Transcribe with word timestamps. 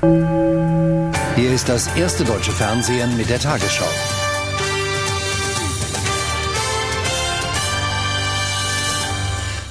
Hier 0.00 1.52
ist 1.52 1.68
das 1.68 1.88
erste 1.96 2.24
deutsche 2.24 2.52
Fernsehen 2.52 3.16
mit 3.16 3.28
der 3.28 3.40
Tagesschau. 3.40 3.84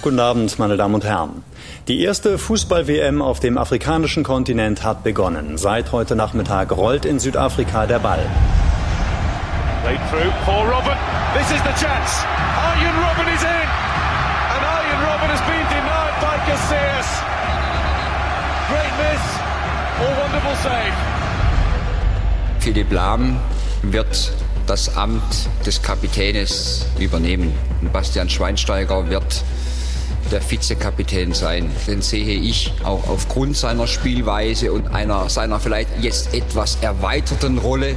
Guten 0.02 0.20
Abend, 0.20 0.60
meine 0.60 0.76
Damen 0.76 0.96
und 0.96 1.05
Herren. 1.05 1.44
Die 1.88 2.04
erste 2.04 2.38
Fußball-WM 2.38 3.21
auf 3.21 3.40
dem 3.40 3.58
afrikanischen 3.58 4.23
Kontinent 4.23 4.84
hat 4.84 5.04
begonnen. 5.04 5.58
Seit 5.58 5.94
heute 5.94 6.18
Nachmittag 6.18 6.75
rollt 6.75 7.05
in 7.05 7.20
Südafrika 7.20 7.86
der 7.86 8.00
Ball. 8.00 8.25
Played 9.84 10.00
through 10.09 10.32
for 10.44 10.66
Robin. 10.68 10.98
This 11.38 11.50
is 11.52 11.62
the 11.64 11.86
chance. 11.86 12.25
Arjen 12.57 12.96
Robin 13.00 13.34
is 13.34 13.44
in. 13.44 13.48
And 13.48 14.66
Arjen 14.66 15.00
Robin 15.07 15.30
has 15.30 15.41
been 15.48 15.68
denied 15.70 16.20
by 16.20 16.38
Casillas. 16.52 17.27
Philipp 22.59 22.91
Lahm 22.91 23.39
wird 23.84 24.31
das 24.66 24.97
Amt 24.97 25.49
des 25.66 25.81
Kapitänes 25.81 26.85
übernehmen. 26.99 27.53
Bastian 27.93 28.30
Schweinsteiger 28.30 29.09
wird 29.09 29.43
der 30.31 30.41
Vizekapitän 30.41 31.33
sein. 31.33 31.71
Den 31.88 32.02
sehe 32.02 32.35
ich 32.35 32.73
auch 32.83 33.07
aufgrund 33.07 33.55
seiner 33.55 33.88
Spielweise 33.88 34.73
und 34.73 34.88
einer 34.89 35.30
seiner 35.30 35.59
vielleicht 35.59 35.89
jetzt 36.02 36.33
etwas 36.33 36.77
erweiterten 36.81 37.58
Rolle 37.58 37.95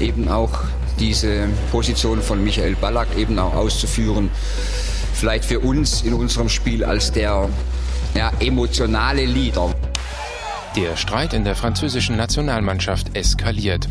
eben 0.00 0.28
auch 0.28 0.50
diese 0.98 1.48
Position 1.70 2.22
von 2.22 2.42
Michael 2.42 2.76
Ballack 2.76 3.16
eben 3.16 3.38
auch 3.38 3.54
auszuführen. 3.54 4.30
Vielleicht 5.12 5.44
für 5.44 5.60
uns 5.60 6.02
in 6.02 6.14
unserem 6.14 6.48
Spiel 6.48 6.84
als 6.84 7.12
der 7.12 7.48
ja, 8.14 8.32
emotionale 8.40 9.24
Leader. 9.24 9.72
Der 10.76 10.96
Streit 10.96 11.32
in 11.34 11.44
der 11.44 11.54
französischen 11.54 12.16
Nationalmannschaft 12.16 13.16
eskaliert. 13.16 13.88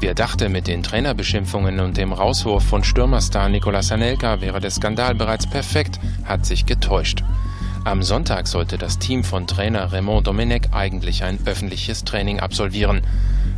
Wer 0.00 0.12
dachte, 0.12 0.48
mit 0.48 0.66
den 0.66 0.82
Trainerbeschimpfungen 0.82 1.78
und 1.78 1.96
dem 1.96 2.12
Rauswurf 2.12 2.64
von 2.64 2.82
Stürmerstar 2.82 3.48
Nicolas 3.48 3.92
Anelka 3.92 4.40
wäre 4.40 4.58
der 4.58 4.72
Skandal 4.72 5.14
bereits 5.14 5.46
perfekt, 5.46 6.00
hat 6.24 6.44
sich 6.44 6.66
getäuscht. 6.66 7.22
Am 7.84 8.02
Sonntag 8.02 8.48
sollte 8.48 8.76
das 8.76 8.98
Team 8.98 9.22
von 9.22 9.46
Trainer 9.46 9.92
Raymond 9.92 10.26
Domenech 10.26 10.72
eigentlich 10.72 11.22
ein 11.22 11.38
öffentliches 11.46 12.02
Training 12.02 12.40
absolvieren. 12.40 13.02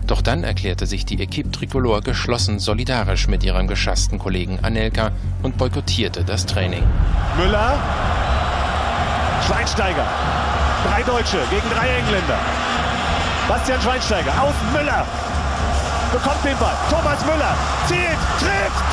Doch 0.06 0.20
dann 0.20 0.44
erklärte 0.44 0.84
sich 0.84 1.06
die 1.06 1.18
Equipe 1.22 1.50
Tricolore 1.50 2.02
geschlossen 2.02 2.58
solidarisch 2.58 3.28
mit 3.28 3.42
ihrem 3.44 3.66
geschassten 3.66 4.18
Kollegen 4.18 4.58
Anelka 4.60 5.12
und 5.42 5.56
boykottierte 5.56 6.22
das 6.22 6.44
Training. 6.44 6.82
Müller, 7.38 7.78
Schweinsteiger, 9.46 10.06
drei 10.86 11.02
Deutsche 11.02 11.38
gegen 11.50 11.68
drei 11.70 11.88
Engländer. 11.88 12.38
Bastian 13.48 13.80
Schweinsteiger, 13.80 14.32
außen 14.40 14.72
Müller, 14.72 15.06
bekommt 16.12 16.44
den 16.44 16.56
Ball. 16.58 16.76
Thomas 16.90 17.24
Müller 17.24 17.54
zielt, 17.86 18.18
trifft. 18.38 18.88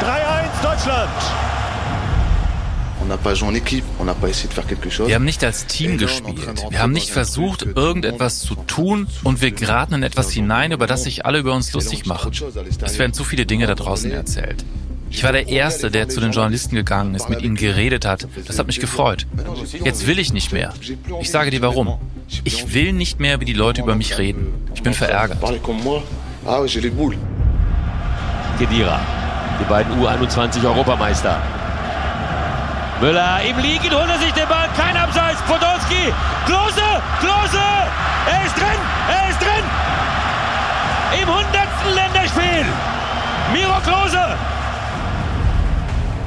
3-1 0.00 0.62
Deutschland. 0.62 1.10
Wir 5.06 5.14
haben 5.14 5.24
nicht 5.24 5.42
als 5.42 5.66
Team 5.66 5.98
gespielt. 5.98 6.64
Wir 6.70 6.80
haben 6.80 6.92
nicht 6.92 7.10
versucht, 7.10 7.62
irgendetwas 7.62 8.40
zu 8.40 8.54
tun 8.54 9.08
und 9.24 9.40
wir 9.40 9.50
geraten 9.50 9.94
in 9.94 10.02
etwas 10.02 10.30
hinein, 10.30 10.72
über 10.72 10.86
das 10.86 11.04
sich 11.04 11.26
alle 11.26 11.38
über 11.38 11.54
uns 11.54 11.72
lustig 11.72 12.06
machen. 12.06 12.32
Es 12.82 12.98
werden 12.98 13.12
zu 13.12 13.24
viele 13.24 13.46
Dinge 13.46 13.66
da 13.66 13.74
draußen 13.74 14.10
erzählt. 14.10 14.64
Ich 15.10 15.24
war 15.24 15.32
der 15.32 15.48
Erste, 15.48 15.90
der 15.90 16.08
zu 16.08 16.20
den 16.20 16.32
Journalisten 16.32 16.76
gegangen 16.76 17.14
ist, 17.14 17.28
mit 17.28 17.42
ihnen 17.42 17.56
geredet 17.56 18.06
hat. 18.06 18.26
Das 18.46 18.58
hat 18.58 18.66
mich 18.66 18.80
gefreut. 18.80 19.26
Jetzt 19.84 20.06
will 20.06 20.18
ich 20.18 20.32
nicht 20.32 20.52
mehr. 20.52 20.72
Ich 21.20 21.30
sage 21.30 21.50
dir 21.50 21.60
warum. 21.62 21.98
Ich 22.44 22.72
will 22.72 22.92
nicht 22.92 23.18
mehr, 23.18 23.40
wie 23.40 23.44
die 23.44 23.52
Leute 23.52 23.82
über 23.82 23.96
mich 23.96 24.18
reden. 24.18 24.54
Ich 24.74 24.82
bin 24.82 24.94
verärgert. 24.94 25.38
Kedira, 28.58 29.00
die 29.58 29.64
beiden 29.64 29.92
U21-Europameister. 30.00 31.40
Müller 33.00 33.40
im 33.48 33.58
Liegen, 33.58 33.90
holt 33.90 34.10
er 34.10 34.18
sich 34.18 34.32
den 34.32 34.46
Ball, 34.46 34.68
kein 34.76 34.94
Abseits, 34.94 35.40
Podolski, 35.42 36.12
Klose, 36.44 36.84
Klose, 37.18 37.64
er 38.30 38.44
ist 38.44 38.54
drin, 38.54 38.80
er 39.08 39.30
ist 39.30 39.40
drin! 39.40 39.64
Im 41.22 41.28
100. 41.28 41.46
Länderspiel, 41.94 42.66
Miro 43.54 43.80
Klose! 43.82 44.36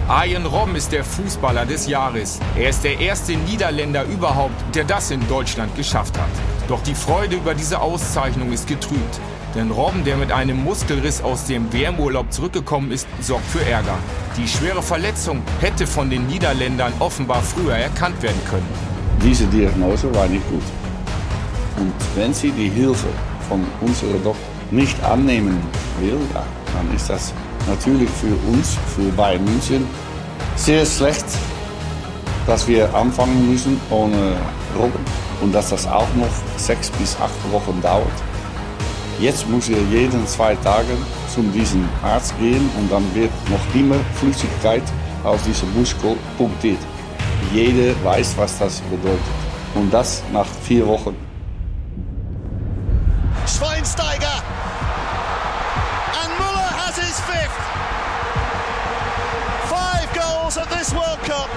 Arjen 0.07 0.45
Robben 0.45 0.75
ist 0.75 0.91
der 0.91 1.05
Fußballer 1.05 1.65
des 1.65 1.87
Jahres. 1.87 2.39
Er 2.57 2.69
ist 2.69 2.83
der 2.83 2.99
erste 2.99 3.37
Niederländer 3.37 4.03
überhaupt, 4.03 4.53
der 4.75 4.83
das 4.83 5.11
in 5.11 5.25
Deutschland 5.29 5.73
geschafft 5.77 6.17
hat. 6.17 6.29
Doch 6.67 6.83
die 6.83 6.93
Freude 6.93 7.37
über 7.37 7.53
diese 7.53 7.79
Auszeichnung 7.79 8.51
ist 8.51 8.67
getrübt. 8.67 9.19
Denn 9.55 9.71
Robben, 9.71 10.03
der 10.03 10.17
mit 10.17 10.29
einem 10.29 10.61
Muskelriss 10.61 11.21
aus 11.21 11.45
dem 11.45 11.71
WM-Urlaub 11.71 12.33
zurückgekommen 12.33 12.91
ist, 12.91 13.07
sorgt 13.21 13.45
für 13.45 13.63
Ärger. 13.65 13.97
Die 14.37 14.47
schwere 14.47 14.81
Verletzung 14.81 15.41
hätte 15.61 15.87
von 15.87 16.09
den 16.09 16.27
Niederländern 16.27 16.91
offenbar 16.99 17.41
früher 17.41 17.75
erkannt 17.75 18.21
werden 18.21 18.41
können. 18.49 18.67
Diese 19.23 19.45
Diagnose 19.45 20.13
war 20.13 20.27
nicht 20.27 20.47
gut. 20.49 20.63
Und 21.77 21.93
wenn 22.15 22.33
sie 22.33 22.51
die 22.51 22.69
Hilfe 22.69 23.07
von 23.47 23.63
unserer 23.79 24.17
Doktor 24.21 24.35
nicht 24.69 25.01
annehmen 25.03 25.61
will, 26.01 26.19
dann 26.33 26.93
ist 26.93 27.09
das 27.09 27.31
natürlich 27.67 28.09
für 28.09 28.35
uns, 28.51 28.77
für 28.95 29.09
Bayern 29.11 29.43
München, 29.43 29.87
sehr 30.55 30.85
schlecht, 30.85 31.25
dass 32.45 32.67
wir 32.67 32.93
anfangen 32.93 33.49
müssen 33.49 33.79
ohne 33.89 34.35
Robben 34.77 35.03
und 35.41 35.53
dass 35.53 35.69
das 35.69 35.87
auch 35.87 36.13
noch 36.15 36.29
sechs 36.57 36.89
bis 36.91 37.15
acht 37.19 37.51
Wochen 37.51 37.81
dauert. 37.81 38.07
Jetzt 39.19 39.47
muss 39.49 39.69
er 39.69 39.79
jeden 39.91 40.25
zwei 40.27 40.55
Tage 40.55 40.97
zu 41.33 41.41
diesem 41.43 41.87
Arzt 42.03 42.37
gehen 42.39 42.69
und 42.77 42.91
dann 42.91 43.03
wird 43.15 43.31
noch 43.49 43.75
immer 43.75 43.95
Flüssigkeit 44.15 44.83
aus 45.23 45.41
diesem 45.43 45.73
Muskel 45.77 46.17
punktiert. 46.37 46.79
Jeder 47.53 47.93
weiß, 48.03 48.35
was 48.37 48.57
das 48.59 48.81
bedeutet. 48.81 49.19
Und 49.75 49.91
das 49.93 50.23
nach 50.31 50.47
vier 50.63 50.85
Wochen. 50.87 51.15
Schweinsteiger! 53.47 54.32
Goals 60.53 60.57
at 60.57 60.77
this 60.77 60.93
World 60.93 61.19
Cup. 61.19 61.49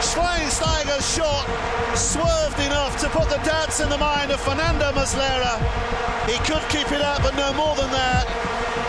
Schweinsteiger's 0.00 1.14
shot 1.14 1.46
swerved 1.96 2.60
enough 2.66 2.96
to 3.00 3.08
put 3.08 3.28
the 3.28 3.38
doubts 3.44 3.80
in 3.80 3.88
the 3.88 3.98
mind 3.98 4.30
of 4.30 4.40
Fernando 4.40 4.92
Muslera. 4.92 5.58
He 6.26 6.38
could 6.38 6.62
keep 6.68 6.90
it 6.92 7.02
up, 7.02 7.22
but 7.22 7.34
no 7.36 7.52
more 7.54 7.74
than 7.76 7.90
that. 7.90 8.26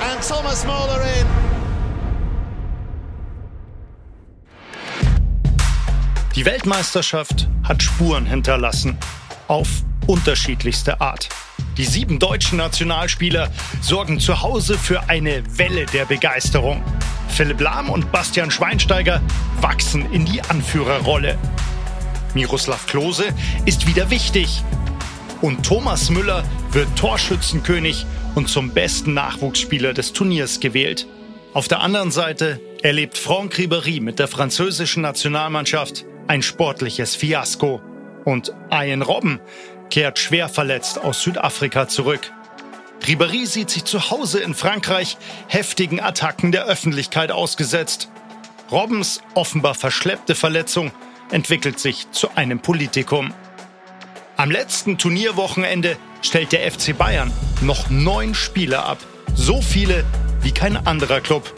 And 0.04 0.22
Thomas 0.22 0.66
Muller 0.66 1.02
in. 1.02 1.28
Die 6.36 6.46
Weltmeisterschaft 6.46 7.48
hat 7.64 7.84
Spuren 7.84 8.26
hinterlassen. 8.26 8.98
Auf 9.48 9.84
unterschiedlichste 10.08 11.02
Art. 11.02 11.30
Die 11.78 11.86
sieben 11.86 12.20
deutschen 12.20 12.58
Nationalspieler 12.58 13.50
sorgen 13.82 14.20
zu 14.20 14.42
Hause 14.42 14.78
für 14.78 15.10
eine 15.10 15.44
Welle 15.58 15.86
der 15.86 16.06
Begeisterung. 16.06 16.84
Philipp 17.40 17.62
Lahm 17.62 17.90
und 17.90 18.12
Bastian 18.12 18.52
Schweinsteiger 18.52 19.22
wachsen 19.62 20.12
in 20.12 20.26
die 20.26 20.42
Anführerrolle. 20.42 21.38
Miroslav 22.34 22.86
Klose 22.86 23.28
ist 23.64 23.88
wieder 23.88 24.10
wichtig. 24.10 24.62
Und 25.40 25.66
Thomas 25.66 26.10
Müller 26.10 26.44
wird 26.74 26.94
Torschützenkönig 26.98 28.06
und 28.36 28.50
zum 28.50 28.72
besten 28.72 29.14
Nachwuchsspieler 29.14 29.94
des 29.94 30.12
Turniers 30.12 30.60
gewählt. 30.60 31.08
Auf 31.54 31.70
der 31.70 31.80
anderen 31.80 32.12
Seite 32.12 32.60
erlebt 32.84 33.18
Franck 33.18 33.54
Ribéry 33.54 34.02
mit 34.02 34.20
der 34.20 34.28
französischen 34.28 35.02
Nationalmannschaft 35.02 36.04
ein 36.28 36.42
sportliches 36.42 37.16
Fiasko. 37.16 37.80
Und 38.26 38.52
Ian 38.70 39.02
Robben 39.02 39.40
kehrt 39.90 40.20
schwer 40.20 40.50
verletzt 40.50 41.02
aus 41.02 41.24
Südafrika 41.24 41.88
zurück. 41.88 42.34
Ribéry 43.06 43.46
sieht 43.46 43.70
sich 43.70 43.86
zu 43.86 44.12
Hause 44.12 44.40
in 44.40 44.54
Frankreich 44.54 45.18
heftigen 45.48 46.00
Attacken 46.00 46.52
der 46.52 46.66
Öffentlichkeit 46.66 47.32
ausgesetzt. 47.32 48.10
Robbens 48.72 49.22
offenbar 49.34 49.74
verschleppte 49.74 50.36
Verletzung 50.36 50.92
entwickelt 51.32 51.80
sich 51.80 52.12
zu 52.12 52.30
einem 52.36 52.60
Politikum. 52.60 53.34
Am 54.38 54.52
letzten 54.52 54.98
Turnierwochenende 54.98 55.98
stellt 56.22 56.52
der 56.52 56.72
FC 56.72 56.98
Bayern 56.98 57.32
noch 57.62 57.90
neun 57.90 58.36
Spieler 58.36 58.86
ab. 58.86 59.00
So 59.36 59.62
viele 59.62 60.06
wie 60.42 60.52
kein 60.52 60.78
anderer 60.78 61.22
Club. 61.22 61.54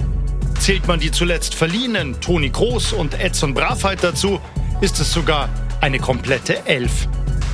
Zählt 0.59 0.87
man 0.87 0.99
die 0.99 1.11
zuletzt 1.11 1.55
verliehenen 1.55 2.21
Toni 2.21 2.49
Groß 2.49 2.93
und 2.93 3.19
Edson 3.19 3.53
Bravheit 3.53 4.03
dazu, 4.03 4.39
ist 4.79 4.99
es 4.99 5.11
sogar 5.11 5.49
eine 5.81 5.99
komplette 5.99 6.65
Elf. 6.65 7.07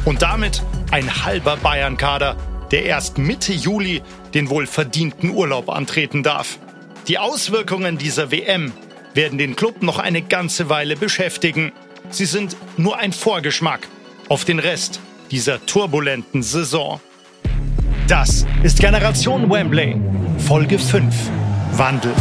Und 0.05 0.21
damit 0.21 0.61
ein 0.91 1.25
halber 1.25 1.57
Bayern-Kader, 1.57 2.37
der 2.71 2.85
erst 2.85 3.17
Mitte 3.17 3.53
Juli 3.53 4.01
den 4.33 4.49
wohl 4.49 4.67
verdienten 4.67 5.31
Urlaub 5.31 5.69
antreten 5.69 6.23
darf. 6.23 6.59
Die 7.07 7.17
Auswirkungen 7.17 7.97
dieser 7.97 8.31
WM 8.31 8.73
werden 9.13 9.37
den 9.37 9.55
Club 9.55 9.81
noch 9.81 9.99
eine 9.99 10.21
ganze 10.21 10.69
Weile 10.69 10.95
beschäftigen. 10.95 11.71
Sie 12.09 12.25
sind 12.25 12.55
nur 12.77 12.97
ein 12.97 13.13
Vorgeschmack 13.13 13.87
auf 14.29 14.45
den 14.45 14.59
Rest 14.59 14.99
dieser 15.31 15.65
turbulenten 15.65 16.43
Saison. 16.43 16.99
Das 18.07 18.45
ist 18.63 18.79
Generation 18.79 19.49
Wembley, 19.49 19.99
Folge 20.39 20.79
5, 20.79 21.13
Wandel. 21.73 22.13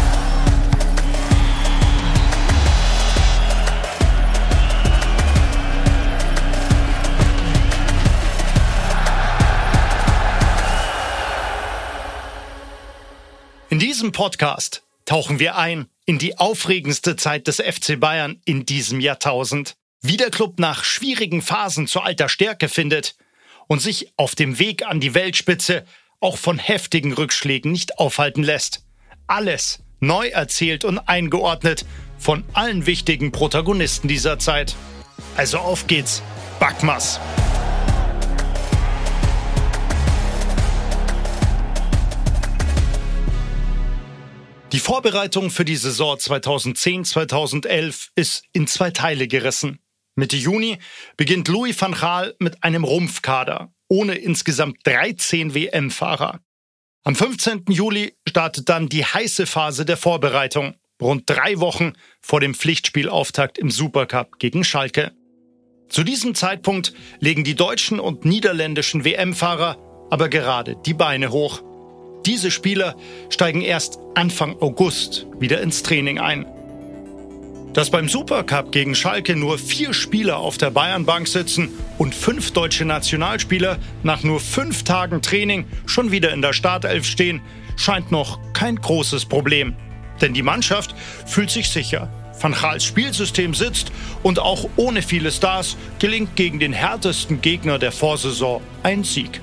In 13.69 13.81
diesem 13.81 14.13
Podcast 14.13 14.85
tauchen 15.07 15.41
wir 15.41 15.57
ein 15.57 15.89
in 16.05 16.19
die 16.19 16.39
aufregendste 16.39 17.17
Zeit 17.17 17.49
des 17.49 17.57
FC 17.57 17.99
Bayern 17.99 18.41
in 18.45 18.65
diesem 18.65 19.01
Jahrtausend. 19.01 19.75
Wie 20.01 20.17
der 20.17 20.31
Club 20.31 20.61
nach 20.61 20.85
schwierigen 20.85 21.43
Phasen 21.43 21.89
zu 21.89 22.01
alter 22.01 22.29
Stärke 22.29 22.69
findet 22.69 23.17
und 23.67 23.83
sich 23.83 24.13
auf 24.17 24.37
dem 24.37 24.61
Weg 24.61 24.87
an 24.87 25.01
die 25.01 25.15
Weltspitze 25.15 25.85
auch 26.21 26.39
von 26.39 26.59
heftigen 26.59 27.13
Rückschlägen 27.13 27.73
nicht 27.73 27.99
aufhalten 27.99 28.45
lässt. 28.45 28.85
Alles 29.27 29.83
neu 29.99 30.29
erzählt 30.29 30.85
und 30.85 31.01
eingeordnet 31.01 31.85
von 32.19 32.45
allen 32.53 32.87
wichtigen 32.87 33.33
Protagonisten 33.33 34.07
dieser 34.07 34.39
Zeit. 34.39 34.77
Also 35.37 35.59
auf 35.59 35.89
geht's, 35.89 36.23
Backmas! 36.61 37.19
Die 44.77 44.81
Vorbereitung 44.81 45.49
für 45.49 45.65
die 45.65 45.77
Saison 45.77 46.19
2010-2011 46.19 48.09
ist 48.15 48.45
in 48.53 48.67
zwei 48.67 48.91
Teile 48.91 49.27
gerissen. 49.27 49.79
Mitte 50.17 50.37
Juni 50.37 50.77
beginnt 51.17 51.49
Louis 51.49 51.81
van 51.81 51.95
Gaal 51.95 52.35
mit 52.41 52.63
einem 52.63 52.85
Rumpfkader 52.85 53.73
ohne 53.89 54.17
insgesamt 54.17 54.77
13 54.85 55.55
WM-Fahrer. 55.55 56.41
Am 57.05 57.17
15. 57.17 57.65
Juli 57.71 58.19
startet 58.29 58.69
dann 58.69 58.91
die 58.91 59.07
heiße 59.07 59.47
Phase 59.47 59.87
der 59.87 59.97
Vorbereitung, 59.97 60.75
rund 61.01 61.23
drei 61.25 61.59
Wochen 61.59 61.95
vor 62.21 62.41
dem 62.41 62.53
Pflichtspielauftakt 62.53 63.57
im 63.57 63.71
Supercup 63.71 64.39
gegen 64.39 64.63
Schalke. 64.63 65.13
Zu 65.89 66.05
diesem 66.05 66.35
Zeitpunkt 66.35 66.93
legen 67.19 67.45
die 67.45 67.55
deutschen 67.55 67.99
und 67.99 68.27
niederländischen 68.27 69.07
WM-Fahrer 69.07 69.79
aber 70.11 70.29
gerade 70.29 70.77
die 70.85 70.93
Beine 70.93 71.31
hoch. 71.31 71.63
Diese 72.27 72.51
Spieler 72.51 72.97
steigen 73.31 73.61
erst 73.61 74.01
Anfang 74.17 74.57
August 74.61 75.27
wieder 75.39 75.61
ins 75.61 75.85
Training 75.85 76.19
ein. 76.19 76.45
Dass 77.73 77.91
beim 77.91 78.09
Supercup 78.09 78.73
gegen 78.73 78.97
Schalke 78.97 79.37
nur 79.37 79.59
vier 79.59 79.93
Spieler 79.95 80.39
auf 80.39 80.59
der 80.59 80.73
Bayernbank 80.73 81.29
sitzen 81.29 81.69
und 81.99 82.17
fünf 82.17 82.51
deutsche 82.51 82.85
Nationalspieler 82.85 83.79
nach 84.03 84.25
nur 84.25 84.41
fünf 84.41 84.83
Tagen 84.83 85.23
Training 85.23 85.67
schon 85.87 86.11
wieder 86.11 86.33
in 86.33 86.43
der 86.43 86.53
Startelf 86.53 87.07
stehen, 87.07 87.43
scheint 87.77 88.11
noch 88.11 88.41
kein 88.55 88.77
großes 88.77 89.27
Problem. 89.27 89.77
Denn 90.21 90.35
die 90.35 90.43
Mannschaft 90.43 90.97
fühlt 91.27 91.51
sich 91.51 91.69
sicher. 91.69 92.11
Van 92.41 92.53
Gaals 92.53 92.85
Spielsystem 92.85 93.55
sitzt 93.55 93.93
und 94.25 94.41
auch 94.41 94.69
ohne 94.75 95.03
viele 95.03 95.31
Stars 95.31 95.77
gelingt 96.01 96.35
gegen 96.35 96.59
den 96.59 96.73
härtesten 96.73 97.41
Gegner 97.41 97.79
der 97.79 97.93
Vorsaison 97.93 98.63
ein 98.83 99.05
Sieg. 99.05 99.41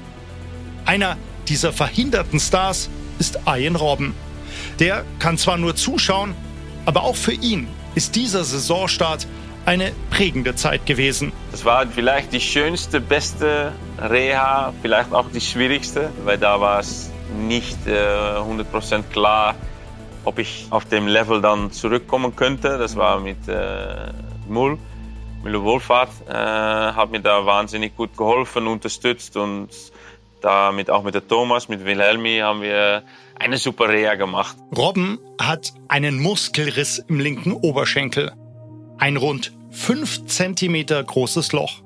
Einer 0.85 1.17
dieser 1.49 1.73
verhinderten 1.73 2.39
Stars 2.39 2.89
ist 3.19 3.39
Ian 3.45 3.75
Robben. 3.75 4.13
Der 4.79 5.05
kann 5.19 5.37
zwar 5.37 5.57
nur 5.57 5.75
zuschauen, 5.75 6.35
aber 6.85 7.03
auch 7.03 7.15
für 7.15 7.33
ihn 7.33 7.67
ist 7.95 8.15
dieser 8.15 8.43
Saisonstart 8.43 9.27
eine 9.65 9.93
prägende 10.09 10.55
Zeit 10.55 10.85
gewesen. 10.85 11.31
Das 11.51 11.63
war 11.63 11.85
vielleicht 11.87 12.33
die 12.33 12.41
schönste, 12.41 12.99
beste 12.99 13.71
Reha, 14.01 14.73
vielleicht 14.81 15.13
auch 15.13 15.29
die 15.33 15.41
schwierigste, 15.41 16.09
weil 16.25 16.37
da 16.37 16.59
war 16.59 16.79
es 16.79 17.09
nicht 17.47 17.77
äh, 17.87 17.91
100% 17.91 19.03
klar, 19.11 19.55
ob 20.25 20.39
ich 20.39 20.67
auf 20.69 20.85
dem 20.85 21.07
Level 21.07 21.41
dann 21.41 21.71
zurückkommen 21.71 22.35
könnte. 22.35 22.77
Das 22.77 22.95
war 22.95 23.19
mit 23.19 23.47
äh, 23.47 24.11
Mull. 24.47 24.77
Müller 25.43 25.63
Wohlfahrt 25.63 26.09
äh, 26.27 26.33
hat 26.33 27.11
mir 27.11 27.19
da 27.19 27.45
wahnsinnig 27.45 27.97
gut 27.97 28.15
geholfen, 28.15 28.65
unterstützt 28.67 29.35
und 29.35 29.69
damit 30.43 30.89
auch 30.89 31.03
mit 31.03 31.15
der 31.15 31.27
Thomas, 31.27 31.69
mit 31.69 31.85
Wilhelmi 31.85 32.39
haben 32.39 32.61
wir 32.61 33.03
eine 33.39 33.57
super 33.57 33.89
Reha 33.89 34.15
gemacht. 34.15 34.57
Robben 34.75 35.17
hat 35.39 35.73
einen 35.87 36.19
Muskelriss 36.19 36.99
im 36.99 37.19
linken 37.19 37.53
Oberschenkel. 37.53 38.33
Ein 38.97 39.17
rund 39.17 39.53
5 39.71 40.25
cm 40.27 40.85
großes 41.05 41.53
Loch. 41.53 41.81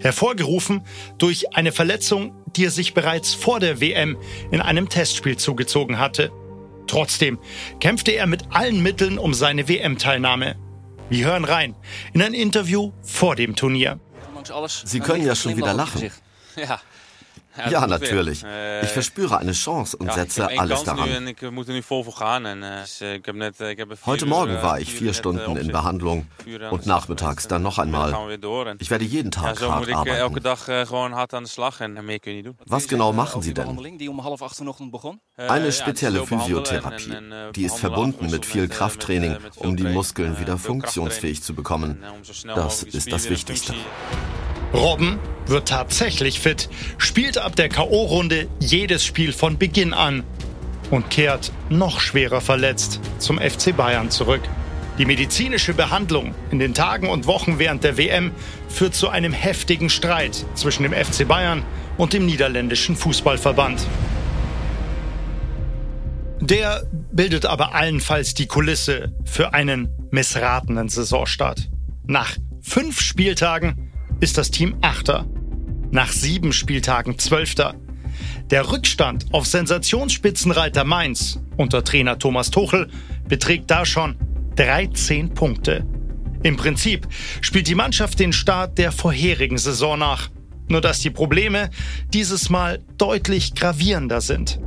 Hervorgerufen 0.00 0.82
durch 1.18 1.54
eine 1.54 1.72
Verletzung, 1.72 2.34
die 2.56 2.64
er 2.66 2.70
sich 2.70 2.94
bereits 2.94 3.34
vor 3.34 3.60
der 3.60 3.80
WM 3.80 4.16
in 4.50 4.60
einem 4.60 4.88
Testspiel 4.88 5.36
zugezogen 5.36 5.98
hatte. 5.98 6.32
Trotzdem 6.86 7.38
kämpfte 7.80 8.12
er 8.12 8.26
mit 8.26 8.44
allen 8.50 8.82
Mitteln 8.82 9.18
um 9.18 9.34
seine 9.34 9.68
WM-Teilnahme. 9.68 10.56
Wir 11.10 11.26
hören 11.26 11.44
rein 11.44 11.76
in 12.12 12.22
ein 12.22 12.34
Interview 12.34 12.92
vor 13.02 13.36
dem 13.36 13.56
Turnier. 13.56 14.00
Sie 14.84 15.00
können 15.00 15.26
ja 15.26 15.34
schon 15.34 15.56
wieder 15.56 15.74
lachen. 15.74 16.10
Ja, 16.56 16.80
ja, 17.70 17.86
natürlich. 17.86 18.44
Ich 18.82 18.90
verspüre 18.90 19.38
eine 19.38 19.52
Chance 19.52 19.96
und 19.96 20.12
setze 20.12 20.48
alles 20.58 20.84
daran. 20.84 21.08
Heute 24.06 24.26
Morgen 24.26 24.62
war 24.62 24.80
ich 24.80 24.92
vier 24.92 25.14
Stunden 25.14 25.56
in 25.56 25.68
Behandlung 25.68 26.26
und 26.70 26.86
nachmittags 26.86 27.48
dann 27.48 27.62
noch 27.62 27.78
einmal. 27.78 28.14
Ich 28.78 28.90
werde 28.90 29.04
jeden 29.04 29.30
Tag 29.30 29.60
hart 29.60 29.90
arbeiten. 29.92 30.42
Was 32.66 32.88
genau 32.88 33.12
machen 33.12 33.42
Sie 33.42 33.54
denn? 33.54 33.78
Eine 35.36 35.72
spezielle 35.72 36.26
Physiotherapie. 36.26 37.16
Die 37.54 37.64
ist 37.64 37.78
verbunden 37.78 38.30
mit 38.30 38.46
viel 38.46 38.68
Krafttraining, 38.68 39.36
um 39.56 39.76
die 39.76 39.84
Muskeln 39.84 40.38
wieder 40.40 40.58
funktionsfähig 40.58 41.42
zu 41.42 41.54
bekommen. 41.54 42.02
Das 42.54 42.82
ist 42.82 43.12
das 43.12 43.28
Wichtigste. 43.28 43.74
Robben 44.74 45.20
wird 45.46 45.68
tatsächlich 45.68 46.40
fit, 46.40 46.68
spielt 46.98 47.38
ab 47.38 47.54
der 47.54 47.68
KO-Runde 47.68 48.48
jedes 48.58 49.04
Spiel 49.04 49.32
von 49.32 49.56
Beginn 49.56 49.94
an 49.94 50.24
und 50.90 51.10
kehrt 51.10 51.52
noch 51.70 52.00
schwerer 52.00 52.40
verletzt 52.40 53.00
zum 53.18 53.38
FC 53.38 53.76
Bayern 53.76 54.10
zurück. 54.10 54.42
Die 54.98 55.06
medizinische 55.06 55.74
Behandlung 55.74 56.34
in 56.50 56.58
den 56.58 56.74
Tagen 56.74 57.08
und 57.08 57.26
Wochen 57.26 57.58
während 57.60 57.84
der 57.84 57.96
WM 57.96 58.32
führt 58.68 58.94
zu 58.94 59.08
einem 59.08 59.32
heftigen 59.32 59.90
Streit 59.90 60.44
zwischen 60.54 60.82
dem 60.82 60.92
FC 60.92 61.26
Bayern 61.26 61.62
und 61.96 62.12
dem 62.12 62.26
niederländischen 62.26 62.96
Fußballverband. 62.96 63.86
Der 66.40 66.82
bildet 67.12 67.46
aber 67.46 67.74
allenfalls 67.74 68.34
die 68.34 68.46
Kulisse 68.46 69.12
für 69.24 69.54
einen 69.54 69.88
missratenen 70.10 70.88
Saisonstart. 70.88 71.70
Nach 72.06 72.36
fünf 72.60 73.00
Spieltagen 73.00 73.93
ist 74.20 74.38
das 74.38 74.50
Team 74.50 74.76
Achter. 74.80 75.26
Nach 75.90 76.10
sieben 76.10 76.52
Spieltagen 76.52 77.18
Zwölfter. 77.18 77.74
Der 78.50 78.70
Rückstand 78.70 79.26
auf 79.32 79.46
Sensationsspitzenreiter 79.46 80.84
Mainz 80.84 81.40
unter 81.56 81.84
Trainer 81.84 82.18
Thomas 82.18 82.50
Tuchel 82.50 82.88
beträgt 83.28 83.70
da 83.70 83.84
schon 83.84 84.16
13 84.56 85.34
Punkte. 85.34 85.86
Im 86.42 86.56
Prinzip 86.56 87.08
spielt 87.40 87.68
die 87.68 87.74
Mannschaft 87.74 88.20
den 88.20 88.32
Start 88.32 88.76
der 88.78 88.92
vorherigen 88.92 89.58
Saison 89.58 89.98
nach. 89.98 90.30
Nur 90.68 90.80
dass 90.80 91.00
die 91.00 91.10
Probleme 91.10 91.70
dieses 92.12 92.50
Mal 92.50 92.82
deutlich 92.96 93.54
gravierender 93.54 94.20
sind. 94.20 94.60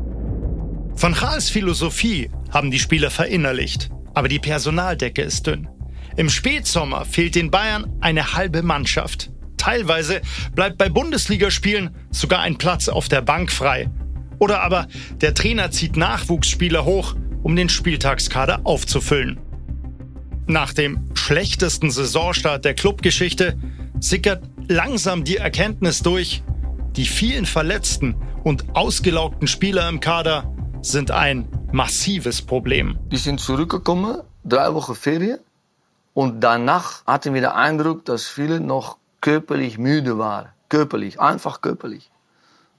Von 0.96 1.13
Gaals 1.13 1.50
Philosophie 1.50 2.30
haben 2.50 2.72
die 2.72 2.80
Spieler 2.80 3.12
verinnerlicht, 3.12 3.89
aber 4.13 4.27
die 4.27 4.39
Personaldecke 4.39 5.22
ist 5.22 5.46
dünn. 5.46 5.68
Im 6.16 6.30
Spätsommer 6.30 7.06
fehlt 7.06 7.36
den 7.36 7.51
Bayern 7.51 7.86
eine 8.01 8.34
halbe 8.34 8.63
Mannschaft. 8.63 9.32
Teilweise 9.68 10.22
bleibt 10.56 10.78
bei 10.78 10.88
Bundesligaspielen 10.88 11.94
sogar 12.10 12.40
ein 12.40 12.58
Platz 12.58 12.88
auf 12.88 13.10
der 13.10 13.22
Bank 13.22 13.52
frei. 13.52 13.90
Oder 14.40 14.62
aber 14.62 14.88
der 15.20 15.34
Trainer 15.34 15.72
zieht 15.72 15.98
Nachwuchsspieler 15.98 16.86
hoch, 16.86 17.16
um 17.44 17.54
den 17.54 17.68
Spieltagskader 17.68 18.62
aufzufüllen. 18.64 19.42
Nach 20.46 20.72
dem 20.72 21.10
schlechtesten 21.16 21.92
Saisonstart 21.92 22.64
der 22.64 22.76
Clubgeschichte 22.76 23.60
sickert 24.00 24.42
langsam 24.70 25.26
die 25.26 25.36
Erkenntnis 25.36 26.02
durch, 26.02 26.44
die 26.96 27.04
vielen 27.04 27.46
verletzten 27.46 28.16
und 28.46 28.74
ausgelaugten 28.74 29.50
Spieler 29.50 29.90
im 29.90 30.00
Kader 30.00 30.50
sind 30.82 31.12
ein 31.12 31.46
massives 31.74 32.42
Problem. 32.42 32.98
Die 33.12 33.18
sind 33.18 33.42
zurückgekommen, 33.42 34.22
drei 34.46 34.74
Wochen 34.74 34.96
Ferien. 34.96 35.40
Und 36.14 36.40
danach 36.40 37.06
hatten 37.06 37.34
wir 37.34 37.42
den 37.42 37.50
Eindruck, 37.50 38.06
dass 38.06 38.28
viele 38.28 38.62
noch 38.62 38.98
körperlich 39.27 39.77
müde 39.77 40.17
war. 40.17 40.53
Körperlich, 40.69 41.19
einfach 41.19 41.60
körperlich. 41.60 42.10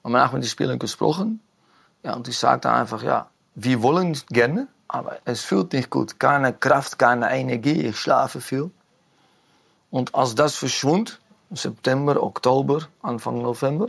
Und 0.00 0.12
man 0.12 0.22
hat 0.22 0.32
mit 0.32 0.42
den 0.42 0.48
Spielern 0.48 0.78
gesprochen. 0.78 1.40
Ja, 2.02 2.14
und 2.14 2.26
die 2.26 2.32
sagten 2.32 2.68
einfach, 2.68 3.02
ja, 3.02 3.28
wir 3.54 3.82
wollen 3.82 4.18
gerne, 4.30 4.66
aber 4.88 5.18
es 5.26 5.42
fühlt 5.42 5.74
nicht 5.74 5.90
gut. 5.90 6.18
Keine 6.18 6.54
Kraft, 6.54 6.98
keine 6.98 7.30
Energie, 7.30 7.82
ich 7.88 7.98
schlafe 7.98 8.40
viel. 8.40 8.70
Und 9.90 10.14
als 10.14 10.34
das 10.36 10.54
verschwand, 10.54 11.20
September, 11.50 12.22
Oktober, 12.22 12.88
Anfang 13.02 13.42
November, 13.42 13.88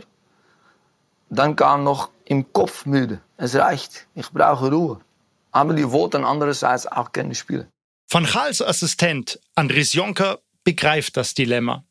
dann 1.30 1.56
kam 1.56 1.82
noch 1.82 2.10
im 2.26 2.52
Kopf 2.52 2.84
müde. 2.84 3.22
Es 3.38 3.54
reicht, 3.54 4.06
ich 4.14 4.30
brauche 4.30 4.70
Ruhe. 4.70 5.00
Aber 5.50 5.72
die 5.72 5.90
wollten 5.90 6.26
andererseits 6.26 6.86
auch 6.86 7.10
gerne 7.12 7.34
spielen. 7.34 7.68
Van 8.10 8.26
Gaals 8.26 8.60
Assistent 8.60 9.40
Andries 9.54 9.94
Jonker 9.94 10.40
begreift 10.62 11.16
das 11.16 11.32
Dilemma. 11.32 11.84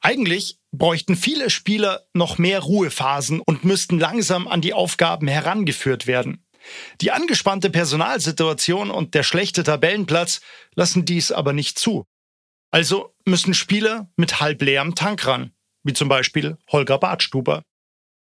Eigentlich 0.00 0.58
bräuchten 0.72 1.16
viele 1.16 1.50
Spieler 1.50 2.02
noch 2.14 2.38
mehr 2.38 2.60
Ruhephasen 2.60 3.40
und 3.40 3.64
müssten 3.64 3.98
langsam 3.98 4.48
an 4.48 4.60
die 4.60 4.74
Aufgaben 4.74 5.28
herangeführt 5.28 6.06
werden. 6.06 6.44
Die 7.00 7.10
angespannte 7.10 7.70
Personalsituation 7.70 8.90
und 8.90 9.14
der 9.14 9.22
schlechte 9.22 9.64
Tabellenplatz 9.64 10.40
lassen 10.74 11.04
dies 11.04 11.32
aber 11.32 11.52
nicht 11.52 11.78
zu. 11.78 12.06
Also 12.70 13.14
müssen 13.26 13.54
Spieler 13.54 14.08
mit 14.16 14.40
halb 14.40 14.62
leerem 14.62 14.94
Tank 14.94 15.26
ran, 15.26 15.52
wie 15.82 15.92
zum 15.92 16.08
Beispiel 16.08 16.56
Holger 16.70 16.98
Bartstuber. 16.98 17.64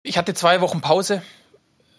Ich 0.02 0.16
hatte 0.16 0.34
zwei 0.34 0.60
Wochen 0.60 0.80
Pause 0.80 1.22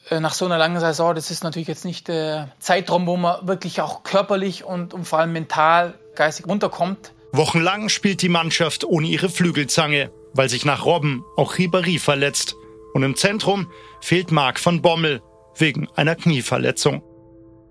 äh, 0.09 0.19
nach 0.19 0.33
so 0.33 0.45
einer 0.45 0.57
langen 0.57 0.79
Saison. 0.79 1.13
Das 1.13 1.31
ist 1.31 1.43
natürlich 1.43 1.67
jetzt 1.67 1.85
nicht 1.85 2.07
der 2.07 2.51
Zeitraum, 2.59 3.07
wo 3.07 3.17
man 3.17 3.45
wirklich 3.47 3.81
auch 3.81 4.03
körperlich 4.03 4.63
und, 4.63 4.93
und 4.93 5.05
vor 5.05 5.19
allem 5.19 5.33
mental, 5.33 5.99
geistig 6.15 6.47
runterkommt. 6.47 7.13
Wochenlang 7.31 7.89
spielt 7.89 8.21
die 8.21 8.29
Mannschaft 8.29 8.83
ohne 8.83 9.07
ihre 9.07 9.29
Flügelzange, 9.29 10.11
weil 10.33 10.49
sich 10.49 10.65
nach 10.65 10.85
Robben 10.85 11.23
auch 11.37 11.55
Ribéry 11.55 11.99
verletzt. 11.99 12.55
Und 12.93 13.03
im 13.03 13.15
Zentrum 13.15 13.67
fehlt 14.01 14.31
Marc 14.31 14.59
von 14.59 14.81
Bommel 14.81 15.21
wegen 15.57 15.87
einer 15.95 16.15
Knieverletzung. 16.15 17.03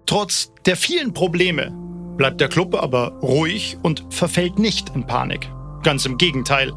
Trotz 0.06 0.52
der 0.64 0.76
vielen 0.76 1.12
Probleme 1.12 1.72
bleibt 2.16 2.40
der 2.40 2.48
Club 2.48 2.74
aber 2.74 3.18
ruhig 3.20 3.76
und 3.82 4.04
verfällt 4.10 4.58
nicht 4.58 4.94
in 4.94 5.06
Panik. 5.06 5.50
Ganz 5.82 6.06
im 6.06 6.18
Gegenteil. 6.18 6.72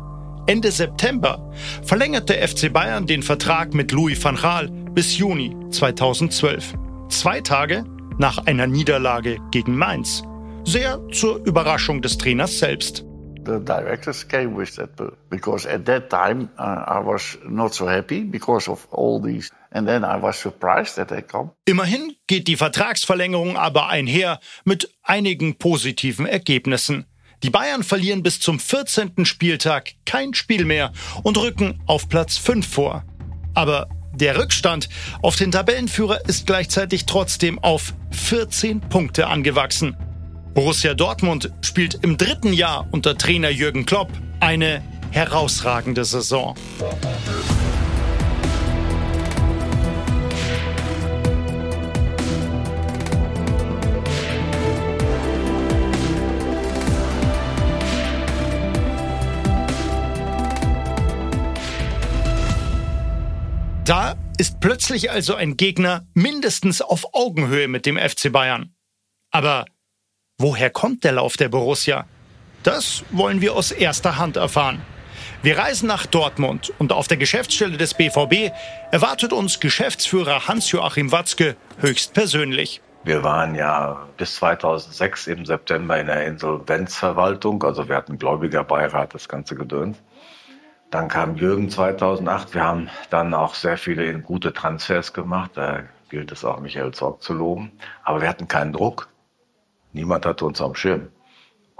Ende 0.47 0.71
September 0.71 1.51
verlängerte 1.83 2.33
FC 2.33 2.73
Bayern 2.73 3.05
den 3.05 3.21
Vertrag 3.21 3.73
mit 3.73 3.91
Louis 3.91 4.23
van 4.23 4.35
Gaal 4.35 4.69
bis 4.69 5.17
Juni 5.17 5.55
2012. 5.69 6.73
Zwei 7.09 7.41
Tage 7.41 7.83
nach 8.17 8.39
einer 8.39 8.67
Niederlage 8.67 9.37
gegen 9.51 9.75
Mainz. 9.75 10.23
Sehr 10.63 10.99
zur 11.11 11.45
Überraschung 11.45 12.01
des 12.01 12.17
Trainers 12.17 12.59
selbst. 12.59 13.03
The 13.43 13.59
directors 13.59 14.27
came 14.27 14.55
with 14.55 14.75
that 14.75 14.91
because 15.29 15.67
at 15.67 15.85
that 15.85 16.09
time 16.09 16.49
uh, 16.59 16.83
I 16.87 17.03
was 17.03 17.39
not 17.47 17.73
so 17.73 17.87
happy 17.89 18.23
because 18.23 18.69
of 18.69 18.87
all 18.91 19.19
these 19.19 19.49
and 19.71 19.87
then 19.87 20.03
I 20.03 20.21
was 20.21 20.39
surprised 20.39 20.95
that 20.97 21.07
they 21.07 21.23
come. 21.23 21.51
Immerhin 21.65 22.15
geht 22.27 22.47
die 22.47 22.55
Vertragsverlängerung 22.55 23.57
aber 23.57 23.89
einher 23.89 24.39
mit 24.63 24.93
einigen 25.01 25.55
positiven 25.57 26.27
Ergebnissen. 26.27 27.05
Die 27.41 27.49
Bayern 27.49 27.81
verlieren 27.81 28.21
bis 28.21 28.39
zum 28.39 28.59
14. 28.59 29.25
Spieltag 29.25 29.93
kein 30.05 30.35
Spiel 30.35 30.65
mehr 30.65 30.91
und 31.23 31.37
rücken 31.37 31.81
auf 31.87 32.07
Platz 32.07 32.37
5 32.37 32.67
vor. 32.67 33.03
Aber 33.55 33.89
der 34.13 34.37
Rückstand 34.37 34.87
auf 35.23 35.35
den 35.35 35.51
Tabellenführer 35.51 36.19
ist 36.27 36.45
gleichzeitig 36.45 37.07
trotzdem 37.07 37.57
auf 37.57 37.93
14 38.11 38.81
Punkte 38.81 39.25
angewachsen. 39.25 39.97
Borussia 40.53 40.93
Dortmund 40.93 41.49
spielt 41.61 42.03
im 42.03 42.17
dritten 42.17 42.51
Jahr 42.51 42.85
unter 42.91 43.17
Trainer 43.17 43.49
Jürgen 43.49 43.85
Klopp 43.85 44.11
eine 44.41 44.83
herausragende 45.11 46.03
Saison. 46.03 46.55
Da 63.85 64.15
ist 64.37 64.59
plötzlich 64.59 65.11
also 65.11 65.35
ein 65.35 65.55
Gegner 65.55 66.07
mindestens 66.13 66.81
auf 66.81 67.13
Augenhöhe 67.13 67.69
mit 67.69 67.85
dem 67.85 67.97
FC 67.97 68.31
Bayern. 68.31 68.75
Aber 69.31 69.65
Woher 70.43 70.71
kommt 70.71 71.03
der 71.03 71.11
Lauf 71.11 71.37
der 71.37 71.49
Borussia? 71.49 72.05
Das 72.63 73.03
wollen 73.11 73.41
wir 73.41 73.53
aus 73.53 73.71
erster 73.71 74.17
Hand 74.17 74.37
erfahren. 74.37 74.81
Wir 75.43 75.59
reisen 75.59 75.85
nach 75.87 76.07
Dortmund 76.07 76.73
und 76.79 76.91
auf 76.93 77.07
der 77.07 77.17
Geschäftsstelle 77.17 77.77
des 77.77 77.93
BVB 77.93 78.51
erwartet 78.89 79.33
uns 79.33 79.59
Geschäftsführer 79.59 80.47
Hans-Joachim 80.47 81.11
Watzke 81.11 81.57
höchstpersönlich. 81.77 82.81
Wir 83.03 83.23
waren 83.23 83.53
ja 83.53 84.07
bis 84.17 84.37
2006 84.37 85.27
im 85.27 85.45
September 85.45 85.99
in 85.99 86.07
der 86.07 86.25
Insolvenzverwaltung, 86.25 87.61
also 87.63 87.87
wir 87.87 87.95
hatten 87.95 88.17
Gläubigerbeirat, 88.17 89.13
das 89.13 89.29
ganze 89.29 89.53
Gedöns. 89.53 90.01
Dann 90.89 91.07
kam 91.07 91.35
Jürgen 91.35 91.69
2008. 91.69 92.55
Wir 92.55 92.63
haben 92.63 92.89
dann 93.11 93.35
auch 93.35 93.53
sehr 93.53 93.77
viele 93.77 94.17
gute 94.21 94.53
Transfers 94.53 95.13
gemacht. 95.13 95.51
Da 95.53 95.83
gilt 96.09 96.31
es 96.31 96.43
auch 96.43 96.59
Michael 96.59 96.93
Zorg 96.93 97.21
zu 97.21 97.33
loben. 97.33 97.71
Aber 98.03 98.21
wir 98.21 98.27
hatten 98.27 98.47
keinen 98.47 98.73
Druck. 98.73 99.10
Niemand 99.93 100.25
hatte 100.25 100.45
uns 100.45 100.61
am 100.61 100.75
Schirm. 100.75 101.09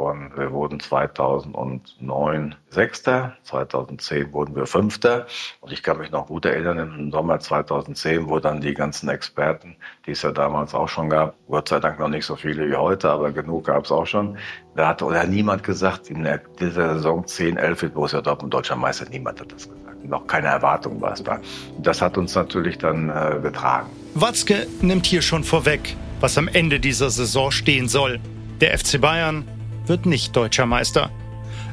Und 0.02 0.36
wir 0.36 0.52
wurden 0.52 0.80
2009 0.80 2.56
Sechster, 2.70 3.38
2010 3.44 4.34
wurden 4.34 4.56
wir 4.56 4.66
Fünfter. 4.66 5.28
Und 5.60 5.72
ich 5.72 5.84
kann 5.84 6.00
mich 6.00 6.10
noch 6.10 6.26
gut 6.26 6.46
erinnern, 6.46 6.80
im 6.80 7.12
Sommer 7.12 7.40
2010, 7.40 8.28
wo 8.28 8.40
dann 8.40 8.62
die 8.62 8.74
ganzen 8.74 9.10
Experten, 9.10 9.76
die 10.08 10.12
es 10.12 10.24
ja 10.24 10.32
damals 10.32 10.74
auch 10.74 10.90
schon 10.90 11.10
gab, 11.10 11.36
Gott 11.48 11.70
sei 11.70 11.80
Dank 11.80 12.00
noch 12.00 12.08
nicht 12.08 12.26
so 12.26 12.36
viele 12.36 12.68
wie 12.68 12.76
heute, 12.76 13.12
aber 13.12 13.32
genug 13.32 13.66
gab 13.66 13.86
es 13.86 13.92
auch 13.92 14.08
schon, 14.08 14.40
da 14.76 14.88
hat 14.88 15.04
oder 15.04 15.24
niemand 15.26 15.64
gesagt, 15.64 16.10
in 16.10 16.28
dieser 16.60 16.96
Saison 16.96 17.28
10, 17.28 17.58
11 17.58 17.84
wird 17.84 17.94
Borussia 17.94 18.22
Dortmund 18.22 18.54
deutscher 18.54 18.76
Meister. 18.76 19.06
Niemand 19.08 19.40
hat 19.40 19.52
das 19.52 19.70
gesagt. 19.70 20.04
Noch 20.04 20.26
keine 20.26 20.48
Erwartung 20.48 21.00
war 21.00 21.14
es 21.14 21.22
da. 21.22 21.40
Das 21.78 22.02
hat 22.02 22.18
uns 22.18 22.34
natürlich 22.34 22.80
dann 22.80 23.10
äh, 23.10 23.40
getragen. 23.40 23.88
Watzke 24.16 24.66
nimmt 24.82 25.06
hier 25.06 25.22
schon 25.22 25.44
vorweg 25.44 25.96
was 26.22 26.38
am 26.38 26.48
Ende 26.48 26.80
dieser 26.80 27.10
Saison 27.10 27.52
stehen 27.52 27.90
soll. 27.90 28.20
Der 28.62 28.78
FC 28.78 29.02
Bayern 29.02 29.46
wird 29.88 30.06
nicht 30.06 30.36
deutscher 30.36 30.66
Meister. 30.66 31.12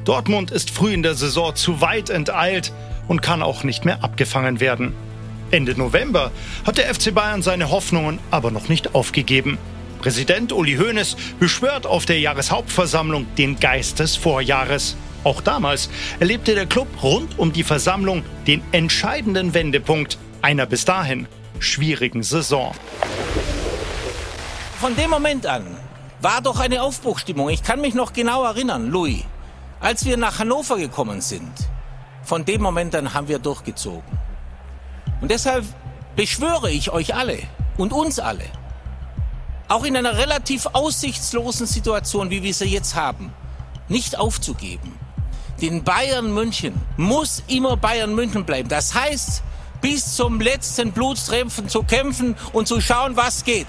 Dortmund 0.05 0.51
ist 0.51 0.71
früh 0.71 0.93
in 0.93 1.03
der 1.03 1.15
Saison 1.15 1.55
zu 1.55 1.81
weit 1.81 2.11
enteilt 2.11 2.73
und 3.07 3.23
kann 3.23 3.43
auch 3.43 3.63
nicht 3.63 3.85
mehr 3.85 4.03
abgefangen 4.03 4.59
werden. 4.59 4.95
Ende 5.51 5.79
November 5.79 6.33
hat 6.67 6.79
der 6.79 6.93
FC 6.93 7.15
Bayern 7.15 7.43
seine 7.43 7.71
Hoffnungen 7.71 8.19
aber 8.31 8.51
noch 8.51 8.69
nicht 8.69 8.95
aufgegeben. 8.95 9.59
Präsident 10.01 10.53
Uli 10.53 10.77
Hoeneß 10.77 11.17
beschwört 11.39 11.87
auf 11.87 12.07
der 12.07 12.21
Jahreshauptversammlung 12.21 13.27
den 13.37 13.59
Geist 13.59 13.99
des 13.99 14.17
Vorjahres. 14.17 14.97
Auch 15.25 15.41
damals 15.41 15.91
erlebte 16.21 16.55
der 16.55 16.67
Club 16.67 16.89
rund 17.03 17.39
um 17.39 17.53
die 17.53 17.65
Versammlung 17.65 18.23
den 18.47 18.63
entscheidenden 18.73 19.55
Wendepunkt 19.55 20.19
einer 20.41 20.67
bis 20.67 20.85
dahin 20.85 21.27
schwierigen 21.59 22.23
Saison 22.23 22.73
von 24.79 24.95
dem 24.95 25.11
Moment 25.11 25.45
an 25.45 25.67
war 26.21 26.41
doch 26.41 26.61
eine 26.61 26.83
Aufbruchstimmung. 26.83 27.49
Ich 27.49 27.65
kann 27.65 27.81
mich 27.81 27.95
noch 27.95 28.13
genau 28.13 28.45
erinnern, 28.45 28.89
Louis, 28.89 29.25
als 29.81 30.05
wir 30.05 30.17
nach 30.17 30.39
Hannover 30.39 30.77
gekommen 30.77 31.21
sind. 31.21 31.53
Von 32.23 32.45
dem 32.45 32.63
Moment 32.63 32.95
an 32.95 33.13
haben 33.13 33.27
wir 33.27 33.41
durchgezogen. 33.41 34.19
Und 35.21 35.31
deshalb 35.31 35.65
beschwöre 36.15 36.71
ich 36.71 36.91
euch 36.93 37.15
alle 37.15 37.39
und 37.77 37.93
uns 37.93 38.21
alle, 38.21 38.45
auch 39.67 39.85
in 39.85 39.97
einer 39.97 40.17
relativ 40.17 40.67
aussichtslosen 40.67 41.67
Situation, 41.67 42.31
wie 42.31 42.43
wir 42.43 42.55
sie 42.55 42.67
jetzt 42.67 42.95
haben, 42.95 43.33
nicht 43.89 44.17
aufzugeben. 44.17 44.97
Den 45.61 45.83
Bayern 45.83 46.33
München 46.33 46.75
muss 46.97 47.43
immer 47.49 47.77
Bayern 47.77 48.15
München 48.15 48.45
bleiben. 48.45 48.69
Das 48.69 48.95
heißt, 48.95 49.43
bis 49.81 50.15
zum 50.15 50.41
letzten 50.41 50.93
Blutsträmpfen 50.93 51.69
zu 51.69 51.83
kämpfen 51.83 52.37
und 52.53 52.69
zu 52.69 52.81
schauen, 52.81 53.17
was 53.17 53.45
geht. 53.45 53.67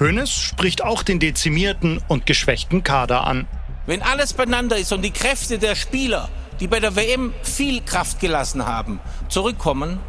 Hoeneß 0.00 0.30
spricht 0.30 0.82
auch 0.82 1.02
den 1.02 1.20
dezimierten 1.20 2.00
und 2.08 2.24
geschwächten 2.24 2.82
Kader 2.82 3.26
an. 3.26 3.46
Wenn 3.84 4.00
alles 4.00 4.32
beieinander 4.32 4.78
ist 4.78 4.92
und 4.92 5.02
die 5.02 5.10
Kräfte 5.10 5.58
der 5.58 5.74
Spieler, 5.74 6.30
die 6.58 6.68
bei 6.68 6.80
der 6.80 6.96
WM 6.96 7.34
viel 7.42 7.82
Kraft 7.82 8.18
gelassen 8.18 8.64
haben, 8.66 8.98
zurückkommen, 9.28 10.00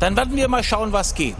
dann 0.00 0.16
werden 0.16 0.36
wir 0.36 0.48
mal 0.48 0.62
schauen, 0.62 0.92
was 0.92 1.14
geht. 1.14 1.34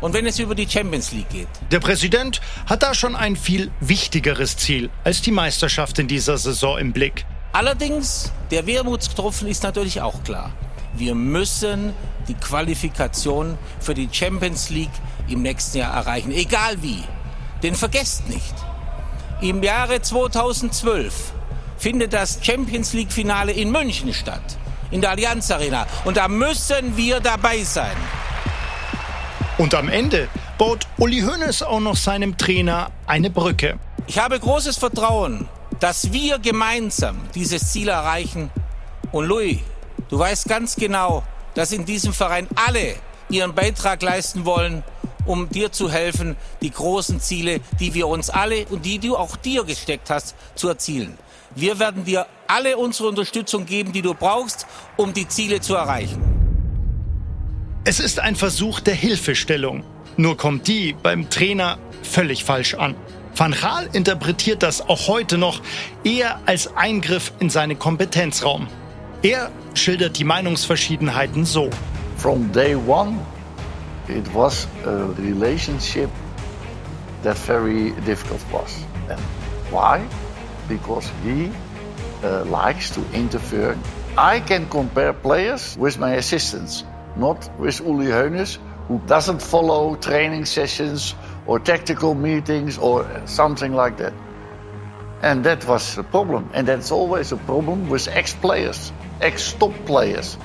Und 0.00 0.14
wenn 0.14 0.26
es 0.26 0.38
über 0.38 0.54
die 0.54 0.68
Champions 0.68 1.12
League 1.12 1.28
geht. 1.28 1.48
Der 1.70 1.80
Präsident 1.80 2.40
hat 2.66 2.82
da 2.82 2.94
schon 2.94 3.16
ein 3.16 3.36
viel 3.36 3.70
wichtigeres 3.80 4.56
Ziel 4.56 4.90
als 5.02 5.20
die 5.20 5.30
Meisterschaft 5.30 5.98
in 5.98 6.08
dieser 6.08 6.38
Saison 6.38 6.78
im 6.78 6.92
Blick. 6.92 7.26
Allerdings, 7.52 8.32
der 8.50 8.66
Wermutstropfen 8.66 9.46
ist 9.48 9.62
natürlich 9.62 10.00
auch 10.00 10.22
klar. 10.24 10.52
Wir 10.94 11.14
müssen 11.14 11.92
die 12.28 12.34
Qualifikation 12.34 13.58
für 13.80 13.94
die 13.94 14.08
Champions 14.10 14.70
League 14.70 14.90
im 15.28 15.42
nächsten 15.42 15.78
Jahr 15.78 15.94
erreichen, 15.94 16.32
egal 16.32 16.82
wie. 16.82 17.02
Denn 17.62 17.74
vergesst 17.74 18.28
nicht, 18.28 18.54
im 19.40 19.62
Jahre 19.62 20.00
2012 20.00 21.32
findet 21.76 22.12
das 22.12 22.38
Champions 22.40 22.92
League 22.92 23.12
Finale 23.12 23.52
in 23.52 23.70
München 23.70 24.12
statt, 24.12 24.58
in 24.90 25.00
der 25.00 25.10
Allianz 25.10 25.50
Arena. 25.50 25.86
Und 26.04 26.16
da 26.16 26.28
müssen 26.28 26.96
wir 26.96 27.20
dabei 27.20 27.62
sein. 27.62 27.96
Und 29.58 29.74
am 29.74 29.88
Ende 29.88 30.28
baut 30.58 30.86
Uli 30.98 31.20
Hoeneß 31.20 31.62
auch 31.62 31.80
noch 31.80 31.96
seinem 31.96 32.36
Trainer 32.36 32.90
eine 33.06 33.30
Brücke. 33.30 33.78
Ich 34.06 34.18
habe 34.18 34.38
großes 34.38 34.76
Vertrauen, 34.76 35.48
dass 35.80 36.12
wir 36.12 36.38
gemeinsam 36.38 37.16
dieses 37.34 37.72
Ziel 37.72 37.88
erreichen. 37.88 38.50
Und 39.12 39.26
Louis, 39.26 39.58
du 40.08 40.18
weißt 40.18 40.48
ganz 40.48 40.76
genau, 40.76 41.22
dass 41.54 41.72
in 41.72 41.84
diesem 41.84 42.12
Verein 42.12 42.48
alle 42.54 42.96
ihren 43.28 43.54
Beitrag 43.54 44.02
leisten 44.02 44.44
wollen, 44.44 44.82
um 45.26 45.48
dir 45.48 45.72
zu 45.72 45.90
helfen, 45.90 46.36
die 46.62 46.70
großen 46.70 47.20
Ziele, 47.20 47.60
die 47.80 47.94
wir 47.94 48.08
uns 48.08 48.30
alle 48.30 48.66
und 48.66 48.84
die 48.84 48.98
du 48.98 49.16
auch 49.16 49.36
dir 49.36 49.64
gesteckt 49.64 50.10
hast, 50.10 50.34
zu 50.54 50.68
erzielen. 50.68 51.18
Wir 51.54 51.78
werden 51.78 52.04
dir 52.04 52.26
alle 52.46 52.76
unsere 52.76 53.08
Unterstützung 53.08 53.66
geben, 53.66 53.92
die 53.92 54.02
du 54.02 54.14
brauchst, 54.14 54.66
um 54.96 55.12
die 55.12 55.28
Ziele 55.28 55.60
zu 55.60 55.74
erreichen. 55.74 56.22
Es 57.84 58.00
ist 58.00 58.18
ein 58.18 58.34
Versuch 58.34 58.80
der 58.80 58.94
Hilfestellung. 58.94 59.84
Nur 60.16 60.36
kommt 60.36 60.68
die 60.68 60.94
beim 60.94 61.28
Trainer 61.28 61.78
völlig 62.02 62.44
falsch 62.44 62.74
an. 62.74 62.94
Van 63.36 63.52
Gaal 63.52 63.88
interpretiert 63.92 64.62
das 64.62 64.80
auch 64.80 65.08
heute 65.08 65.38
noch 65.38 65.60
eher 66.04 66.40
als 66.46 66.76
Eingriff 66.76 67.32
in 67.40 67.50
seinen 67.50 67.78
Kompetenzraum. 67.78 68.68
Er 69.22 69.50
schildert 69.74 70.18
die 70.18 70.24
Meinungsverschiedenheiten 70.24 71.44
so. 71.44 71.70
From 72.16 72.52
day 72.52 72.76
one, 72.76 73.18
it 74.08 74.32
was 74.34 74.66
a 74.84 75.06
relationship 75.18 76.10
that 77.22 77.36
very 77.38 77.90
difficult 78.02 78.44
was. 78.52 78.84
And 79.08 79.20
why? 79.70 80.06
Because 80.68 81.10
he 81.22 81.50
uh, 82.22 82.44
likes 82.44 82.90
to 82.90 83.00
interfere. 83.12 83.78
I 84.16 84.40
can 84.40 84.68
compare 84.68 85.12
players 85.12 85.76
with 85.76 85.98
my 85.98 86.14
assistants, 86.14 86.84
not 87.16 87.50
with 87.58 87.80
Uli 87.80 88.06
Hoeneß, 88.06 88.58
who 88.88 88.98
doesn't 89.06 89.40
follow 89.40 89.96
training 89.96 90.44
sessions 90.44 91.14
or 91.46 91.58
tactical 91.58 92.14
meetings 92.14 92.78
or 92.78 93.06
something 93.26 93.72
like 93.72 93.96
that. 93.96 94.12
And 95.22 95.42
that 95.44 95.66
was 95.66 95.96
a 95.96 96.02
problem. 96.02 96.50
And 96.52 96.68
that's 96.68 96.90
always 96.90 97.32
a 97.32 97.36
problem 97.36 97.88
with 97.88 98.08
ex 98.08 98.34
players, 98.34 98.92
ex 99.22 99.54
top 99.54 99.72
players. 99.86 100.36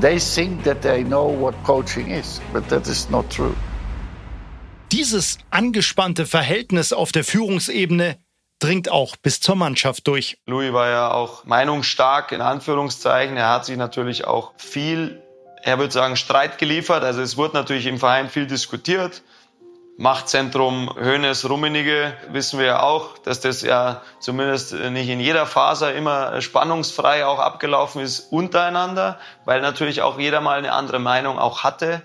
They 0.00 0.18
think 0.18 0.62
that 0.64 0.82
they 0.82 1.02
know 1.02 1.26
what 1.26 1.54
coaching 1.64 2.10
is, 2.10 2.40
but 2.52 2.68
that 2.68 2.86
is 2.86 3.08
not 3.08 3.30
true. 3.30 3.54
Dieses 4.92 5.38
angespannte 5.50 6.26
Verhältnis 6.26 6.92
auf 6.92 7.12
der 7.12 7.24
Führungsebene 7.24 8.18
dringt 8.58 8.90
auch 8.90 9.16
bis 9.16 9.40
zur 9.40 9.56
Mannschaft 9.56 10.06
durch. 10.06 10.38
Louis 10.46 10.72
war 10.72 10.88
ja 10.88 11.10
auch 11.10 11.44
meinungsstark 11.44 12.32
in 12.32 12.40
Anführungszeichen. 12.40 13.36
Er 13.36 13.50
hat 13.50 13.64
sich 13.64 13.76
natürlich 13.76 14.26
auch 14.26 14.52
viel, 14.58 15.22
er 15.62 15.78
würde 15.78 15.92
sagen, 15.92 16.16
Streit 16.16 16.58
geliefert. 16.58 17.02
Also 17.02 17.22
es 17.22 17.36
wurde 17.36 17.54
natürlich 17.54 17.86
im 17.86 17.98
Verein 17.98 18.28
viel 18.28 18.46
diskutiert. 18.46 19.22
Machtzentrum 19.98 20.90
Hönes 20.94 21.48
Rummenige 21.48 22.12
wissen 22.28 22.58
wir 22.58 22.66
ja 22.66 22.82
auch, 22.82 23.16
dass 23.16 23.40
das 23.40 23.62
ja 23.62 24.02
zumindest 24.18 24.74
nicht 24.74 25.08
in 25.08 25.20
jeder 25.20 25.46
Phase 25.46 25.90
immer 25.90 26.42
spannungsfrei 26.42 27.24
auch 27.24 27.38
abgelaufen 27.38 28.02
ist 28.02 28.30
untereinander, 28.30 29.18
weil 29.46 29.62
natürlich 29.62 30.02
auch 30.02 30.18
jeder 30.18 30.42
mal 30.42 30.58
eine 30.58 30.72
andere 30.72 30.98
Meinung 30.98 31.38
auch 31.38 31.64
hatte, 31.64 32.02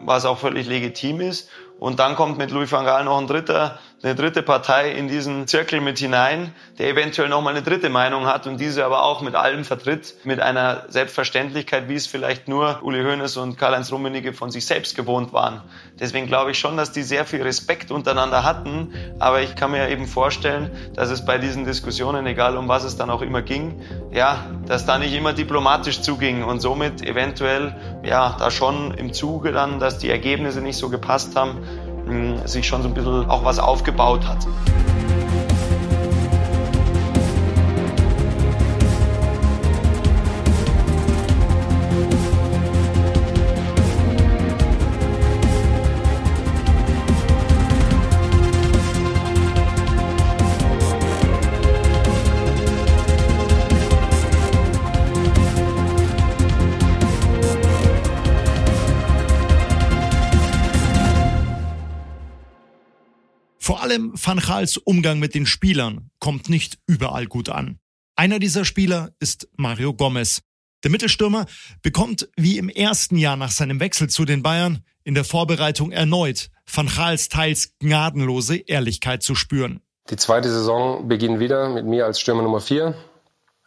was 0.00 0.24
auch 0.24 0.38
völlig 0.38 0.66
legitim 0.66 1.20
ist. 1.20 1.50
Und 1.78 1.98
dann 1.98 2.16
kommt 2.16 2.38
mit 2.38 2.50
Louis 2.50 2.72
van 2.72 2.86
Gaal 2.86 3.04
noch 3.04 3.18
ein 3.18 3.26
dritter, 3.26 3.78
eine 4.04 4.14
dritte 4.14 4.42
Partei 4.42 4.90
in 4.90 5.08
diesen 5.08 5.46
Zirkel 5.46 5.80
mit 5.80 5.98
hinein, 5.98 6.52
der 6.78 6.90
eventuell 6.90 7.30
noch 7.30 7.40
mal 7.40 7.50
eine 7.50 7.62
dritte 7.62 7.88
Meinung 7.88 8.26
hat 8.26 8.46
und 8.46 8.60
diese 8.60 8.84
aber 8.84 9.02
auch 9.02 9.22
mit 9.22 9.34
allem 9.34 9.64
vertritt, 9.64 10.14
mit 10.24 10.40
einer 10.40 10.84
Selbstverständlichkeit, 10.88 11.88
wie 11.88 11.94
es 11.94 12.06
vielleicht 12.06 12.46
nur 12.46 12.80
Uli 12.82 13.02
Hoeneß 13.02 13.38
und 13.38 13.56
Karl-Heinz 13.56 13.90
Rummenigge 13.90 14.34
von 14.34 14.50
sich 14.50 14.66
selbst 14.66 14.94
gewohnt 14.94 15.32
waren. 15.32 15.62
Deswegen 15.98 16.26
glaube 16.26 16.50
ich 16.50 16.58
schon, 16.58 16.76
dass 16.76 16.92
die 16.92 17.02
sehr 17.02 17.24
viel 17.24 17.40
Respekt 17.40 17.90
untereinander 17.90 18.44
hatten, 18.44 18.92
aber 19.20 19.40
ich 19.40 19.56
kann 19.56 19.70
mir 19.70 19.88
eben 19.88 20.06
vorstellen, 20.06 20.70
dass 20.94 21.08
es 21.08 21.24
bei 21.24 21.38
diesen 21.38 21.64
Diskussionen, 21.64 22.26
egal 22.26 22.58
um 22.58 22.68
was 22.68 22.84
es 22.84 22.98
dann 22.98 23.08
auch 23.08 23.22
immer 23.22 23.40
ging, 23.40 23.80
ja, 24.12 24.44
dass 24.66 24.84
da 24.84 24.98
nicht 24.98 25.14
immer 25.14 25.32
diplomatisch 25.32 26.02
zuging 26.02 26.44
und 26.44 26.60
somit 26.60 27.00
eventuell, 27.00 27.74
ja, 28.04 28.36
da 28.38 28.50
schon 28.50 28.92
im 28.92 29.14
Zuge 29.14 29.52
dann, 29.52 29.78
dass 29.78 29.96
die 29.96 30.10
Ergebnisse 30.10 30.60
nicht 30.60 30.76
so 30.76 30.90
gepasst 30.90 31.36
haben, 31.36 31.66
sich 32.44 32.66
schon 32.66 32.82
so 32.82 32.88
ein 32.88 32.94
bisschen 32.94 33.28
auch 33.28 33.44
was 33.44 33.58
aufgebaut 33.58 34.26
hat. 34.26 34.46
Allem 63.94 64.12
Van 64.14 64.38
Gaals 64.38 64.76
Umgang 64.76 65.20
mit 65.20 65.34
den 65.34 65.46
Spielern 65.46 66.10
kommt 66.18 66.48
nicht 66.48 66.78
überall 66.86 67.26
gut 67.26 67.48
an. 67.48 67.78
Einer 68.16 68.40
dieser 68.40 68.64
Spieler 68.64 69.12
ist 69.20 69.48
Mario 69.56 69.94
Gomez. 69.94 70.42
Der 70.82 70.90
Mittelstürmer 70.90 71.46
bekommt 71.80 72.28
wie 72.36 72.58
im 72.58 72.68
ersten 72.68 73.16
Jahr 73.16 73.36
nach 73.36 73.52
seinem 73.52 73.78
Wechsel 73.78 74.08
zu 74.08 74.24
den 74.24 74.42
Bayern 74.42 74.84
in 75.04 75.14
der 75.14 75.24
Vorbereitung 75.24 75.92
erneut 75.92 76.50
Van 76.72 76.88
Gaals 76.88 77.28
teils 77.28 77.74
gnadenlose 77.78 78.56
Ehrlichkeit 78.56 79.22
zu 79.22 79.34
spüren. 79.34 79.80
Die 80.10 80.16
zweite 80.16 80.50
Saison 80.50 81.06
beginnt 81.06 81.38
wieder 81.38 81.68
mit 81.68 81.86
mir 81.86 82.04
als 82.04 82.18
Stürmer 82.18 82.42
Nummer 82.42 82.60
vier 82.60 82.94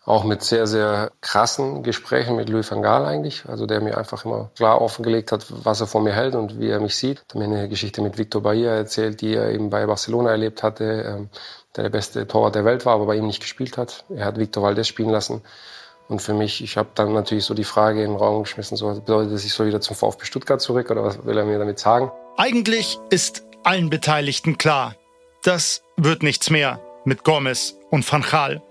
auch 0.07 0.23
mit 0.23 0.41
sehr, 0.41 0.67
sehr 0.67 1.11
krassen 1.19 1.83
Gesprächen 1.83 2.37
mit 2.37 2.47
Louis 2.47 2.71
van 2.71 2.81
Gaal 2.81 3.05
eigentlich, 3.05 3.43
also 3.45 3.65
der 3.65 3.81
mir 3.81 3.97
einfach 3.97 4.23
immer 4.23 4.49
klar 4.55 4.81
offengelegt 4.81 5.33
hat, 5.33 5.45
was 5.49 5.81
er 5.81 5.87
von 5.87 6.03
mir 6.03 6.13
hält 6.13 6.33
und 6.33 6.59
wie 6.59 6.69
er 6.69 6.79
mich 6.79 6.95
sieht. 6.95 7.19
Hat 7.19 7.35
mir 7.35 7.43
eine 7.43 7.67
Geschichte 7.67 8.01
mit 8.01 8.17
Victor 8.17 8.41
Bahia 8.41 8.71
erzählt, 8.71 9.19
die 9.19 9.35
er 9.35 9.51
eben 9.51 9.69
bei 9.69 9.85
Barcelona 9.85 10.31
erlebt 10.31 10.63
hatte, 10.63 10.83
ähm, 10.83 11.29
der 11.75 11.83
der 11.83 11.89
beste 11.89 12.25
Torwart 12.25 12.55
der 12.55 12.63
Welt 12.63 12.85
war, 12.85 12.93
aber 12.93 13.05
bei 13.05 13.17
ihm 13.17 13.27
nicht 13.27 13.41
gespielt 13.41 13.77
hat. 13.77 14.05
Er 14.09 14.25
hat 14.25 14.39
Victor 14.39 14.63
Valdez 14.63 14.87
spielen 14.87 15.09
lassen. 15.09 15.41
Und 16.07 16.21
für 16.21 16.33
mich, 16.33 16.63
ich 16.63 16.77
habe 16.77 16.89
dann 16.95 17.11
natürlich 17.11 17.43
so 17.43 17.53
die 17.53 17.65
Frage 17.65 18.01
in 18.01 18.11
den 18.11 18.17
Raum 18.17 18.43
geschmissen, 18.43 18.77
so 18.77 18.87
bedeutet 18.93 19.33
das, 19.33 19.43
ich 19.43 19.53
soll 19.53 19.67
wieder 19.67 19.81
zum 19.81 19.97
VfB 19.97 20.23
Stuttgart 20.23 20.61
zurück 20.61 20.89
oder 20.89 21.03
was 21.03 21.25
will 21.25 21.37
er 21.37 21.43
mir 21.43 21.59
damit 21.59 21.79
sagen? 21.79 22.11
Eigentlich 22.37 22.97
ist 23.09 23.43
allen 23.65 23.89
Beteiligten 23.89 24.57
klar, 24.57 24.95
das 25.43 25.81
wird 25.97 26.23
nichts 26.23 26.49
mehr 26.49 26.79
mit 27.03 27.25
Gomez 27.25 27.75
und 27.89 28.09
Van 28.09 28.21
Gaal. 28.21 28.61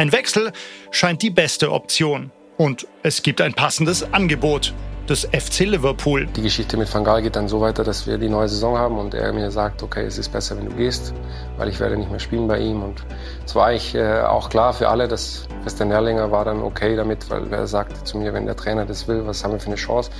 Ein 0.00 0.12
Wechsel 0.12 0.52
scheint 0.92 1.20
die 1.20 1.28
beste 1.28 1.70
Option. 1.70 2.30
Und 2.56 2.86
es 3.02 3.22
gibt 3.22 3.42
ein 3.42 3.52
passendes 3.52 4.14
Angebot 4.14 4.72
des 5.10 5.26
FC 5.26 5.66
Liverpool. 5.66 6.24
Die 6.24 6.40
Geschichte 6.40 6.78
mit 6.78 6.90
Van 6.94 7.04
Gaal 7.04 7.20
geht 7.20 7.36
dann 7.36 7.48
so 7.48 7.60
weiter, 7.60 7.84
dass 7.84 8.06
wir 8.06 8.16
die 8.16 8.30
neue 8.30 8.48
Saison 8.48 8.78
haben 8.78 8.96
und 8.96 9.12
er 9.12 9.30
mir 9.34 9.50
sagt, 9.50 9.82
okay, 9.82 10.06
es 10.06 10.16
ist 10.16 10.32
besser, 10.32 10.56
wenn 10.56 10.70
du 10.70 10.74
gehst, 10.74 11.12
weil 11.58 11.68
ich 11.68 11.80
werde 11.80 11.98
nicht 11.98 12.10
mehr 12.10 12.18
spielen 12.18 12.48
bei 12.48 12.60
ihm. 12.60 12.82
Und 12.82 13.04
es 13.44 13.54
war 13.54 13.66
eigentlich 13.66 13.94
äh, 13.94 14.22
auch 14.22 14.48
klar 14.48 14.72
für 14.72 14.88
alle, 14.88 15.06
dass 15.06 15.46
Christian 15.64 15.90
Erlinger 15.90 16.30
war 16.30 16.46
dann 16.46 16.62
okay 16.62 16.96
damit, 16.96 17.28
weil 17.28 17.52
er 17.52 17.66
sagte 17.66 18.02
zu 18.02 18.16
mir, 18.16 18.32
wenn 18.32 18.46
der 18.46 18.56
Trainer 18.56 18.86
das 18.86 19.06
will, 19.06 19.26
was 19.26 19.44
haben 19.44 19.52
wir 19.52 19.60
für 19.60 19.66
eine 19.66 19.76
Chance? 19.76 20.10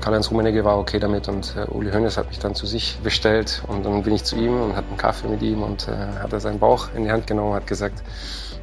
Karl-Heinz 0.00 0.32
Rummenigge 0.32 0.64
war 0.64 0.80
okay 0.80 0.98
damit 0.98 1.28
und 1.28 1.54
äh, 1.56 1.70
Uli 1.70 1.92
Hoeneß 1.92 2.16
hat 2.16 2.26
mich 2.26 2.40
dann 2.40 2.56
zu 2.56 2.66
sich 2.66 2.98
bestellt 3.04 3.62
und 3.68 3.86
dann 3.86 4.02
bin 4.02 4.14
ich 4.14 4.24
zu 4.24 4.34
ihm 4.34 4.60
und 4.60 4.74
hatte 4.74 4.88
einen 4.88 4.96
Kaffee 4.96 5.28
mit 5.28 5.42
ihm 5.42 5.62
und 5.62 5.86
äh, 5.86 5.92
hat 6.20 6.32
er 6.32 6.40
seinen 6.40 6.58
Bauch 6.58 6.88
in 6.96 7.04
die 7.04 7.12
Hand 7.12 7.28
genommen 7.28 7.50
und 7.50 7.54
hat 7.54 7.68
gesagt, 7.68 8.02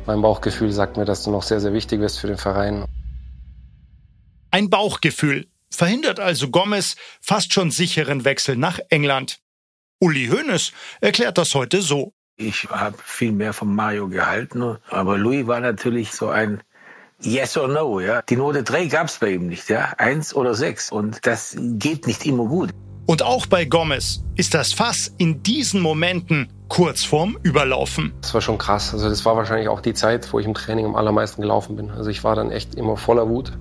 mein 0.06 0.22
Bauchgefühl 0.22 0.72
sagt 0.72 0.98
mir, 0.98 1.06
dass 1.06 1.24
du 1.24 1.32
noch 1.32 1.44
sehr, 1.44 1.60
sehr 1.60 1.74
wichtig 1.74 2.00
bist 2.00 2.20
für 2.20 2.28
den 2.28 2.38
Verein. 2.38 2.86
Ein 4.52 4.70
Bauchgefühl 4.70 5.48
verhindert 5.70 6.20
also 6.20 6.50
Gomez 6.50 6.96
fast 7.22 7.54
schon 7.54 7.72
sicheren 7.72 8.26
Wechsel 8.26 8.56
nach 8.56 8.80
England. 8.90 9.40
Uli 10.00 10.28
Hoeneß 10.28 10.72
erklärt 11.02 11.38
das 11.38 11.54
heute 11.56 11.82
so. 11.82 12.14
Ich 12.38 12.70
habe 12.70 12.98
viel 13.04 13.34
mehr 13.34 13.54
von 13.54 13.74
Mario 13.76 14.08
gehalten, 14.08 14.78
aber 14.90 15.18
Louis 15.18 15.46
war 15.46 15.60
natürlich 15.60 16.14
so 16.14 16.30
ein 16.30 16.64
Yes 17.22 17.58
or 17.58 17.68
No, 17.68 18.00
ja. 18.00 18.22
Die 18.22 18.38
Note 18.38 18.64
3 18.64 18.86
gab 18.86 19.08
es 19.08 19.18
bei 19.18 19.34
ihm 19.34 19.48
nicht, 19.48 19.68
ja. 19.70 19.94
Eins 19.98 20.34
oder 20.34 20.56
sechs. 20.56 20.90
Und 20.90 21.26
das 21.28 21.56
geht 21.60 22.08
nicht 22.08 22.26
immer 22.26 22.46
gut. 22.46 22.70
Und 23.08 23.24
auch 23.24 23.46
bei 23.46 23.66
Gomez 23.66 24.24
ist 24.36 24.54
das 24.54 24.72
Fass 24.72 25.14
in 25.18 25.44
diesen 25.44 25.82
Momenten 25.82 26.48
kurz 26.70 27.04
vorm 27.04 27.38
Überlaufen. 27.44 28.14
Das 28.22 28.34
war 28.34 28.42
schon 28.42 28.58
krass. 28.58 28.94
Also 28.94 29.10
das 29.10 29.26
war 29.26 29.36
wahrscheinlich 29.36 29.68
auch 29.68 29.82
die 29.82 29.94
Zeit, 29.94 30.32
wo 30.32 30.40
ich 30.40 30.46
im 30.46 30.54
Training 30.54 30.86
am 30.86 30.96
allermeisten 30.96 31.42
gelaufen 31.42 31.76
bin. 31.76 31.90
Also 31.90 32.10
ich 32.10 32.24
war 32.24 32.36
dann 32.36 32.52
echt 32.52 32.76
immer 32.76 32.96
voller 32.96 33.28
Wut. 33.28 33.52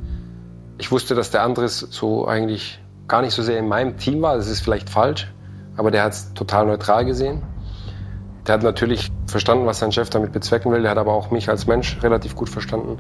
Ich 0.77 0.93
wusste, 0.93 1.15
dass 1.15 1.31
der 1.31 1.43
Andres 1.43 1.79
so 1.79 2.29
eigentlich 2.29 2.81
gar 3.09 3.23
nicht 3.23 3.33
so 3.33 3.43
sehr 3.43 3.59
in 3.59 3.67
meinem 3.67 3.97
Team 3.97 4.23
war. 4.23 4.37
Das 4.37 4.47
ist 4.47 4.61
vielleicht 4.61 4.91
falsch, 4.91 5.33
aber 5.77 5.91
der 5.91 6.05
hat 6.05 6.13
es 6.13 6.35
total 6.35 6.67
neutral 6.67 7.05
gesehen. 7.05 7.43
Der 8.47 8.55
hat 8.55 8.63
natürlich 8.63 9.11
verstanden, 9.27 9.67
was 9.67 9.79
sein 9.79 9.91
Chef 9.91 10.11
damit 10.11 10.33
bezwecken 10.33 10.71
will. 10.71 10.83
Der 10.83 10.91
hat 10.93 10.99
aber 10.99 11.15
auch 11.15 11.31
mich 11.31 11.49
als 11.49 11.67
Mensch 11.67 11.99
relativ 12.03 12.37
gut 12.37 12.49
verstanden. 12.49 12.99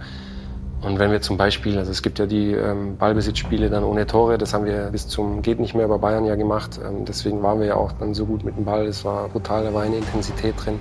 Und 0.80 1.00
wenn 1.00 1.10
wir 1.10 1.20
zum 1.20 1.36
Beispiel, 1.36 1.76
also 1.76 1.90
es 1.90 2.02
gibt 2.02 2.20
ja 2.20 2.26
die 2.26 2.52
ähm, 2.52 2.96
Ballbesitzspiele 2.98 3.68
dann 3.68 3.82
ohne 3.82 4.06
Tore, 4.06 4.38
das 4.38 4.54
haben 4.54 4.64
wir 4.64 4.90
bis 4.90 5.08
zum 5.08 5.42
geht 5.42 5.58
nicht 5.58 5.74
mehr 5.74 5.88
bei 5.88 5.98
Bayern 5.98 6.24
ja 6.24 6.36
gemacht. 6.36 6.78
Ähm, 6.84 7.04
deswegen 7.04 7.42
waren 7.42 7.58
wir 7.58 7.66
ja 7.66 7.74
auch 7.74 7.90
dann 7.92 8.14
so 8.14 8.26
gut 8.26 8.44
mit 8.44 8.56
dem 8.56 8.64
Ball. 8.64 8.86
Es 8.86 9.04
war 9.04 9.28
brutal, 9.28 9.64
da 9.64 9.74
war 9.74 9.82
eine 9.82 9.96
Intensität 9.96 10.54
drin. 10.64 10.78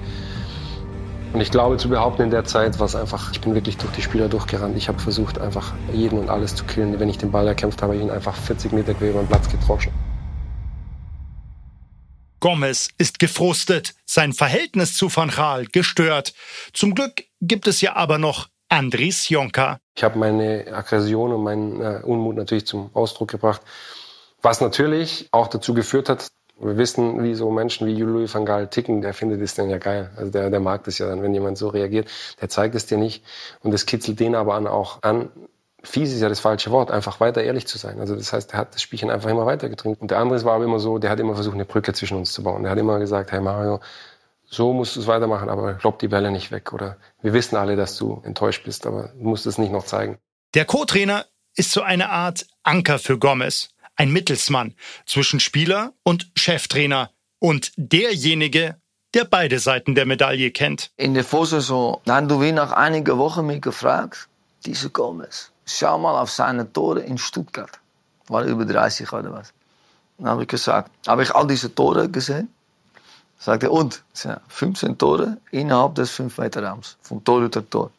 Und 1.33 1.41
ich 1.41 1.49
glaube 1.49 1.77
zu 1.77 1.89
behaupten, 1.89 2.21
in 2.21 2.29
der 2.29 2.45
Zeit 2.45 2.79
war 2.79 2.85
es 2.85 2.95
einfach, 2.95 3.31
ich 3.31 3.41
bin 3.41 3.55
wirklich 3.55 3.77
durch 3.77 3.91
die 3.93 4.01
Spieler 4.03 4.29
durchgerannt. 4.29 4.77
Ich 4.77 4.87
habe 4.87 4.99
versucht, 4.99 5.39
einfach 5.39 5.73
jeden 5.91 6.19
und 6.19 6.29
alles 6.29 6.55
zu 6.55 6.63
killen. 6.65 6.99
Wenn 6.99 7.09
ich 7.09 7.17
den 7.17 7.31
Ball 7.31 7.47
erkämpft 7.47 7.81
habe, 7.81 7.95
ihn 7.95 8.11
einfach 8.11 8.35
40 8.35 8.71
Meter 8.73 8.93
quer 8.93 9.09
über 9.09 9.19
den 9.19 9.27
Platz 9.27 9.49
getroschen. 9.49 9.91
Gomez 12.39 12.89
ist 12.99 13.17
gefrustet, 13.17 13.95
sein 14.05 14.31
Verhältnis 14.31 14.95
zu 14.95 15.13
Van 15.13 15.29
Gaal 15.29 15.65
gestört. 15.65 16.33
Zum 16.71 16.93
Glück 16.93 17.23
gibt 17.41 17.67
es 17.67 17.81
ja 17.81 17.95
aber 17.95 18.19
noch 18.19 18.47
Andris 18.69 19.29
Jonka. 19.29 19.79
Ich 19.95 20.03
habe 20.03 20.19
meine 20.19 20.65
Aggression 20.73 21.33
und 21.33 21.43
meinen 21.43 21.81
äh, 21.81 22.01
Unmut 22.03 22.35
natürlich 22.35 22.67
zum 22.67 22.89
Ausdruck 22.93 23.29
gebracht, 23.29 23.61
was 24.41 24.61
natürlich 24.61 25.29
auch 25.31 25.47
dazu 25.47 25.73
geführt 25.73 26.09
hat, 26.09 26.27
wir 26.59 26.77
wissen, 26.77 27.23
wie 27.23 27.35
so 27.35 27.51
Menschen 27.51 27.87
wie 27.87 28.01
Louis 28.01 28.33
van 28.33 28.45
Gaal 28.45 28.67
ticken, 28.67 29.01
der 29.01 29.13
findet 29.13 29.41
es 29.41 29.53
dann 29.53 29.69
ja 29.69 29.77
geil. 29.77 30.09
Also 30.15 30.31
der, 30.31 30.49
der 30.49 30.59
mag 30.59 30.83
das 30.85 30.97
ja 30.97 31.07
dann, 31.07 31.21
wenn 31.21 31.33
jemand 31.33 31.57
so 31.57 31.69
reagiert. 31.69 32.09
Der 32.41 32.49
zeigt 32.49 32.73
es 32.75 32.87
dir 32.87 32.97
nicht 32.97 33.23
und 33.61 33.71
das 33.71 33.85
kitzelt 33.85 34.19
den 34.19 34.35
aber 34.35 34.55
an, 34.55 34.67
auch 34.67 35.03
an. 35.03 35.29
Fies 35.83 36.11
ist 36.11 36.21
ja 36.21 36.29
das 36.29 36.39
falsche 36.39 36.71
Wort, 36.71 36.89
einfach 36.89 37.19
weiter 37.19 37.43
ehrlich 37.43 37.67
zu 37.67 37.77
sein. 37.77 37.99
Also 37.99 38.15
das 38.15 38.33
heißt, 38.33 38.53
er 38.53 38.59
hat 38.59 38.73
das 38.73 38.81
Spielchen 38.81 39.11
einfach 39.11 39.29
immer 39.29 39.45
weiter 39.45 39.69
getrinkt. 39.69 40.01
Und 40.01 40.11
der 40.11 40.17
andere 40.17 40.43
war 40.43 40.55
aber 40.55 40.65
immer 40.65 40.79
so, 40.79 40.97
der 40.97 41.11
hat 41.11 41.19
immer 41.19 41.35
versucht, 41.35 41.53
eine 41.53 41.65
Brücke 41.65 41.93
zwischen 41.93 42.17
uns 42.17 42.33
zu 42.33 42.43
bauen. 42.43 42.63
Der 42.63 42.71
hat 42.71 42.79
immer 42.79 42.97
gesagt, 42.99 43.31
hey 43.31 43.39
Mario, 43.39 43.79
so 44.49 44.73
musst 44.73 44.95
du 44.95 45.01
es 45.01 45.07
weitermachen, 45.07 45.49
aber 45.49 45.73
klopp 45.75 45.99
die 45.99 46.07
Bälle 46.07 46.31
nicht 46.31 46.51
weg. 46.51 46.73
Oder 46.73 46.97
wir 47.21 47.33
wissen 47.33 47.55
alle, 47.55 47.75
dass 47.75 47.97
du 47.97 48.21
enttäuscht 48.23 48.63
bist, 48.63 48.85
aber 48.87 49.09
du 49.17 49.23
musst 49.23 49.45
es 49.45 49.57
nicht 49.57 49.71
noch 49.71 49.85
zeigen. 49.85 50.17
Der 50.53 50.65
Co-Trainer 50.65 51.25
ist 51.55 51.71
so 51.71 51.81
eine 51.81 52.09
Art 52.09 52.47
Anker 52.63 52.99
für 52.99 53.17
Gomez 53.17 53.69
ein 53.97 54.11
Mittelsmann 54.11 54.75
zwischen 55.05 55.39
Spieler 55.39 55.93
und 56.03 56.31
Cheftrainer 56.35 57.11
und 57.39 57.71
derjenige, 57.75 58.79
der 59.13 59.25
beide 59.25 59.59
Seiten 59.59 59.95
der 59.95 60.05
Medaille 60.05 60.51
kennt. 60.51 60.91
In 60.97 61.13
der 61.15 61.23
Vorsaison 61.23 61.99
haben 62.07 62.29
wir 62.29 62.53
nach 62.53 62.71
einigen 62.71 63.17
Wochen 63.17 63.45
mich 63.45 63.61
gefragt, 63.61 64.29
diese 64.65 64.89
Gomez, 64.89 65.51
schau 65.65 65.97
mal 65.97 66.19
auf 66.21 66.29
seine 66.29 66.71
Tore 66.71 67.01
in 67.01 67.17
Stuttgart. 67.17 67.71
War 68.27 68.43
über 68.43 68.65
30 68.65 69.11
oder 69.11 69.33
was. 69.33 69.53
Dann 70.17 70.29
habe 70.29 70.43
ich 70.43 70.47
gesagt, 70.47 70.91
habe 71.07 71.23
ich 71.23 71.33
all 71.33 71.47
diese 71.47 71.73
Tore 71.73 72.09
gesehen? 72.09 72.49
Sagte 73.39 73.69
und? 73.69 74.03
15 74.47 74.97
Tore 74.97 75.37
innerhalb 75.51 75.95
des 75.95 76.11
5-Meter-Raums, 76.17 76.97
von 77.01 77.23
Tor 77.23 77.51
zu 77.51 77.61
Tor. 77.61 77.91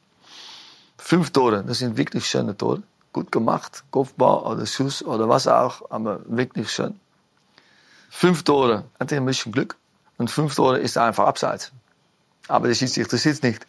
Fünf 0.97 1.31
Tore, 1.31 1.65
das 1.65 1.79
sind 1.79 1.97
wirklich 1.97 2.27
schöne 2.27 2.57
Tore 2.57 2.83
gut 3.13 3.33
gemacht, 3.33 3.85
Kopfball 3.91 4.43
oder 4.53 4.67
Schuss 4.67 5.03
oder 5.03 5.29
was 5.29 5.47
auch, 5.47 5.91
aber 5.91 6.21
wirklich 6.27 6.71
schön. 6.71 7.01
Fünf 8.11 8.43
Tore, 8.43 8.85
hatte 8.99 9.17
ein 9.17 9.27
bisschen 9.27 9.53
Glück. 9.53 9.77
Und 10.19 10.31
fünf 10.31 10.55
Tore 10.55 10.79
ist 10.79 10.97
einfach 10.99 11.27
abseits. 11.27 11.73
Aber 12.49 12.69
der 12.69 12.75
Schiedsrichter 12.75 13.17
sitzt 13.19 13.43
nicht. 13.43 13.67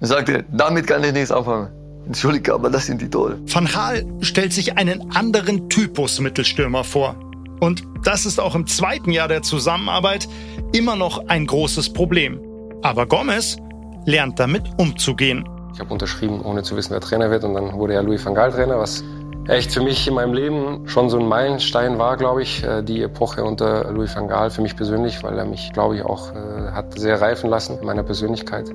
Dann 0.00 0.08
sagt 0.08 0.28
er, 0.28 0.42
damit 0.44 0.86
kann 0.86 1.04
ich 1.04 1.12
nichts 1.12 1.30
auffangen. 1.30 1.70
Entschuldige, 2.06 2.52
aber 2.52 2.68
das 2.68 2.86
sind 2.86 3.00
die 3.00 3.08
Tore. 3.08 3.38
Van 3.46 3.66
Gaal 3.66 4.04
stellt 4.20 4.52
sich 4.52 4.76
einen 4.76 5.14
anderen 5.14 5.68
Typus 5.68 6.18
Mittelstürmer 6.20 6.84
vor. 6.84 7.14
Und 7.62 7.84
das 8.02 8.26
ist 8.26 8.40
auch 8.40 8.56
im 8.56 8.66
zweiten 8.66 9.12
Jahr 9.12 9.28
der 9.28 9.42
Zusammenarbeit 9.42 10.28
immer 10.72 10.96
noch 10.96 11.28
ein 11.28 11.46
großes 11.46 11.92
Problem. 11.92 12.40
Aber 12.82 13.06
Gomez 13.06 13.56
lernt 14.04 14.40
damit 14.40 14.64
umzugehen. 14.78 15.48
Ich 15.72 15.78
habe 15.78 15.92
unterschrieben, 15.92 16.40
ohne 16.40 16.64
zu 16.64 16.74
wissen, 16.74 16.90
wer 16.90 17.00
Trainer 17.00 17.30
wird. 17.30 17.44
Und 17.44 17.54
dann 17.54 17.74
wurde 17.74 17.94
ja 17.94 18.00
Louis 18.00 18.26
van 18.26 18.34
Gaal 18.34 18.50
Trainer, 18.50 18.80
was 18.80 19.04
echt 19.46 19.70
für 19.70 19.80
mich 19.80 20.08
in 20.08 20.14
meinem 20.14 20.34
Leben 20.34 20.88
schon 20.88 21.08
so 21.08 21.20
ein 21.20 21.28
Meilenstein 21.28 22.00
war, 22.00 22.16
glaube 22.16 22.42
ich, 22.42 22.64
äh, 22.64 22.82
die 22.82 23.00
Epoche 23.00 23.44
unter 23.44 23.92
Louis 23.92 24.16
van 24.16 24.26
Gaal 24.26 24.50
für 24.50 24.62
mich 24.62 24.74
persönlich, 24.74 25.22
weil 25.22 25.38
er 25.38 25.44
mich, 25.44 25.72
glaube 25.72 25.94
ich, 25.94 26.02
auch 26.02 26.34
äh, 26.34 26.72
hat 26.72 26.98
sehr 26.98 27.20
reifen 27.20 27.48
lassen 27.48 27.78
in 27.78 27.86
meiner 27.86 28.02
Persönlichkeit. 28.02 28.72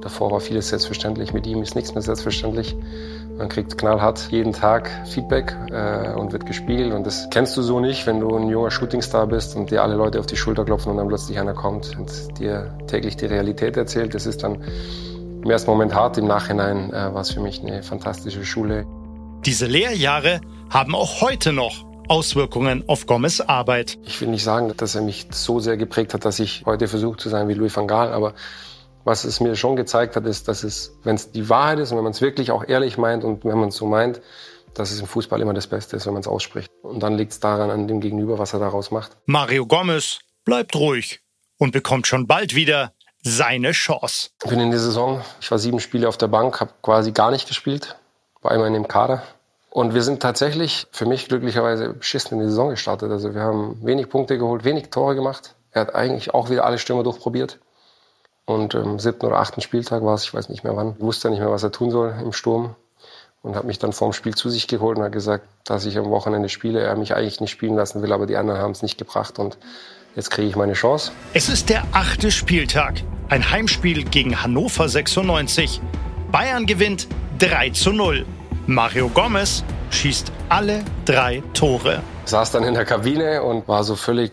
Davor 0.00 0.32
war 0.32 0.40
vieles 0.40 0.70
selbstverständlich, 0.70 1.32
mit 1.32 1.46
ihm 1.46 1.62
ist 1.62 1.76
nichts 1.76 1.94
mehr 1.94 2.02
selbstverständlich. 2.02 2.76
Man 3.36 3.48
kriegt 3.48 3.76
knallhart 3.76 4.28
jeden 4.30 4.52
Tag 4.52 4.88
Feedback 5.06 5.56
äh, 5.70 6.12
und 6.12 6.32
wird 6.32 6.46
gespiegelt 6.46 6.92
und 6.92 7.04
das 7.04 7.28
kennst 7.30 7.56
du 7.56 7.62
so 7.62 7.80
nicht, 7.80 8.06
wenn 8.06 8.20
du 8.20 8.36
ein 8.36 8.48
junger 8.48 8.70
Shootingstar 8.70 9.26
bist 9.26 9.56
und 9.56 9.72
dir 9.72 9.82
alle 9.82 9.96
Leute 9.96 10.20
auf 10.20 10.26
die 10.26 10.36
Schulter 10.36 10.64
klopfen 10.64 10.92
und 10.92 10.98
dann 10.98 11.08
plötzlich 11.08 11.38
einer 11.40 11.52
kommt 11.52 11.98
und 11.98 12.38
dir 12.38 12.72
täglich 12.86 13.16
die 13.16 13.26
Realität 13.26 13.76
erzählt. 13.76 14.14
Das 14.14 14.26
ist 14.26 14.44
dann 14.44 14.62
im 15.42 15.50
ersten 15.50 15.68
Moment 15.68 15.94
hart, 15.94 16.16
im 16.16 16.26
Nachhinein 16.26 16.90
äh, 16.90 17.12
war 17.12 17.22
es 17.22 17.32
für 17.32 17.40
mich 17.40 17.60
eine 17.60 17.82
fantastische 17.82 18.44
Schule. 18.44 18.86
Diese 19.44 19.66
Lehrjahre 19.66 20.40
haben 20.70 20.94
auch 20.94 21.20
heute 21.20 21.52
noch 21.52 21.84
Auswirkungen 22.08 22.84
auf 22.86 23.06
Gomez 23.06 23.40
Arbeit. 23.40 23.98
Ich 24.04 24.20
will 24.20 24.28
nicht 24.28 24.44
sagen, 24.44 24.72
dass 24.76 24.94
er 24.94 25.02
mich 25.02 25.26
so 25.32 25.58
sehr 25.58 25.76
geprägt 25.76 26.14
hat, 26.14 26.24
dass 26.24 26.38
ich 26.38 26.62
heute 26.66 26.86
versuche 26.86 27.16
zu 27.16 27.28
sein 27.28 27.48
wie 27.48 27.54
Louis 27.54 27.74
van 27.74 27.88
Gaal, 27.88 28.12
aber 28.12 28.34
was 29.04 29.24
es 29.24 29.40
mir 29.40 29.54
schon 29.56 29.76
gezeigt 29.76 30.16
hat, 30.16 30.26
ist, 30.26 30.48
dass 30.48 30.64
es, 30.64 30.96
wenn 31.02 31.14
es 31.16 31.30
die 31.30 31.48
Wahrheit 31.48 31.78
ist 31.78 31.92
und 31.92 31.98
wenn 31.98 32.04
man 32.04 32.12
es 32.12 32.20
wirklich 32.20 32.50
auch 32.50 32.64
ehrlich 32.66 32.98
meint 32.98 33.24
und 33.24 33.44
wenn 33.44 33.58
man 33.58 33.68
es 33.68 33.76
so 33.76 33.86
meint, 33.86 34.20
dass 34.74 34.90
es 34.90 35.00
im 35.00 35.06
Fußball 35.06 35.40
immer 35.40 35.54
das 35.54 35.66
Beste 35.66 35.96
ist, 35.96 36.06
wenn 36.06 36.14
man 36.14 36.20
es 36.20 36.26
ausspricht. 36.26 36.70
Und 36.82 37.00
dann 37.02 37.14
liegt 37.14 37.32
es 37.32 37.40
daran 37.40 37.70
an 37.70 37.86
dem 37.86 38.00
Gegenüber, 38.00 38.38
was 38.38 38.52
er 38.52 38.58
daraus 38.58 38.90
macht. 38.90 39.16
Mario 39.26 39.66
Gomez 39.66 40.18
bleibt 40.44 40.74
ruhig 40.74 41.20
und 41.58 41.72
bekommt 41.72 42.06
schon 42.06 42.26
bald 42.26 42.54
wieder 42.54 42.92
seine 43.22 43.72
Chance. 43.72 44.30
Ich 44.42 44.50
bin 44.50 44.60
in 44.60 44.70
der 44.70 44.80
Saison, 44.80 45.22
ich 45.40 45.50
war 45.50 45.58
sieben 45.58 45.80
Spiele 45.80 46.08
auf 46.08 46.18
der 46.18 46.28
Bank, 46.28 46.60
habe 46.60 46.72
quasi 46.82 47.12
gar 47.12 47.30
nicht 47.30 47.46
gespielt, 47.48 47.96
war 48.42 48.52
immer 48.52 48.66
in 48.66 48.74
dem 48.74 48.88
Kader. 48.88 49.22
Und 49.70 49.94
wir 49.94 50.02
sind 50.02 50.20
tatsächlich 50.20 50.86
für 50.92 51.06
mich 51.06 51.26
glücklicherweise 51.26 51.94
beschissen 51.94 52.34
in 52.34 52.44
die 52.44 52.50
Saison 52.50 52.70
gestartet. 52.70 53.10
Also 53.10 53.34
wir 53.34 53.40
haben 53.40 53.84
wenig 53.84 54.08
Punkte 54.08 54.38
geholt, 54.38 54.64
wenig 54.64 54.90
Tore 54.90 55.14
gemacht. 55.14 55.56
Er 55.72 55.80
hat 55.82 55.94
eigentlich 55.94 56.32
auch 56.32 56.50
wieder 56.50 56.64
alle 56.64 56.78
Stürmer 56.78 57.02
durchprobiert. 57.02 57.58
Und 58.46 58.74
am 58.74 58.98
siebten 58.98 59.26
oder 59.26 59.38
achten 59.38 59.60
Spieltag 59.60 60.02
war 60.02 60.14
es, 60.14 60.24
ich 60.24 60.34
weiß 60.34 60.48
nicht 60.48 60.64
mehr 60.64 60.76
wann, 60.76 60.94
ich 60.98 61.02
wusste 61.02 61.30
nicht 61.30 61.40
mehr, 61.40 61.50
was 61.50 61.62
er 61.62 61.72
tun 61.72 61.90
soll 61.90 62.14
im 62.20 62.32
Sturm. 62.32 62.76
Und 63.42 63.56
hat 63.56 63.64
mich 63.64 63.78
dann 63.78 63.92
vorm 63.92 64.14
Spiel 64.14 64.34
zu 64.34 64.48
sich 64.48 64.68
geholt 64.68 64.96
und 64.96 65.04
hat 65.04 65.12
gesagt, 65.12 65.46
dass 65.64 65.84
ich 65.84 65.98
am 65.98 66.08
Wochenende 66.08 66.48
spiele, 66.48 66.80
er 66.80 66.96
mich 66.96 67.14
eigentlich 67.14 67.40
nicht 67.40 67.50
spielen 67.50 67.74
lassen 67.74 68.02
will, 68.02 68.12
aber 68.12 68.24
die 68.24 68.36
anderen 68.36 68.60
haben 68.60 68.70
es 68.70 68.82
nicht 68.82 68.96
gebracht. 68.96 69.38
Und 69.38 69.58
Jetzt 70.16 70.30
kriege 70.30 70.46
ich 70.46 70.54
meine 70.54 70.74
Chance. 70.74 71.10
Es 71.32 71.48
ist 71.48 71.68
der 71.70 71.82
achte 71.90 72.30
Spieltag. 72.30 73.02
Ein 73.30 73.50
Heimspiel 73.50 74.04
gegen 74.04 74.40
Hannover 74.40 74.88
96. 74.88 75.80
Bayern 76.30 76.66
gewinnt 76.66 77.08
3 77.40 77.70
zu 77.70 77.92
0. 77.92 78.24
Mario 78.66 79.08
Gomez 79.08 79.64
schießt 79.90 80.30
alle 80.48 80.84
drei 81.04 81.42
Tore. 81.52 82.00
Ich 82.24 82.30
saß 82.30 82.52
dann 82.52 82.62
in 82.62 82.74
der 82.74 82.84
Kabine 82.84 83.42
und 83.42 83.66
war 83.66 83.82
so 83.82 83.96
völlig 83.96 84.30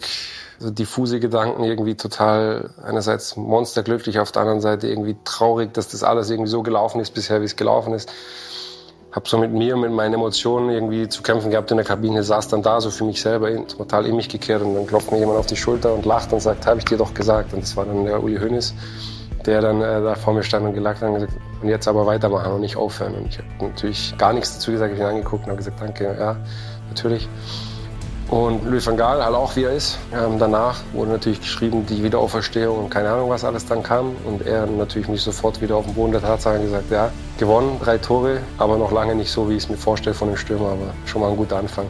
so 0.61 0.69
diffuse 0.69 1.19
Gedanken, 1.19 1.63
irgendwie 1.63 1.95
total 1.95 2.69
einerseits 2.83 3.35
monsterglücklich, 3.35 4.19
auf 4.19 4.31
der 4.31 4.43
anderen 4.43 4.61
Seite 4.61 4.87
irgendwie 4.87 5.17
traurig, 5.25 5.73
dass 5.73 5.87
das 5.89 6.03
alles 6.03 6.29
irgendwie 6.29 6.49
so 6.49 6.61
gelaufen 6.63 7.01
ist 7.01 7.13
bisher, 7.13 7.41
wie 7.41 7.45
es 7.45 7.55
gelaufen 7.55 7.93
ist 7.93 8.11
habe 9.11 9.27
so 9.27 9.37
mit 9.37 9.51
mir, 9.51 9.75
mit 9.75 9.91
meinen 9.91 10.13
Emotionen 10.13 10.69
irgendwie 10.69 11.09
zu 11.09 11.21
kämpfen 11.21 11.51
gehabt 11.51 11.69
in 11.71 11.77
der 11.77 11.85
Kabine, 11.85 12.23
saß 12.23 12.47
dann 12.47 12.61
da 12.61 12.79
so 12.79 12.89
für 12.89 13.03
mich 13.03 13.21
selber 13.21 13.49
total 13.67 14.05
in 14.05 14.15
mich 14.15 14.29
gekehrt 14.29 14.61
und 14.61 14.73
dann 14.73 14.87
klopft 14.87 15.11
mir 15.11 15.19
jemand 15.19 15.37
auf 15.37 15.47
die 15.47 15.57
Schulter 15.57 15.93
und 15.93 16.05
lacht 16.05 16.31
und 16.31 16.39
sagt, 16.39 16.65
habe 16.65 16.79
ich 16.79 16.85
dir 16.85 16.97
doch 16.97 17.13
gesagt. 17.13 17.53
Und 17.53 17.63
das 17.63 17.75
war 17.75 17.85
dann 17.85 18.05
der 18.05 18.23
Uli 18.23 18.37
Hoeneß, 18.37 18.73
der 19.45 19.61
dann 19.61 19.81
äh, 19.81 20.01
da 20.01 20.15
vor 20.15 20.33
mir 20.33 20.43
stand 20.43 20.65
und 20.65 20.73
gelacht 20.73 21.01
hat 21.01 21.09
und 21.09 21.15
gesagt, 21.15 21.33
und 21.61 21.67
jetzt 21.67 21.87
aber 21.87 22.05
weitermachen 22.05 22.53
und 22.53 22.61
nicht 22.61 22.77
aufhören. 22.77 23.15
Und 23.15 23.27
ich 23.27 23.37
habe 23.37 23.47
natürlich 23.59 24.15
gar 24.17 24.31
nichts 24.31 24.53
dazu 24.55 24.71
gesagt, 24.71 24.93
ich 24.93 25.01
habe 25.01 25.11
ihn 25.11 25.17
angeguckt 25.17 25.43
und 25.43 25.49
habe 25.49 25.57
gesagt, 25.57 25.81
danke, 25.81 26.15
ja, 26.17 26.37
natürlich. 26.87 27.27
Und 28.31 28.63
Louis 28.63 28.87
van 28.87 28.95
Gaal, 28.95 29.21
halt 29.23 29.35
auch 29.35 29.57
wie 29.57 29.63
er 29.65 29.73
ist. 29.73 29.99
Ähm, 30.13 30.39
danach 30.39 30.79
wurde 30.93 31.11
natürlich 31.11 31.41
geschrieben, 31.41 31.85
die 31.85 32.01
Wiederauferstehung 32.01 32.85
und 32.85 32.89
keine 32.89 33.09
Ahnung, 33.09 33.29
was 33.29 33.43
alles 33.43 33.65
dann 33.65 33.83
kam. 33.83 34.15
Und 34.23 34.47
er 34.47 34.65
natürlich 34.67 35.09
mich 35.09 35.21
sofort 35.21 35.61
wieder 35.61 35.75
auf 35.75 35.83
den 35.85 35.95
Boden 35.95 36.13
der 36.13 36.21
Tatsachen 36.21 36.61
gesagt, 36.61 36.89
ja, 36.89 37.11
gewonnen, 37.37 37.77
drei 37.83 37.97
Tore, 37.97 38.39
aber 38.57 38.77
noch 38.77 38.93
lange 38.93 39.15
nicht 39.15 39.29
so, 39.29 39.49
wie 39.49 39.57
ich 39.57 39.63
es 39.63 39.69
mir 39.69 39.75
vorstelle 39.75 40.13
von 40.13 40.29
dem 40.29 40.37
Stürmer, 40.37 40.69
aber 40.69 40.93
schon 41.05 41.19
mal 41.19 41.29
ein 41.29 41.35
guter 41.35 41.57
Anfang. 41.57 41.87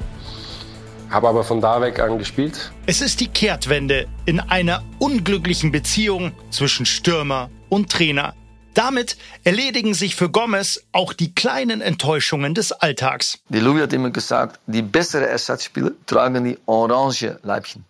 Habe 1.11 1.27
aber 1.27 1.43
von 1.43 1.61
da 1.61 1.79
weg 1.79 1.99
an 1.99 2.17
gespielt. 2.17 2.71
Es 2.87 3.01
ist 3.01 3.19
die 3.19 3.27
Kehrtwende 3.27 4.07
in 4.25 4.39
einer 4.39 4.81
unglücklichen 4.97 5.71
Beziehung 5.71 6.31
zwischen 6.49 6.87
Stürmer 6.87 7.51
und 7.69 7.91
Trainer. 7.91 8.33
Damit 8.73 9.17
erledigen 9.43 9.93
sich 9.93 10.15
für 10.15 10.29
Gomez 10.29 10.81
auch 10.93 11.11
die 11.11 11.35
kleinen 11.35 11.81
Enttäuschungen 11.81 12.53
des 12.53 12.71
Alltags. 12.71 13.39
Die 13.49 13.59
Louis 13.59 13.83
hat 13.83 13.93
immer 13.93 14.11
gesagt, 14.11 14.59
die 14.65 14.81
besseren 14.81 15.27
Ersatzspieler 15.27 15.91
tragen 16.05 16.45
die 16.45 16.57
orange 16.65 17.37
Leibchen. 17.43 17.83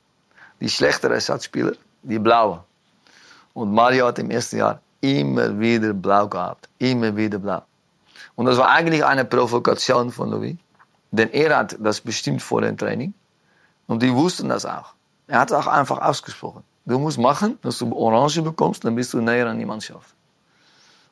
Die 0.60 0.70
schlechteren 0.70 1.14
Ersatzspieler, 1.14 1.74
die 2.02 2.18
blaue. 2.18 2.64
Und 3.54 3.72
Mario 3.74 4.08
hat 4.08 4.18
im 4.18 4.32
ersten 4.32 4.58
Jahr 4.58 4.82
immer 5.02 5.60
wieder 5.60 5.94
blau 5.94 6.28
gehabt. 6.28 6.68
Immer 6.80 7.16
wieder 7.16 7.38
blau. 7.38 7.64
Und 8.36 8.48
das 8.48 8.58
war 8.58 8.70
eigentlich 8.70 9.06
eine 9.06 9.26
Provokation 9.26 10.12
von 10.12 10.32
Louis. 10.32 10.56
Denn 11.12 11.30
er 11.32 11.58
hat 11.58 11.76
das 11.80 12.02
bestimmt 12.02 12.42
vor 12.42 12.62
dem 12.62 12.78
Training. 12.78 13.14
Und 13.86 14.02
die 14.02 14.14
wussten 14.14 14.50
das 14.50 14.66
auch. 14.66 14.94
Er 15.28 15.40
hat 15.40 15.52
auch 15.52 15.68
einfach 15.68 16.02
ausgesprochen. 16.02 16.64
Du 16.86 16.98
musst 16.98 17.20
machen, 17.20 17.60
dass 17.62 17.78
du 17.78 17.94
Orange 17.94 18.42
bekommst, 18.42 18.84
dann 18.84 18.96
bist 18.96 19.14
du 19.14 19.22
näher 19.22 19.48
an 19.48 19.60
die 19.60 19.66
Mannschaft. 19.66 20.16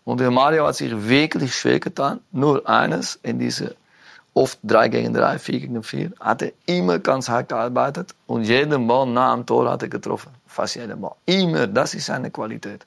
Und 0.05 0.19
der 0.19 0.31
Mario 0.31 0.65
hat 0.65 0.75
sich 0.75 0.91
wirklich 1.07 1.55
schwer 1.55 1.79
getan. 1.79 2.21
Nur 2.31 2.67
eines, 2.67 3.19
in 3.21 3.39
diese 3.39 3.75
oft 4.33 4.59
3 4.63 4.89
gegen 4.89 5.13
3, 5.13 5.39
4 5.39 5.59
gegen 5.59 5.83
4, 5.83 6.11
hat 6.19 6.41
er 6.41 6.51
immer 6.65 6.99
ganz 6.99 7.29
hart 7.29 7.49
gearbeitet 7.49 8.15
und 8.27 8.43
jeden 8.43 8.87
Ball 8.87 9.05
nach 9.05 9.33
dem 9.35 9.45
Tor 9.45 9.69
hat 9.69 9.83
er 9.83 9.89
getroffen. 9.89 10.31
Fast 10.47 10.75
jeden 10.75 11.01
Ball. 11.01 11.15
Immer, 11.25 11.67
das 11.67 11.93
ist 11.93 12.05
seine 12.05 12.31
Qualität. 12.31 12.85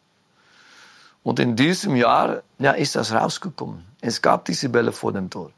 Und 1.22 1.38
in 1.38 1.55
diesem 1.55 1.94
Jahr 1.94 2.42
ja, 2.59 2.72
ist 2.72 2.96
das 2.96 3.12
rausgekommen. 3.12 3.85
Es 4.01 4.20
gab 4.20 4.44
diese 4.46 4.68
Bälle 4.68 4.92
vor 4.92 5.12
dem 5.12 5.31
Tor. 5.31 5.51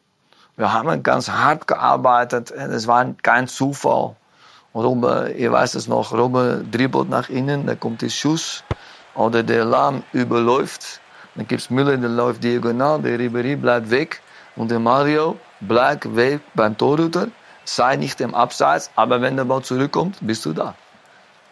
Wir 0.57 0.73
haben 0.73 1.03
ganz 1.03 1.29
hart 1.29 1.67
gearbeitet. 1.67 2.51
Es 2.51 2.87
war 2.87 3.05
kein 3.23 3.49
Zufall. 3.49 4.17
Robbe, 4.75 5.33
ihr 5.37 5.53
weiß 5.53 5.77
es 5.77 5.87
noch, 5.87 6.13
Robbe 6.13 6.65
dribbelt 6.71 7.09
nach 7.09 7.29
innen, 7.29 7.65
da 7.67 7.77
kommt 7.77 8.03
der 8.03 8.09
Schuss. 8.09 8.65
Oder 9.15 9.45
der 9.45 9.65
Lahm 9.65 10.03
überläuft. 10.13 11.01
Dann 11.35 11.47
gibt 11.49 11.63
es 11.63 11.71
Müller, 11.71 11.97
der 11.97 12.11
läuft 12.11 12.45
diagonal, 12.45 13.03
der 13.03 13.19
Ribéry 13.19 13.57
bleibt 13.57 13.91
weg. 13.91 14.21
Und 14.57 14.71
der 14.71 14.79
Mario 14.79 15.37
bleibt 15.61 16.15
weg 16.15 16.41
beim 16.55 16.77
Torhüter. 16.77 17.29
Sei 17.65 17.97
nicht 17.97 18.21
im 18.21 18.35
Abseits, 18.35 18.91
aber 18.95 19.21
wenn 19.21 19.37
der 19.37 19.45
Ball 19.45 19.63
zurückkommt, 19.63 20.19
bist 20.21 20.45
du 20.45 20.53
da. 20.53 20.75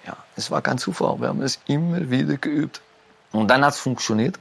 Ja, 0.07 0.17
es 0.37 0.51
war 0.51 0.63
kein 0.63 0.79
Zufall. 0.79 1.21
Wir 1.21 1.29
haben 1.29 1.43
es 1.43 1.59
immer 1.67 2.11
wieder 2.11 2.37
geübt. 2.37 2.83
Und 3.33 3.51
dann 3.51 3.65
hat 3.65 3.75
es 3.75 3.81
funktioniert. 3.81 4.39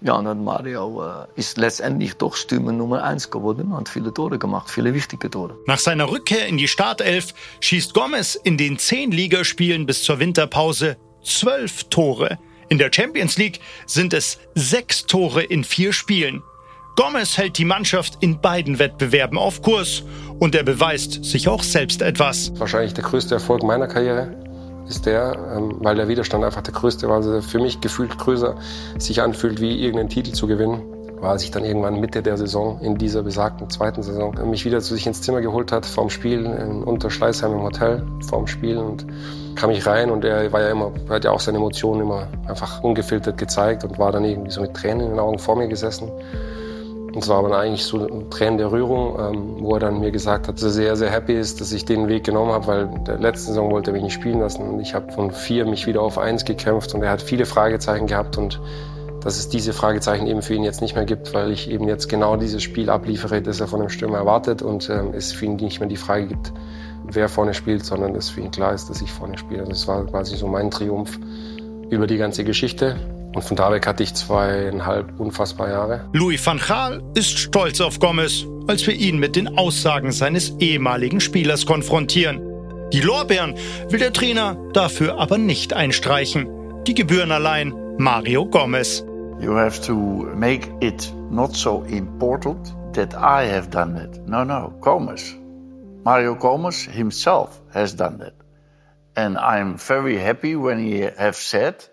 Ja, 0.00 0.14
und 0.14 0.26
dann 0.26 0.44
Mario 0.44 1.02
äh, 1.02 1.26
ist 1.34 1.56
letztendlich 1.56 2.14
doch 2.14 2.36
Stürmer 2.36 2.72
Nummer 2.72 3.02
eins 3.02 3.30
geworden 3.30 3.72
und 3.72 3.88
viele 3.88 4.12
Tore 4.12 4.38
gemacht, 4.38 4.68
viele 4.68 4.92
wichtige 4.92 5.30
Tore. 5.30 5.56
Nach 5.66 5.78
seiner 5.78 6.10
Rückkehr 6.10 6.46
in 6.46 6.58
die 6.58 6.68
Startelf 6.68 7.32
schießt 7.60 7.94
Gomez 7.94 8.34
in 8.34 8.58
den 8.58 8.78
zehn 8.78 9.10
Ligaspielen 9.12 9.86
bis 9.86 10.02
zur 10.02 10.18
Winterpause 10.18 10.96
zwölf 11.22 11.84
Tore. 11.84 12.38
In 12.68 12.78
der 12.78 12.90
Champions 12.92 13.36
League 13.36 13.60
sind 13.86 14.14
es 14.14 14.38
sechs 14.54 15.06
Tore 15.06 15.42
in 15.42 15.64
vier 15.64 15.92
Spielen. 15.92 16.42
Gomez 16.96 17.36
hält 17.36 17.58
die 17.58 17.64
Mannschaft 17.64 18.18
in 18.20 18.40
beiden 18.40 18.78
Wettbewerben 18.78 19.36
auf 19.36 19.62
Kurs 19.62 20.04
und 20.38 20.54
er 20.54 20.62
beweist 20.62 21.24
sich 21.24 21.48
auch 21.48 21.62
selbst 21.62 22.02
etwas. 22.02 22.52
Wahrscheinlich 22.56 22.94
der 22.94 23.02
größte 23.02 23.34
Erfolg 23.34 23.64
meiner 23.64 23.88
Karriere 23.88 24.32
ist 24.88 25.06
der, 25.06 25.36
ähm, 25.56 25.76
weil 25.80 25.96
der 25.96 26.08
Widerstand 26.08 26.44
einfach 26.44 26.62
der 26.62 26.74
größte 26.74 27.08
war, 27.08 27.16
also 27.16 27.40
für 27.40 27.58
mich 27.58 27.80
gefühlt 27.80 28.16
größer 28.16 28.56
sich 28.98 29.20
anfühlt, 29.22 29.60
wie 29.60 29.80
irgendeinen 29.80 30.08
Titel 30.08 30.32
zu 30.32 30.46
gewinnen. 30.46 30.82
War, 31.20 31.32
als 31.32 31.42
ich 31.42 31.50
dann 31.50 31.64
irgendwann 31.64 32.00
Mitte 32.00 32.22
der 32.22 32.36
Saison, 32.36 32.80
in 32.80 32.96
dieser 32.96 33.22
besagten 33.22 33.70
zweiten 33.70 34.02
Saison, 34.02 34.34
mich 34.50 34.64
wieder 34.64 34.80
zu 34.80 34.94
sich 34.94 35.06
ins 35.06 35.22
Zimmer 35.22 35.40
geholt 35.40 35.72
hat, 35.72 35.86
vorm 35.86 36.10
Spiel, 36.10 36.44
in 36.44 36.82
Unterschleißheim 36.82 37.52
im 37.52 37.62
Hotel, 37.62 38.06
vorm 38.28 38.46
Spiel 38.46 38.76
und 38.76 39.06
kam 39.54 39.70
ich 39.70 39.86
rein 39.86 40.10
und 40.10 40.24
er 40.24 40.52
war 40.52 40.60
ja 40.60 40.70
immer, 40.70 40.92
hat 41.08 41.24
ja 41.24 41.30
auch 41.30 41.40
seine 41.40 41.58
Emotionen 41.58 42.02
immer 42.02 42.28
einfach 42.46 42.82
ungefiltert 42.82 43.38
gezeigt 43.38 43.84
und 43.84 43.98
war 43.98 44.12
dann 44.12 44.24
irgendwie 44.24 44.50
so 44.50 44.60
mit 44.60 44.74
Tränen 44.74 45.00
in 45.00 45.10
den 45.10 45.18
Augen 45.18 45.38
vor 45.38 45.56
mir 45.56 45.68
gesessen. 45.68 46.10
Und 47.14 47.22
es 47.22 47.28
war 47.28 47.38
aber 47.38 47.56
eigentlich 47.56 47.84
so 47.84 48.06
Tränen 48.30 48.58
der 48.58 48.72
Rührung, 48.72 49.16
ähm, 49.20 49.56
wo 49.60 49.74
er 49.74 49.80
dann 49.80 50.00
mir 50.00 50.10
gesagt 50.10 50.48
hat, 50.48 50.56
dass 50.56 50.64
er 50.64 50.70
sehr, 50.70 50.96
sehr 50.96 51.10
happy 51.10 51.34
ist, 51.34 51.60
dass 51.60 51.72
ich 51.72 51.84
den 51.84 52.08
Weg 52.08 52.24
genommen 52.24 52.50
habe, 52.50 52.66
weil 52.66 52.88
der 53.06 53.18
letzte 53.18 53.48
Saison 53.48 53.70
wollte 53.70 53.92
er 53.92 53.94
mich 53.94 54.02
nicht 54.02 54.14
spielen 54.14 54.40
lassen. 54.40 54.68
Und 54.68 54.80
ich 54.80 54.94
habe 54.94 55.12
von 55.12 55.30
vier 55.30 55.64
mich 55.64 55.86
wieder 55.86 56.02
auf 56.02 56.18
eins 56.18 56.44
gekämpft 56.44 56.92
und 56.92 57.02
er 57.02 57.10
hat 57.10 57.22
viele 57.22 57.46
Fragezeichen 57.46 58.08
gehabt 58.08 58.36
und 58.36 58.60
dass 59.22 59.38
es 59.38 59.48
diese 59.48 59.72
Fragezeichen 59.72 60.26
eben 60.26 60.42
für 60.42 60.54
ihn 60.54 60.64
jetzt 60.64 60.82
nicht 60.82 60.96
mehr 60.96 61.04
gibt, 61.04 61.32
weil 61.32 61.50
ich 61.50 61.70
eben 61.70 61.88
jetzt 61.88 62.08
genau 62.08 62.36
dieses 62.36 62.62
Spiel 62.62 62.90
abliefere, 62.90 63.40
das 63.40 63.60
er 63.60 63.68
von 63.68 63.80
dem 63.80 63.88
Stürmer 63.88 64.18
erwartet 64.18 64.60
und 64.60 64.90
ähm, 64.90 65.14
es 65.14 65.32
für 65.32 65.46
ihn 65.46 65.56
nicht 65.56 65.80
mehr 65.80 65.88
die 65.88 65.96
Frage 65.96 66.26
gibt, 66.26 66.52
wer 67.10 67.28
vorne 67.28 67.54
spielt, 67.54 67.84
sondern 67.84 68.14
es 68.14 68.30
für 68.30 68.40
ihn 68.40 68.50
klar 68.50 68.74
ist, 68.74 68.90
dass 68.90 69.02
ich 69.02 69.12
vorne 69.12 69.38
spiele. 69.38 69.60
Also 69.60 69.72
das 69.72 69.88
war 69.88 70.04
quasi 70.06 70.36
so 70.36 70.46
mein 70.46 70.70
Triumph 70.70 71.18
über 71.90 72.06
die 72.06 72.16
ganze 72.16 72.44
Geschichte. 72.44 72.96
Und 73.34 73.42
von 73.42 73.56
da 73.56 73.72
weg 73.72 73.86
hatte 73.86 74.02
ich 74.02 74.14
zweieinhalb 74.14 75.18
unfassbare 75.18 75.70
Jahre. 75.70 76.08
Louis 76.12 76.44
van 76.44 76.58
Gaal 76.58 77.02
ist 77.14 77.36
stolz 77.36 77.80
auf 77.80 77.98
Gomez, 77.98 78.46
als 78.68 78.86
wir 78.86 78.94
ihn 78.94 79.18
mit 79.18 79.34
den 79.34 79.58
Aussagen 79.58 80.12
seines 80.12 80.50
ehemaligen 80.58 81.20
Spielers 81.20 81.66
konfrontieren. 81.66 82.40
Die 82.92 83.00
Lorbeeren 83.00 83.54
will 83.88 83.98
der 83.98 84.12
Trainer 84.12 84.56
dafür 84.72 85.18
aber 85.18 85.36
nicht 85.36 85.72
einstreichen. 85.72 86.46
Die 86.86 86.94
gebühren 86.94 87.32
allein 87.32 87.74
Mario 87.98 88.46
Gomez. 88.46 89.04
You 89.40 89.56
have 89.56 89.80
to 89.82 89.94
make 90.36 90.68
it 90.80 91.12
not 91.28 91.56
so 91.56 91.82
important 91.88 92.72
that 92.94 93.14
I 93.14 93.50
have 93.50 93.68
done 93.68 94.00
it. 94.00 94.28
No, 94.28 94.44
no, 94.44 94.72
Gomez. 94.80 95.36
Mario 96.04 96.34
Gomez 96.34 96.84
himself 96.84 97.58
has 97.72 97.94
done 97.94 98.18
that. 98.18 98.34
And 99.16 99.38
I'm 99.38 99.78
very 99.78 100.18
happy 100.18 100.54
when 100.54 100.78
he 100.78 101.00
have 101.00 101.36
said 101.36 101.84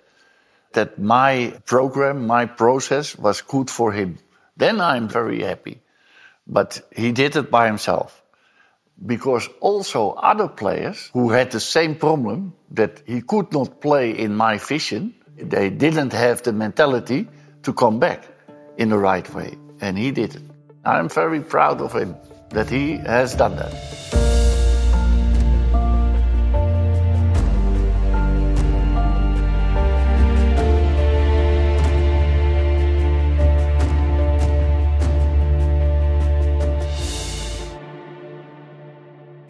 that 0.73 0.99
my 0.99 1.53
program, 1.65 2.27
my 2.27 2.45
process 2.45 3.17
was 3.17 3.41
good 3.41 3.69
for 3.69 3.91
him. 3.93 4.17
Then 4.57 4.81
I'm 4.81 5.07
very 5.07 5.43
happy. 5.43 5.81
But 6.45 6.81
he 6.93 7.13
did 7.13 7.35
it 7.37 7.49
by 7.49 7.67
himself. 7.67 8.21
Because 9.03 9.47
also 9.61 10.11
other 10.11 10.47
players 10.47 11.09
who 11.13 11.29
had 11.29 11.51
the 11.51 11.59
same 11.59 11.95
problem 11.95 12.53
that 12.71 13.01
he 13.05 13.21
could 13.21 13.53
not 13.53 13.79
play 13.79 14.11
in 14.11 14.35
my 14.35 14.57
vision, 14.57 15.15
they 15.37 15.69
didn't 15.69 16.13
have 16.13 16.43
the 16.43 16.53
mentality 16.53 17.27
to 17.63 17.73
come 17.73 17.99
back 17.99 18.27
in 18.77 18.89
the 18.89 18.97
right 18.97 19.33
way. 19.33 19.57
And 19.79 19.97
he 19.97 20.11
did 20.11 20.35
it. 20.35 20.43
I'm 20.83 21.09
very 21.09 21.41
proud 21.41 21.81
of 21.81 21.93
him 21.93 22.15
that 22.51 22.69
he 22.69 22.99
has 23.05 23.35
done 23.35 23.55
that. 23.55 23.73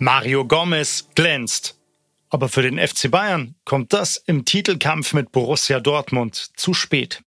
Mario 0.01 0.45
Gomez 0.45 1.07
glänzt. 1.13 1.77
Aber 2.29 2.49
für 2.49 2.63
den 2.63 2.79
FC 2.79 3.11
Bayern 3.11 3.55
kommt 3.65 3.93
das 3.93 4.17
im 4.17 4.45
Titelkampf 4.45 5.13
mit 5.13 5.31
Borussia 5.31 5.79
Dortmund 5.79 6.51
zu 6.55 6.73
spät. 6.73 7.21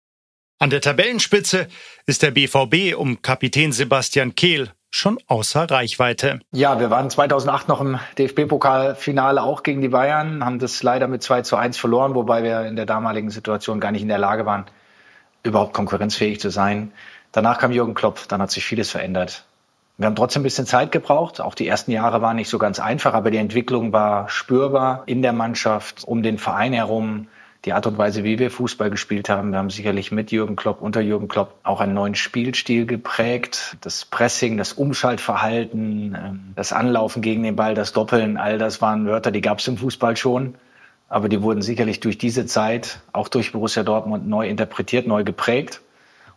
An 0.59 0.71
der 0.71 0.81
Tabellenspitze 0.81 1.69
ist 2.07 2.23
der 2.23 2.33
BVB 2.33 2.97
um 2.97 3.23
Kapitän 3.23 3.71
Sebastian 3.71 4.35
Kehl 4.35 4.73
schon 4.94 5.18
außer 5.26 5.68
Reichweite. 5.68 6.38
Ja, 6.52 6.78
wir 6.78 6.88
waren 6.88 7.11
2008 7.11 7.68
noch 7.68 7.80
im 7.80 7.98
DFB-Pokalfinale 8.16 9.42
auch 9.42 9.64
gegen 9.64 9.80
die 9.80 9.88
Bayern, 9.88 10.44
haben 10.44 10.61
das 10.61 10.83
leider 10.85 11.09
mit 11.09 11.22
2 11.22 11.42
zu 11.42 11.57
1 11.57 11.76
verloren, 11.76 12.14
wobei 12.14 12.44
wir 12.44 12.62
in 12.62 12.76
der 12.76 12.87
damaligen 12.87 13.30
Situation 13.30 13.80
gar 13.80 13.90
nicht 13.90 14.02
in 14.02 14.09
der 14.09 14.18
Lage 14.18 14.46
waren, 14.46 14.66
überhaupt 15.42 15.74
konkurrenzfähig 15.74 16.38
zu 16.38 16.50
sein. 16.50 16.92
Danach 17.33 17.59
kam 17.59 17.72
Jürgen 17.72 17.94
Klopp, 17.94 18.28
dann 18.28 18.40
hat 18.40 18.52
sich 18.52 18.64
vieles 18.64 18.90
verändert. 18.92 19.44
Wir 19.96 20.07
haben 20.07 20.14
trotzdem 20.14 20.42
ein 20.42 20.44
bisschen 20.44 20.66
Zeit 20.66 20.92
gebraucht. 20.92 21.40
Auch 21.40 21.57
die 21.57 21.66
ersten 21.66 21.90
Jahre 21.90 22.22
waren 22.22 22.37
nicht 22.37 22.48
so 22.48 22.59
ganz 22.59 22.78
einfach, 22.78 23.14
aber 23.14 23.33
die 23.33 23.38
Entwicklung 23.38 23.92
war 23.92 24.28
spürbar 24.28 25.02
in 25.07 25.22
der 25.22 25.33
Mannschaft, 25.33 26.04
um 26.04 26.22
den 26.22 26.38
Verein 26.38 26.72
herum. 26.72 27.26
Die 27.64 27.72
Art 27.72 27.87
und 27.87 27.96
Weise, 27.96 28.24
wie 28.24 28.38
wir 28.38 28.50
Fußball 28.50 28.90
gespielt 28.90 29.29
haben. 29.29 29.53
Wir 29.53 29.59
haben 29.59 29.70
sicherlich 29.70 30.12
mit 30.12 30.31
Jürgen 30.31 30.55
Klopp, 30.55 30.83
unter 30.83 31.00
Jürgen 31.00 31.29
Klopp 31.29 31.55
auch 31.62 31.81
einen 31.81 31.94
neuen 31.94 32.14
Spielstil 32.14 32.85
geprägt. 32.85 33.77
Das 33.81 34.05
Pressing, 34.05 34.59
das 34.59 34.74
Umschaltverhalten, 34.74 36.14
ähm, 36.14 36.53
das 36.57 36.72
Anlaufen 36.72 37.22
gegen 37.22 37.42
den 37.42 37.57
Ball, 37.57 37.74
das 37.74 37.92
Doppeln, 37.92 38.37
all 38.37 38.59
das 38.59 38.83
waren 38.83 39.07
Wörter, 39.07 39.31
die 39.31 39.40
gab 39.40 39.61
es 39.61 39.68
im 39.68 39.79
Fußball 39.79 40.16
schon. 40.16 40.57
Aber 41.09 41.29
die 41.29 41.40
wurden 41.42 41.62
sicherlich 41.62 42.00
durch 42.00 42.18
diese 42.18 42.44
Zeit, 42.44 43.00
auch 43.12 43.29
durch 43.29 43.53
Borussia 43.53 43.83
Dortmund, 43.83 44.27
neu 44.27 44.48
interpretiert, 44.48 45.07
neu 45.07 45.24
geprägt 45.24 45.81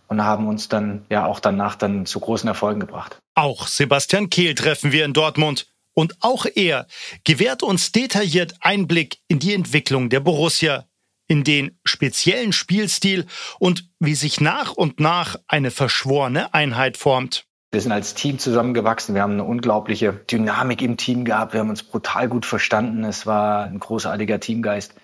und 0.08 0.24
haben 0.24 0.48
uns 0.48 0.70
dann 0.70 1.06
ja 1.10 1.26
auch 1.26 1.40
danach 1.40 1.76
dann 1.76 2.06
zu 2.06 2.20
großen 2.20 2.48
Erfolgen 2.48 2.80
gebracht. 2.80 3.18
Auch 3.36 3.68
Sebastian 3.68 4.30
Kehl 4.30 4.56
treffen 4.56 4.92
wir 4.92 5.06
in 5.06 5.14
Dortmund. 5.14 5.68
Und 5.94 6.16
auch 6.20 6.46
er 6.54 6.86
gewährt 7.24 7.64
uns 7.64 7.92
detailliert 7.92 8.54
Einblick 8.62 9.18
in 9.28 9.40
die 9.40 9.56
Entwicklung 9.56 10.10
der 10.10 10.20
Borussia, 10.20 10.86
in 11.28 11.44
den 11.44 11.78
speziellen 11.84 12.54
Spielstil 12.54 13.26
und 13.60 13.90
wie 14.00 14.16
sich 14.16 14.42
nach 14.42 14.74
und 14.74 15.00
nach 15.00 15.36
eine 15.48 15.72
verschworene 15.72 16.54
Einheit 16.54 16.98
formt. 16.98 17.46
Wir 17.72 17.82
sind 17.82 17.92
als 17.92 18.14
Team 18.14 18.40
zusammengewachsen. 18.40 19.14
Wir 19.14 19.22
haben 19.22 19.34
eine 19.34 19.44
unglaubliche 19.44 20.14
Dynamik 20.14 20.82
im 20.82 20.96
Team 20.96 21.26
gehabt. 21.26 21.54
Wir 21.54 21.60
haben 21.60 21.70
uns 21.70 21.84
brutal 21.84 22.30
gut 22.30 22.46
verstanden. 22.46 23.04
Es 23.04 23.26
war 23.26 23.66
ein 23.66 23.80
großartiger 23.80 24.40
Teamgeist. 24.40 24.96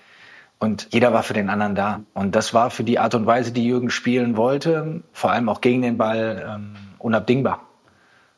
Und 0.59 0.88
jeder 0.93 1.12
war 1.12 1.23
für 1.23 1.33
den 1.33 1.49
anderen 1.49 1.75
da. 1.75 2.01
Und 2.13 2.36
das 2.36 2.53
war 2.53 2.69
für 2.69 2.86
die 2.86 2.99
Art 2.99 3.15
und 3.15 3.25
Weise, 3.25 3.51
die 3.51 3.65
Jürgen 3.65 3.89
spielen 3.89 4.38
wollte, 4.38 5.03
vor 5.12 5.31
allem 5.31 5.49
auch 5.49 5.59
gegen 5.59 5.81
den 5.81 5.97
Ball, 5.97 6.41
ähm, 6.49 6.75
unabdingbar. 6.99 7.67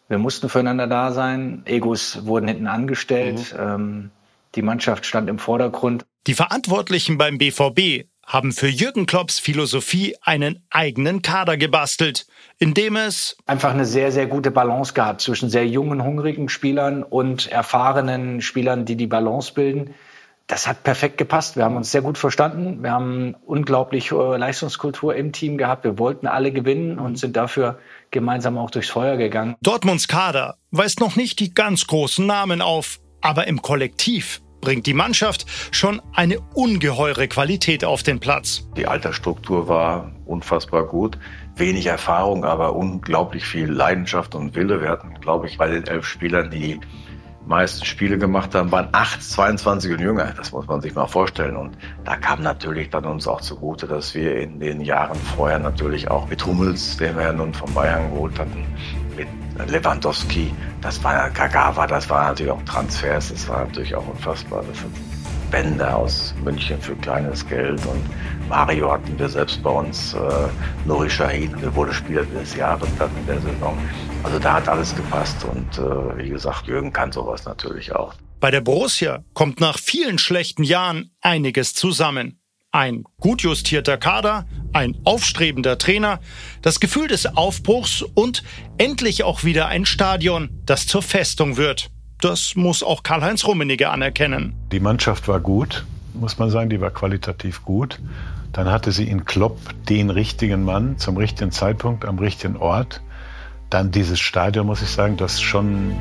Wir 0.08 0.18
mussten 0.18 0.50
füreinander 0.50 0.88
da 0.88 1.12
sein. 1.12 1.62
Egos 1.66 2.26
wurden 2.26 2.48
hinten 2.48 2.66
angestellt. 2.66 3.54
Mhm. 3.56 3.64
Ähm, 3.64 4.12
die 4.56 4.64
Mannschaft 4.64 5.06
stand 5.06 5.30
im 5.30 5.38
Vordergrund. 5.38 6.06
Die 6.28 6.34
Verantwortlichen 6.34 7.18
beim 7.18 7.38
BVB 7.38 8.08
haben 8.26 8.52
für 8.52 8.68
Jürgen 8.68 9.06
Klopps 9.06 9.40
Philosophie 9.40 10.16
einen 10.22 10.66
eigenen 10.72 11.22
Kader 11.22 11.58
gebastelt, 11.58 12.26
in 12.58 12.74
dem 12.74 12.96
es 12.96 13.38
einfach 13.46 13.72
eine 13.72 13.86
sehr, 13.86 14.12
sehr 14.12 14.26
gute 14.26 14.50
Balance 14.50 14.94
gab 14.94 15.22
zwischen 15.22 15.50
sehr 15.50 15.68
jungen, 15.68 16.04
hungrigen 16.04 16.50
Spielern 16.50 17.04
und 17.04 17.52
erfahrenen 17.52 18.42
Spielern, 18.42 18.86
die 18.86 18.96
die 18.96 19.08
Balance 19.08 19.54
bilden 19.54 19.94
das 20.48 20.68
hat 20.68 20.84
perfekt 20.84 21.18
gepasst. 21.18 21.56
Wir 21.56 21.64
haben 21.64 21.76
uns 21.76 21.92
sehr 21.92 22.02
gut 22.02 22.18
verstanden. 22.18 22.84
Wir 22.84 22.92
haben 22.92 23.36
unglaublich 23.46 24.12
hohe 24.12 24.38
Leistungskultur 24.38 25.16
im 25.16 25.32
Team 25.32 25.58
gehabt. 25.58 25.84
Wir 25.84 25.98
wollten 25.98 26.28
alle 26.28 26.52
gewinnen 26.52 27.00
und 27.00 27.18
sind 27.18 27.36
dafür 27.36 27.80
gemeinsam 28.12 28.58
auch 28.58 28.70
durchs 28.70 28.90
Feuer 28.90 29.18
gegangen. 29.18 29.56
Dortmunds 29.62 30.08
Kader 30.08 30.58
weist 30.72 31.00
noch 31.00 31.16
nicht 31.16 31.40
die 31.40 31.54
ganz 31.54 31.88
großen 31.88 32.26
Namen 32.26 32.62
auf, 32.62 33.00
aber 33.22 33.48
im 33.48 33.62
Kollektiv 33.62 34.42
bringt 34.66 34.86
die 34.88 34.94
Mannschaft 34.94 35.46
schon 35.72 36.02
eine 36.14 36.40
ungeheure 36.54 37.30
Qualität 37.30 37.86
auf 37.86 38.04
den 38.04 38.20
Platz. 38.20 38.68
Die 38.76 38.88
Altersstruktur 38.88 39.70
war 39.70 40.12
unfassbar 40.26 40.86
gut. 40.86 41.18
Wenig 41.56 41.86
Erfahrung, 41.86 42.44
aber 42.44 42.76
unglaublich 42.76 43.46
viel 43.46 43.72
Leidenschaft 43.72 44.36
und 44.36 44.56
Wille. 44.56 44.82
Wir 44.82 44.90
hatten, 44.90 45.14
glaube 45.22 45.48
ich, 45.48 45.58
bei 45.58 45.70
den 45.70 45.86
elf 45.88 46.06
Spielern, 46.06 46.50
die 46.50 46.82
meisten 47.46 47.86
Spiele 47.86 48.18
gemacht 48.18 48.56
haben, 48.56 48.72
waren 48.72 48.90
8, 48.92 49.22
22 49.22 49.94
und 49.94 50.02
jünger. 50.02 50.34
Das 50.36 50.52
muss 50.52 50.68
man 50.68 50.82
sich 50.82 50.96
mal 50.96 51.06
vorstellen. 51.06 51.56
Und 51.56 51.78
da 52.04 52.18
kam 52.18 52.42
natürlich 52.42 52.90
dann 52.90 53.06
uns 53.06 53.28
auch 53.28 53.42
zugute, 53.42 53.88
dass 53.88 54.16
wir 54.16 54.36
in 54.38 54.60
den 54.60 54.82
Jahren 54.82 55.18
vorher 55.38 55.60
natürlich 55.60 56.10
auch 56.10 56.28
mit 56.28 56.44
Hummels, 56.46 56.98
den 56.98 57.16
wir 57.16 57.24
ja 57.24 57.34
nun 57.34 57.54
von 57.54 57.72
Bayern 57.74 58.12
geholt 58.12 58.40
hatten, 58.40 58.66
Lewandowski, 59.68 60.54
das 60.82 61.04
war 61.04 61.30
Kagawa, 61.30 61.88
das 61.88 62.10
war 62.10 62.30
natürlich 62.30 62.52
auch 62.52 62.64
Transfers, 62.64 63.30
das 63.30 63.48
war 63.48 63.66
natürlich 63.66 63.96
auch 63.96 64.08
unfassbar. 64.08 64.64
Das 64.68 64.80
sind 64.80 64.94
Bänder 65.52 65.96
aus 65.96 66.34
München 66.44 66.82
für 66.82 66.96
kleines 66.96 67.48
Geld 67.48 67.80
und 67.86 68.04
Mario 68.50 68.92
hatten 68.92 69.18
wir 69.18 69.30
selbst 69.30 69.62
bei 69.64 69.70
uns, 69.70 70.14
äh, 70.14 70.18
Nuri 70.86 71.10
Shahin, 71.10 71.56
der 71.62 71.74
wurde 71.74 71.94
Spieler 71.94 72.26
des 72.26 72.56
Jahres 72.56 72.90
dann 73.00 73.10
in 73.20 73.26
der 73.26 73.42
Saison. 73.42 73.78
Also 74.24 74.40
da 74.40 74.54
hat 74.54 74.68
alles 74.68 74.96
gepasst 74.96 75.46
und 75.46 75.78
äh, 75.78 76.18
wie 76.18 76.30
gesagt, 76.30 76.68
Jürgen 76.68 76.92
kann 76.92 77.12
sowas 77.12 77.46
natürlich 77.46 77.94
auch. 77.94 78.14
Bei 78.40 78.52
der 78.52 78.62
Borussia 78.62 79.24
kommt 79.34 79.60
nach 79.60 79.80
vielen 79.80 80.18
schlechten 80.18 80.64
Jahren 80.64 81.12
einiges 81.22 81.74
zusammen. 81.74 82.40
Ein 82.72 83.06
gut 83.22 83.42
justierter 83.42 83.98
Kader, 83.98 84.46
ein 84.76 84.96
aufstrebender 85.06 85.78
Trainer, 85.78 86.20
das 86.62 86.80
Gefühl 86.80 87.08
des 87.08 87.26
Aufbruchs 87.26 88.02
und 88.02 88.44
endlich 88.78 89.24
auch 89.24 89.44
wieder 89.44 89.68
ein 89.68 89.86
Stadion, 89.86 90.50
das 90.66 90.86
zur 90.86 91.02
Festung 91.02 91.58
wird. 91.58 91.90
Das 92.22 92.56
muss 92.56 92.84
auch 92.84 93.04
Karl-Heinz 93.04 93.46
Rummenigge 93.46 93.90
anerkennen. 93.90 94.54
Die 94.72 94.80
Mannschaft 94.80 95.28
war 95.28 95.40
gut, 95.40 95.86
muss 96.14 96.38
man 96.38 96.50
sagen, 96.50 96.70
die 96.70 96.82
war 96.82 96.92
qualitativ 96.92 97.64
gut. 97.64 98.00
Dann 98.52 98.70
hatte 98.70 98.92
sie 98.92 99.08
in 99.08 99.26
Klopp 99.26 99.60
den 99.90 100.10
richtigen 100.10 100.64
Mann 100.64 100.98
zum 100.98 101.18
richtigen 101.18 101.52
Zeitpunkt 101.52 102.06
am 102.06 102.20
richtigen 102.20 102.56
Ort. 102.56 103.02
Dann 103.70 103.92
dieses 103.92 104.20
Stadion, 104.20 104.66
muss 104.66 104.82
ich 104.82 104.90
sagen, 104.90 105.18
das 105.18 105.42
schon 105.42 105.96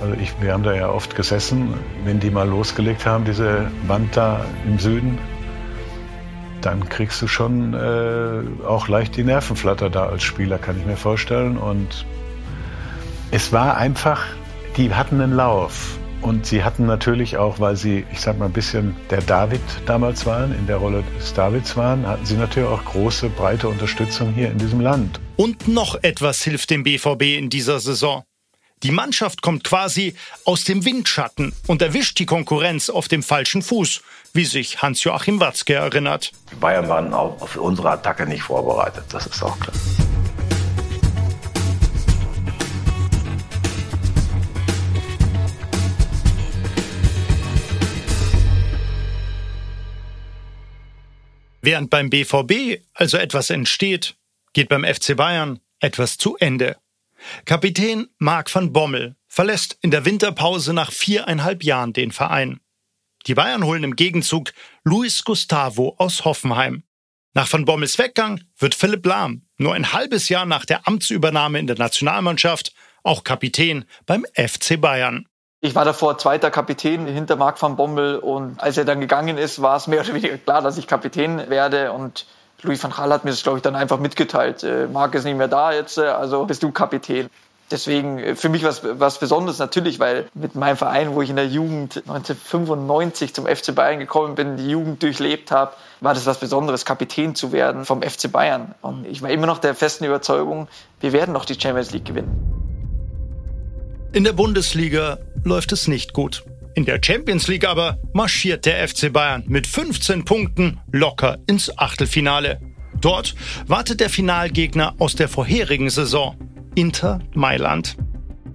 also 0.00 0.14
ich, 0.20 0.32
wir 0.40 0.52
haben 0.52 0.62
da 0.62 0.74
ja 0.74 0.90
oft 0.90 1.16
gesessen, 1.16 1.74
wenn 2.04 2.20
die 2.20 2.30
mal 2.30 2.48
losgelegt 2.48 3.04
haben, 3.04 3.24
diese 3.24 3.70
Wand 3.86 4.16
da 4.16 4.44
im 4.64 4.78
Süden, 4.78 5.18
dann 6.60 6.88
kriegst 6.88 7.20
du 7.22 7.26
schon 7.26 7.74
äh, 7.74 8.64
auch 8.64 8.88
leicht 8.88 9.16
die 9.16 9.24
Nervenflatter 9.24 9.90
da 9.90 10.06
als 10.06 10.22
Spieler, 10.22 10.58
kann 10.58 10.78
ich 10.78 10.86
mir 10.86 10.96
vorstellen. 10.96 11.56
Und 11.56 12.06
es 13.30 13.52
war 13.52 13.76
einfach, 13.76 14.24
die 14.76 14.94
hatten 14.94 15.20
einen 15.20 15.34
Lauf. 15.34 15.98
Und 16.20 16.46
sie 16.46 16.64
hatten 16.64 16.86
natürlich 16.86 17.36
auch, 17.36 17.60
weil 17.60 17.76
sie, 17.76 18.04
ich 18.12 18.20
sag 18.20 18.38
mal, 18.38 18.46
ein 18.46 18.52
bisschen 18.52 18.96
der 19.10 19.20
David 19.22 19.60
damals 19.86 20.26
waren, 20.26 20.52
in 20.52 20.66
der 20.66 20.78
Rolle 20.78 21.04
des 21.16 21.32
Davids 21.32 21.76
waren, 21.76 22.06
hatten 22.06 22.26
sie 22.26 22.34
natürlich 22.34 22.68
auch 22.68 22.84
große, 22.84 23.28
breite 23.28 23.68
Unterstützung 23.68 24.32
hier 24.34 24.50
in 24.50 24.58
diesem 24.58 24.80
Land. 24.80 25.20
Und 25.36 25.68
noch 25.68 26.02
etwas 26.02 26.42
hilft 26.42 26.70
dem 26.70 26.82
BVB 26.82 27.22
in 27.38 27.50
dieser 27.50 27.78
Saison. 27.78 28.24
Die 28.82 28.90
Mannschaft 28.92 29.42
kommt 29.42 29.64
quasi 29.64 30.14
aus 30.44 30.64
dem 30.64 30.84
Windschatten 30.84 31.52
und 31.66 31.82
erwischt 31.82 32.18
die 32.20 32.26
Konkurrenz 32.26 32.90
auf 32.90 33.08
dem 33.08 33.24
falschen 33.24 33.62
Fuß, 33.62 34.02
wie 34.32 34.44
sich 34.44 34.82
Hans-Joachim 34.82 35.40
Watzke 35.40 35.74
erinnert. 35.74 36.32
Die 36.50 36.56
Bayern 36.56 36.88
waren 36.88 37.12
auf 37.12 37.56
unsere 37.56 37.90
Attacke 37.90 38.26
nicht 38.26 38.42
vorbereitet, 38.42 39.04
das 39.10 39.26
ist 39.26 39.42
auch 39.42 39.58
klar. 39.58 39.74
Während 51.60 51.90
beim 51.90 52.08
BVB 52.08 52.80
also 52.94 53.18
etwas 53.18 53.50
entsteht, 53.50 54.16
geht 54.52 54.68
beim 54.68 54.84
FC 54.84 55.16
Bayern 55.16 55.60
etwas 55.80 56.16
zu 56.16 56.36
Ende. 56.36 56.76
Kapitän 57.44 58.08
Marc 58.18 58.54
van 58.54 58.72
Bommel 58.72 59.16
verlässt 59.26 59.76
in 59.82 59.90
der 59.90 60.04
Winterpause 60.04 60.72
nach 60.72 60.92
viereinhalb 60.92 61.62
Jahren 61.62 61.92
den 61.92 62.12
Verein. 62.12 62.60
Die 63.26 63.34
Bayern 63.34 63.64
holen 63.64 63.84
im 63.84 63.96
Gegenzug 63.96 64.52
Luis 64.84 65.24
Gustavo 65.24 65.94
aus 65.98 66.24
Hoffenheim. 66.24 66.84
Nach 67.34 67.52
Van 67.52 67.64
Bommels 67.64 67.98
Weggang 67.98 68.40
wird 68.58 68.74
Philipp 68.74 69.04
Lahm 69.04 69.42
nur 69.58 69.74
ein 69.74 69.92
halbes 69.92 70.28
Jahr 70.28 70.46
nach 70.46 70.64
der 70.64 70.86
Amtsübernahme 70.86 71.58
in 71.58 71.66
der 71.66 71.76
Nationalmannschaft 71.76 72.72
auch 73.02 73.24
Kapitän 73.24 73.84
beim 74.06 74.24
FC 74.34 74.80
Bayern. 74.80 75.26
Ich 75.60 75.74
war 75.74 75.84
davor 75.84 76.18
zweiter 76.18 76.50
Kapitän 76.50 77.06
hinter 77.06 77.34
Marc 77.34 77.60
van 77.60 77.76
Bommel 77.76 78.16
und 78.16 78.60
als 78.60 78.78
er 78.78 78.84
dann 78.84 79.00
gegangen 79.00 79.38
ist, 79.38 79.60
war 79.60 79.76
es 79.76 79.88
mehr 79.88 80.00
oder 80.00 80.14
weniger 80.14 80.38
klar, 80.38 80.62
dass 80.62 80.78
ich 80.78 80.86
Kapitän 80.86 81.50
werde 81.50 81.92
und 81.92 82.26
Louis 82.62 82.82
van 82.82 82.92
Gaal 82.92 83.12
hat 83.12 83.24
mir 83.24 83.30
das, 83.30 83.42
glaube 83.42 83.58
ich, 83.58 83.62
dann 83.62 83.76
einfach 83.76 83.98
mitgeteilt. 83.98 84.62
Äh, 84.62 84.86
Marc 84.86 85.14
ist 85.14 85.24
nicht 85.24 85.36
mehr 85.36 85.48
da 85.48 85.72
jetzt, 85.72 85.98
äh, 85.98 86.02
also 86.02 86.44
bist 86.44 86.62
du 86.62 86.70
Kapitän. 86.70 87.28
Deswegen 87.70 88.18
äh, 88.18 88.34
für 88.34 88.48
mich 88.48 88.64
was, 88.64 88.82
was 88.82 89.18
Besonderes 89.18 89.58
natürlich, 89.58 89.98
weil 89.98 90.28
mit 90.34 90.54
meinem 90.54 90.76
Verein, 90.76 91.14
wo 91.14 91.22
ich 91.22 91.30
in 91.30 91.36
der 91.36 91.46
Jugend 91.46 91.98
1995 92.08 93.34
zum 93.34 93.46
FC 93.46 93.74
Bayern 93.74 93.98
gekommen 93.98 94.34
bin, 94.34 94.56
die 94.56 94.68
Jugend 94.68 95.02
durchlebt 95.02 95.50
habe, 95.50 95.72
war 96.00 96.14
das 96.14 96.26
was 96.26 96.38
Besonderes, 96.38 96.84
Kapitän 96.84 97.34
zu 97.34 97.52
werden 97.52 97.84
vom 97.84 98.02
FC 98.02 98.30
Bayern. 98.30 98.74
Und 98.80 99.06
ich 99.06 99.22
war 99.22 99.30
immer 99.30 99.46
noch 99.46 99.58
der 99.58 99.74
festen 99.74 100.04
Überzeugung, 100.04 100.68
wir 101.00 101.12
werden 101.12 101.32
noch 101.32 101.44
die 101.44 101.60
Champions 101.60 101.92
League 101.92 102.04
gewinnen. 102.04 102.58
In 104.12 104.24
der 104.24 104.32
Bundesliga 104.32 105.18
läuft 105.44 105.72
es 105.72 105.86
nicht 105.86 106.14
gut. 106.14 106.44
In 106.74 106.86
der 106.86 107.00
Champions 107.02 107.48
League 107.48 107.66
aber 107.66 107.98
marschiert 108.12 108.64
der 108.64 108.86
FC 108.88 109.12
Bayern 109.12 109.44
mit 109.46 109.66
15 109.66 110.24
Punkten 110.24 110.80
locker 110.92 111.38
ins 111.46 111.76
Achtelfinale. 111.76 112.60
Dort 113.00 113.34
wartet 113.66 114.00
der 114.00 114.10
Finalgegner 114.10 114.94
aus 114.98 115.14
der 115.14 115.28
vorherigen 115.28 115.90
Saison, 115.90 116.36
Inter 116.74 117.20
Mailand. 117.34 117.96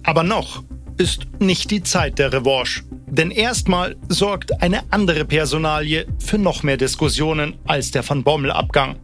Aber 0.02 0.22
noch 0.22 0.62
ist 0.96 1.26
nicht 1.40 1.70
die 1.70 1.82
Zeit 1.82 2.18
der 2.18 2.32
Revanche. 2.32 2.82
Denn 3.06 3.30
erstmal 3.30 3.96
sorgt 4.08 4.62
eine 4.62 4.82
andere 4.90 5.24
Personalie 5.24 6.06
für 6.18 6.38
noch 6.38 6.62
mehr 6.62 6.76
Diskussionen 6.76 7.56
als 7.66 7.90
der 7.90 8.08
Van 8.08 8.24
Bommel-Abgang. 8.24 8.96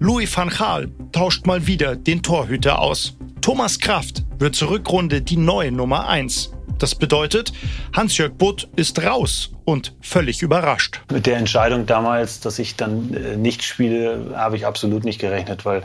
Louis 0.00 0.36
van 0.36 0.50
Gaal 0.50 0.90
tauscht 1.12 1.46
mal 1.46 1.66
wieder 1.66 1.96
den 1.96 2.22
Torhüter 2.22 2.78
aus. 2.78 3.16
Thomas 3.40 3.78
Kraft 3.78 4.24
wird 4.38 4.54
zur 4.54 4.70
Rückrunde 4.70 5.22
die 5.22 5.36
neue 5.36 5.72
Nummer 5.72 6.08
1. 6.08 6.52
Das 6.78 6.94
bedeutet, 6.94 7.52
Hans-Jörg 7.94 8.32
Butt 8.34 8.68
ist 8.76 9.02
raus 9.02 9.52
und 9.64 9.94
völlig 10.00 10.42
überrascht. 10.42 11.00
Mit 11.10 11.26
der 11.26 11.36
Entscheidung 11.36 11.86
damals, 11.86 12.40
dass 12.40 12.58
ich 12.58 12.76
dann 12.76 13.14
äh, 13.14 13.36
nicht 13.36 13.62
spiele, 13.62 14.34
habe 14.34 14.56
ich 14.56 14.66
absolut 14.66 15.04
nicht 15.04 15.20
gerechnet, 15.20 15.64
weil 15.64 15.82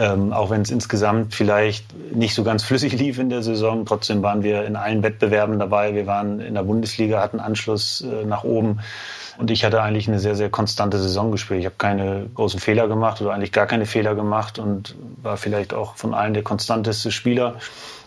ähm, 0.00 0.32
auch 0.32 0.48
wenn 0.48 0.62
es 0.62 0.70
insgesamt 0.70 1.34
vielleicht 1.34 1.84
nicht 2.14 2.34
so 2.34 2.42
ganz 2.42 2.64
flüssig 2.64 2.94
lief 2.94 3.18
in 3.18 3.28
der 3.28 3.42
Saison, 3.42 3.84
trotzdem 3.84 4.22
waren 4.22 4.42
wir 4.42 4.64
in 4.64 4.74
allen 4.74 5.02
Wettbewerben 5.02 5.58
dabei. 5.58 5.94
Wir 5.94 6.06
waren 6.06 6.40
in 6.40 6.54
der 6.54 6.62
Bundesliga, 6.62 7.20
hatten 7.20 7.38
Anschluss 7.38 8.00
äh, 8.00 8.24
nach 8.24 8.42
oben. 8.42 8.80
Und 9.36 9.50
ich 9.50 9.62
hatte 9.62 9.82
eigentlich 9.82 10.08
eine 10.08 10.18
sehr, 10.18 10.34
sehr 10.36 10.48
konstante 10.48 10.98
Saison 10.98 11.30
gespielt. 11.30 11.60
Ich 11.60 11.66
habe 11.66 11.74
keine 11.76 12.30
großen 12.34 12.60
Fehler 12.60 12.88
gemacht 12.88 13.20
oder 13.20 13.34
eigentlich 13.34 13.52
gar 13.52 13.66
keine 13.66 13.84
Fehler 13.84 14.14
gemacht 14.14 14.58
und 14.58 14.96
war 15.22 15.36
vielleicht 15.36 15.74
auch 15.74 15.96
von 15.96 16.14
allen 16.14 16.32
der 16.32 16.44
konstanteste 16.44 17.12
Spieler. 17.12 17.56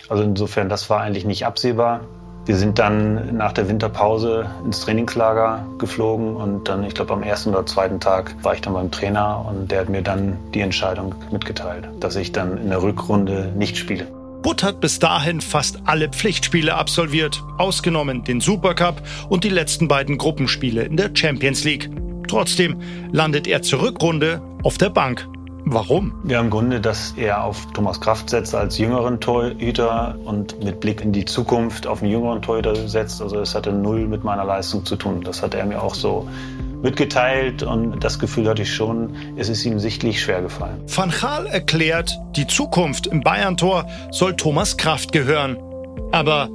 Also 0.09 0.23
insofern, 0.23 0.69
das 0.69 0.89
war 0.89 1.01
eigentlich 1.01 1.25
nicht 1.25 1.45
absehbar. 1.45 2.01
Wir 2.45 2.57
sind 2.57 2.77
dann 2.77 3.37
nach 3.37 3.53
der 3.53 3.69
Winterpause 3.69 4.49
ins 4.65 4.81
Trainingslager 4.81 5.65
geflogen 5.77 6.35
und 6.35 6.67
dann, 6.67 6.83
ich 6.83 6.93
glaube, 6.93 7.13
am 7.13 7.23
ersten 7.23 7.51
oder 7.51 7.65
zweiten 7.65 8.01
Tag 8.01 8.35
war 8.43 8.53
ich 8.53 8.59
dann 8.59 8.73
beim 8.73 8.91
Trainer 8.91 9.45
und 9.47 9.71
der 9.71 9.79
hat 9.79 9.89
mir 9.89 10.01
dann 10.01 10.37
die 10.53 10.59
Entscheidung 10.59 11.15
mitgeteilt, 11.31 11.87
dass 12.01 12.17
ich 12.17 12.33
dann 12.33 12.57
in 12.57 12.69
der 12.69 12.83
Rückrunde 12.83 13.53
nicht 13.55 13.77
spiele. 13.77 14.07
Butt 14.41 14.61
hat 14.61 14.81
bis 14.81 14.99
dahin 14.99 15.39
fast 15.39 15.79
alle 15.85 16.09
Pflichtspiele 16.09 16.75
absolviert, 16.75 17.41
ausgenommen 17.57 18.25
den 18.25 18.41
Supercup 18.41 19.01
und 19.29 19.45
die 19.45 19.49
letzten 19.49 19.87
beiden 19.87 20.17
Gruppenspiele 20.17 20.83
in 20.83 20.97
der 20.97 21.11
Champions 21.13 21.63
League. 21.63 21.89
Trotzdem 22.27 22.81
landet 23.13 23.47
er 23.47 23.61
zur 23.61 23.83
Rückrunde 23.83 24.41
auf 24.63 24.77
der 24.77 24.89
Bank. 24.89 25.29
Warum? 25.65 26.13
Ja, 26.27 26.41
im 26.41 26.49
Grunde, 26.49 26.81
dass 26.81 27.13
er 27.15 27.43
auf 27.43 27.65
Thomas 27.73 28.01
Kraft 28.01 28.29
setzt 28.29 28.53
als 28.53 28.77
jüngeren 28.77 29.19
Torhüter 29.19 30.15
und 30.25 30.61
mit 30.63 30.81
Blick 30.81 31.01
in 31.01 31.13
die 31.13 31.25
Zukunft 31.25 31.87
auf 31.87 32.01
einen 32.01 32.11
jüngeren 32.11 32.41
Torhüter 32.41 32.75
setzt. 32.75 33.21
Also 33.21 33.39
es 33.39 33.55
hatte 33.55 33.71
null 33.71 34.07
mit 34.07 34.23
meiner 34.23 34.43
Leistung 34.43 34.85
zu 34.85 34.97
tun. 34.97 35.21
Das 35.23 35.41
hat 35.41 35.53
er 35.53 35.65
mir 35.65 35.81
auch 35.81 35.95
so 35.95 36.27
mitgeteilt 36.81 37.63
und 37.63 38.03
das 38.03 38.19
Gefühl 38.19 38.47
hatte 38.49 38.63
ich 38.63 38.73
schon, 38.73 39.15
es 39.37 39.47
ist 39.47 39.63
ihm 39.63 39.79
sichtlich 39.79 40.21
schwer 40.21 40.41
gefallen. 40.41 40.83
Van 40.93 41.11
Gaal 41.11 41.45
erklärt, 41.47 42.19
die 42.35 42.45
Zukunft 42.45 43.07
im 43.07 43.21
Bayern-Tor 43.21 43.87
soll 44.11 44.35
Thomas 44.35 44.75
Kraft 44.75 45.13
gehören. 45.13 45.57
Aber 46.11 46.49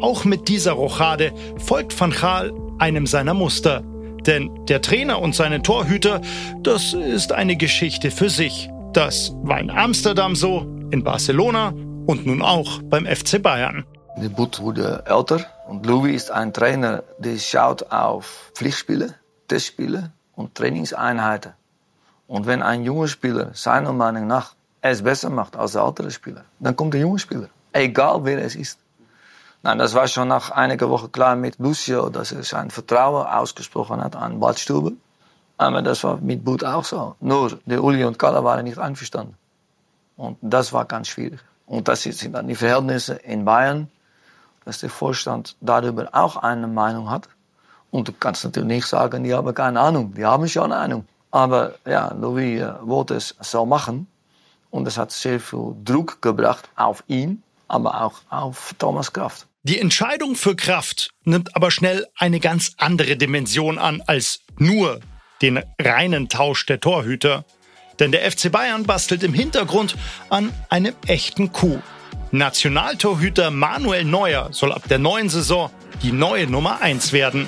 auch 0.00 0.24
mit 0.24 0.48
dieser 0.48 0.72
Rochade 0.72 1.32
folgt 1.56 1.98
Van 1.98 2.10
Gaal 2.10 2.52
einem 2.78 3.06
seiner 3.06 3.34
Muster. 3.34 3.82
Denn 4.26 4.66
der 4.66 4.82
Trainer 4.82 5.20
und 5.20 5.34
seine 5.34 5.62
Torhüter, 5.62 6.20
das 6.62 6.92
ist 6.92 7.32
eine 7.32 7.56
Geschichte 7.56 8.10
für 8.10 8.30
sich. 8.30 8.70
Das 8.92 9.32
war 9.42 9.60
in 9.60 9.70
Amsterdam 9.70 10.34
so, 10.34 10.66
in 10.90 11.04
Barcelona 11.04 11.72
und 12.06 12.26
nun 12.26 12.42
auch 12.42 12.82
beim 12.82 13.06
FC 13.06 13.40
Bayern. 13.40 13.84
Der 14.16 14.28
Boot 14.28 14.60
wurde 14.60 15.04
älter 15.06 15.46
und 15.68 15.86
Louis 15.86 16.16
ist 16.16 16.30
ein 16.32 16.52
Trainer, 16.52 17.04
der 17.18 17.38
schaut 17.38 17.92
auf 17.92 18.50
Pflichtspiele, 18.54 19.14
Testspiele 19.46 20.10
und 20.34 20.54
Trainingseinheiten. 20.56 21.52
Und 22.26 22.46
wenn 22.46 22.62
ein 22.62 22.82
junger 22.82 23.06
Spieler 23.06 23.50
seiner 23.54 23.92
Meinung 23.92 24.26
nach 24.26 24.54
es 24.82 25.02
besser 25.02 25.30
macht 25.30 25.56
als 25.56 25.72
der 25.72 25.82
ältere 25.82 26.10
Spieler, 26.10 26.44
dann 26.58 26.74
kommt 26.74 26.94
der 26.94 27.00
junge 27.02 27.18
Spieler. 27.18 27.48
Egal 27.72 28.24
wer 28.24 28.44
es 28.44 28.56
ist. 28.56 28.79
Nein, 29.62 29.78
das 29.78 29.92
war 29.92 30.08
schon 30.08 30.28
nach 30.28 30.50
einiger 30.50 30.88
Woche 30.88 31.10
klar 31.10 31.36
mit 31.36 31.58
Lucio, 31.58 32.08
dass 32.08 32.32
er 32.32 32.42
sein 32.44 32.70
Vertrauen 32.70 33.26
ausgesprochen 33.26 34.02
hat 34.02 34.16
an 34.16 34.40
Bad 34.40 34.58
Stube. 34.58 34.92
Aber 35.58 35.82
das 35.82 36.02
war 36.02 36.16
mit 36.16 36.42
Boot 36.42 36.64
auch 36.64 36.84
so. 36.84 37.16
Nur 37.20 37.58
der 37.66 37.84
Uli 37.84 38.02
und 38.04 38.18
Kalle 38.18 38.42
waren 38.42 38.64
nicht 38.64 38.78
einverstanden. 38.78 39.34
Und 40.16 40.38
das 40.40 40.72
war 40.72 40.86
ganz 40.86 41.08
schwierig. 41.08 41.40
Und 41.66 41.88
das 41.88 42.02
sind 42.02 42.32
dann 42.32 42.48
die 42.48 42.54
Verhältnisse 42.54 43.14
in 43.14 43.44
Bayern, 43.44 43.90
dass 44.64 44.80
der 44.80 44.88
Vorstand 44.88 45.56
darüber 45.60 46.08
auch 46.12 46.36
eine 46.36 46.66
Meinung 46.66 47.10
hat. 47.10 47.28
Und 47.90 48.08
du 48.08 48.12
kannst 48.12 48.44
natürlich 48.44 48.68
nicht 48.68 48.86
sagen, 48.86 49.24
die 49.24 49.34
haben 49.34 49.52
keine 49.52 49.80
Ahnung. 49.80 50.14
Die 50.14 50.24
haben 50.24 50.48
schon 50.48 50.72
eine 50.72 50.76
Ahnung. 50.76 51.06
Aber 51.30 51.74
ja, 51.84 52.14
Louis 52.14 52.62
äh, 52.62 52.72
wollte 52.80 53.16
es 53.16 53.34
so 53.40 53.66
machen. 53.66 54.06
Und 54.70 54.88
es 54.88 54.96
hat 54.96 55.12
sehr 55.12 55.38
viel 55.38 55.74
Druck 55.84 56.22
gebracht 56.22 56.68
auf 56.76 57.04
ihn, 57.08 57.42
aber 57.68 58.00
auch 58.00 58.14
auf 58.30 58.74
Thomas 58.78 59.12
Kraft. 59.12 59.46
Die 59.62 59.78
Entscheidung 59.78 60.36
für 60.36 60.56
Kraft 60.56 61.10
nimmt 61.24 61.54
aber 61.54 61.70
schnell 61.70 62.06
eine 62.16 62.40
ganz 62.40 62.72
andere 62.78 63.18
Dimension 63.18 63.76
an 63.76 64.02
als 64.06 64.40
nur 64.58 65.00
den 65.42 65.62
reinen 65.78 66.30
Tausch 66.30 66.64
der 66.64 66.80
Torhüter. 66.80 67.44
Denn 67.98 68.10
der 68.10 68.30
FC 68.30 68.50
Bayern 68.50 68.84
bastelt 68.84 69.22
im 69.22 69.34
Hintergrund 69.34 69.96
an 70.30 70.50
einem 70.70 70.94
echten 71.06 71.52
Coup. 71.52 71.82
Nationaltorhüter 72.30 73.50
Manuel 73.50 74.06
Neuer 74.06 74.48
soll 74.50 74.72
ab 74.72 74.84
der 74.88 74.98
neuen 74.98 75.28
Saison 75.28 75.70
die 76.02 76.12
neue 76.12 76.46
Nummer 76.46 76.80
1 76.80 77.12
werden. 77.12 77.46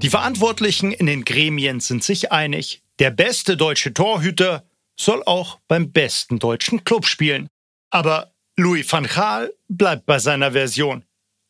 Die 0.00 0.08
Verantwortlichen 0.08 0.92
in 0.92 1.04
den 1.04 1.26
Gremien 1.26 1.80
sind 1.80 2.02
sich 2.02 2.32
einig. 2.32 2.82
Der 3.02 3.10
beste 3.10 3.56
deutsche 3.56 3.92
Torhüter 3.92 4.62
soll 4.96 5.24
auch 5.26 5.58
beim 5.66 5.90
besten 5.90 6.38
deutschen 6.38 6.84
Club 6.84 7.04
spielen. 7.04 7.48
Aber 7.90 8.30
Louis 8.56 8.86
van 8.92 9.08
Gaal 9.08 9.52
bleibt 9.68 10.06
bei 10.06 10.20
seiner 10.20 10.52
Version. 10.52 11.02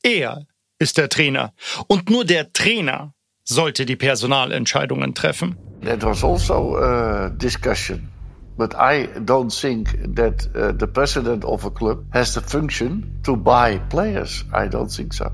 Er 0.02 0.46
ist 0.78 0.96
der 0.96 1.10
Trainer. 1.10 1.52
Und 1.88 2.08
nur 2.08 2.24
der 2.24 2.54
Trainer 2.54 3.12
sollte 3.44 3.84
die 3.84 3.96
Personalentscheidungen 3.96 5.14
treffen. 5.14 5.58
That 5.84 6.02
was 6.02 6.24
also 6.24 6.74
a 6.78 7.28
discussion. 7.28 8.08
But 8.56 8.72
I 8.72 9.08
don't 9.18 9.50
think 9.50 9.90
that 10.16 10.48
uh, 10.56 10.72
the 10.72 10.86
president 10.86 11.44
of 11.44 11.66
a 11.66 11.70
club 11.70 12.06
has 12.14 12.32
the 12.32 12.40
function 12.40 13.20
to 13.24 13.36
buy 13.36 13.78
players. 13.90 14.42
I 14.54 14.70
don't 14.70 14.88
think 14.88 15.12
so. 15.12 15.30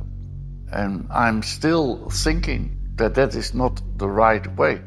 And 0.72 1.08
I'm 1.12 1.44
still 1.44 2.08
thinking 2.10 2.76
that 2.96 3.14
that 3.14 3.36
is 3.36 3.54
not 3.54 3.80
the 3.98 4.08
right 4.08 4.44
way. 4.56 4.80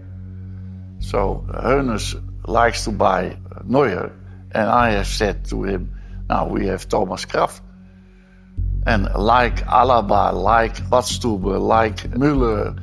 So 1.01 1.45
Hoeneß 1.49 2.47
likes 2.47 2.85
to 2.85 2.91
buy 2.91 3.37
Neuer, 3.65 4.11
and 4.51 4.69
I 4.69 4.91
have 4.91 5.07
said 5.07 5.45
to 5.49 5.63
him, 5.63 5.89
now 6.29 6.47
we 6.47 6.67
have 6.67 6.87
Thomas 6.87 7.25
Kraft. 7.25 7.61
And 8.85 9.09
like 9.15 9.65
Alaba, 9.65 10.33
like 10.33 10.77
Badstube, 10.89 11.59
like 11.59 11.97
Müller, 12.11 12.79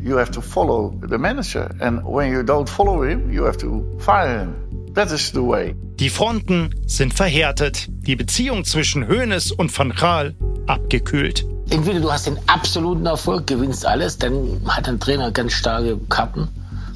you 0.00 0.16
have 0.16 0.30
to 0.32 0.42
follow 0.42 0.94
the 1.00 1.18
manager. 1.18 1.70
And 1.80 2.04
when 2.04 2.32
you 2.32 2.42
don't 2.42 2.68
follow 2.68 3.02
him, 3.02 3.30
you 3.30 3.44
have 3.44 3.58
to 3.58 3.98
fire 4.00 4.40
him. 4.40 4.92
That 4.94 5.12
is 5.12 5.32
the 5.32 5.42
way. 5.42 5.74
Die 6.00 6.10
Fronten 6.10 6.74
sind 6.86 7.14
verhärtet, 7.14 7.88
die 7.88 8.16
Beziehung 8.16 8.64
zwischen 8.64 9.08
Hoeneß 9.08 9.52
und 9.52 9.76
Van 9.76 9.90
Gaal 9.90 10.34
abgekühlt. 10.66 11.44
Entweder 11.70 12.00
du 12.00 12.10
hast 12.10 12.26
den 12.26 12.38
absoluten 12.46 13.06
Erfolg, 13.06 13.46
gewinnst 13.46 13.86
alles, 13.86 14.18
dann 14.18 14.60
hat 14.66 14.88
ein 14.88 14.98
Trainer 14.98 15.30
ganz 15.30 15.52
starke 15.52 15.98
Karten. 16.08 16.48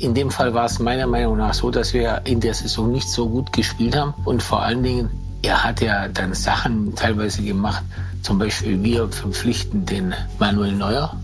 In 0.02 0.14
dem 0.14 0.32
Fall 0.32 0.52
war 0.52 0.64
es 0.64 0.80
meiner 0.80 1.06
Meinung 1.06 1.36
nach 1.36 1.54
so, 1.54 1.70
dass 1.70 1.94
wir 1.94 2.22
in 2.24 2.40
der 2.40 2.54
Saison 2.54 2.90
nicht 2.90 3.08
so 3.08 3.28
gut 3.28 3.52
gespielt 3.52 3.96
haben. 3.96 4.12
Und 4.24 4.42
vor 4.42 4.60
allen 4.60 4.82
Dingen, 4.82 5.08
er 5.42 5.62
hat 5.62 5.80
ja 5.80 6.08
dann 6.08 6.34
Sachen 6.34 6.92
teilweise 6.96 7.40
gemacht. 7.40 7.84
Zum 8.22 8.36
Beispiel 8.36 8.82
wir 8.82 9.08
verpflichten 9.08 9.86
den 9.86 10.12
Manuel 10.40 10.72
Neuer. 10.72 11.16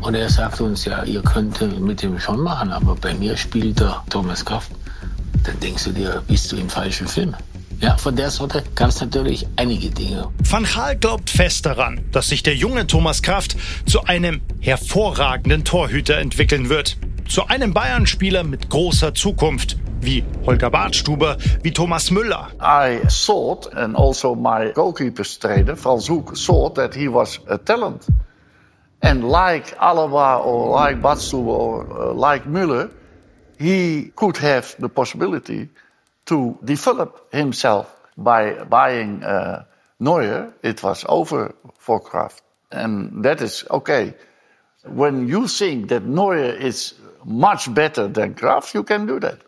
Und 0.00 0.14
er 0.14 0.30
sagt 0.30 0.62
uns, 0.62 0.86
ja, 0.86 1.04
ihr 1.04 1.20
könnt 1.20 1.60
mit 1.80 2.02
dem 2.02 2.18
schon 2.18 2.40
machen, 2.40 2.72
aber 2.72 2.94
bei 2.94 3.12
mir 3.12 3.36
spielt 3.36 3.78
der 3.78 4.02
Thomas 4.08 4.42
Kraft. 4.42 4.70
Dann 5.44 5.60
denkst 5.60 5.84
du 5.84 5.90
dir, 5.90 6.22
bist 6.26 6.50
du 6.50 6.56
im 6.56 6.70
falschen 6.70 7.06
Film. 7.06 7.36
Ja, 7.82 7.98
von 7.98 8.16
der 8.16 8.30
Sorte 8.30 8.62
gab 8.74 8.88
es 8.88 9.02
natürlich 9.02 9.46
einige 9.56 9.90
Dinge. 9.90 10.28
Van 10.48 10.64
Gaal 10.64 10.96
glaubt 10.96 11.28
fest 11.28 11.66
daran, 11.66 12.00
dass 12.10 12.28
sich 12.28 12.42
der 12.42 12.56
junge 12.56 12.86
Thomas 12.86 13.20
Kraft 13.20 13.54
zu 13.84 14.04
einem 14.04 14.40
hervorragenden 14.60 15.64
Torhüter 15.64 16.16
entwickeln 16.16 16.70
wird. 16.70 16.96
Zu 17.32 17.46
einem 17.46 17.72
Bayern-Spieler 17.72 18.44
mit 18.44 18.68
großer 18.68 19.14
Zukunft, 19.14 19.78
wie 20.02 20.22
Holger 20.44 20.68
Bartstuber, 20.68 21.38
wie 21.62 21.72
Thomas 21.72 22.10
Müller. 22.10 22.50
I 22.60 23.00
thought, 23.08 23.74
and 23.74 23.96
also 23.96 24.34
my 24.34 24.70
goalkeepers 24.74 25.38
trainer, 25.38 25.74
Frans 25.74 26.10
Hoek, 26.10 26.36
thought 26.36 26.74
that 26.74 26.94
he 26.94 27.08
was 27.08 27.40
a 27.48 27.56
talent. 27.56 28.06
And 29.00 29.24
like 29.24 29.74
Alaba 29.80 30.44
or 30.44 30.78
like 30.78 31.00
Bartstuber 31.00 31.58
or 31.58 32.10
uh, 32.10 32.12
like 32.12 32.44
Müller, 32.44 32.90
he 33.58 34.12
could 34.14 34.36
have 34.36 34.76
the 34.78 34.90
possibility 34.90 35.70
to 36.26 36.58
develop 36.62 37.32
himself 37.32 37.86
by 38.18 38.62
buying 38.64 39.24
uh, 39.24 39.64
Neuer. 39.98 40.52
It 40.62 40.82
was 40.82 41.06
over 41.08 41.54
for 41.78 41.98
Kraft. 41.98 42.42
And 42.70 43.24
that 43.24 43.40
is 43.40 43.64
okay. 43.70 44.12
When 44.84 45.28
you 45.28 45.46
think 45.46 45.88
that 45.88 46.04
Neuer 46.04 46.52
is 46.52 46.92
much 47.24 47.72
better 47.74 48.12
than 48.12 48.34
Kraft, 48.34 48.74
you 48.74 48.82
can 48.82 49.06
do 49.06 49.18
that. 49.20 49.38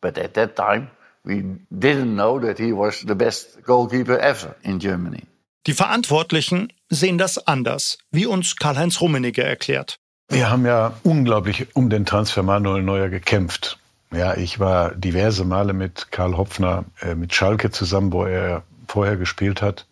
But 0.00 0.18
at 0.18 0.34
that 0.34 0.56
time, 0.56 0.90
we 1.24 1.42
didn't 1.70 2.14
know 2.14 2.38
that 2.40 2.58
he 2.58 2.72
was 2.72 3.04
the 3.06 3.14
best 3.14 3.62
goalkeeper 3.64 4.18
ever 4.18 4.54
in 4.62 4.78
Germany. 4.78 5.24
Die 5.66 5.74
Verantwortlichen 5.74 6.72
sehen 6.88 7.18
das 7.18 7.46
anders, 7.46 7.98
wie 8.10 8.26
uns 8.26 8.56
Karl-Heinz 8.56 9.00
Rummenigge 9.00 9.42
erklärt. 9.42 9.98
Wir 10.30 10.50
haben 10.50 10.64
ja 10.66 10.94
unglaublich 11.02 11.74
um 11.74 11.90
den 11.90 12.04
Transfer 12.06 12.42
Manuel 12.42 12.82
Neuer 12.82 13.08
gekämpft. 13.08 13.78
Ja, 14.10 14.36
ich 14.36 14.58
war 14.60 14.94
diverse 14.94 15.44
Male 15.44 15.72
mit 15.72 16.10
Karl 16.10 16.36
Hopfner, 16.36 16.84
äh, 17.00 17.14
mit 17.14 17.34
Schalke 17.34 17.70
zusammen, 17.70 18.12
wo 18.12 18.24
er 18.24 18.62
vorher 18.86 19.16
gespielt 19.16 19.60
hat, 19.60 19.86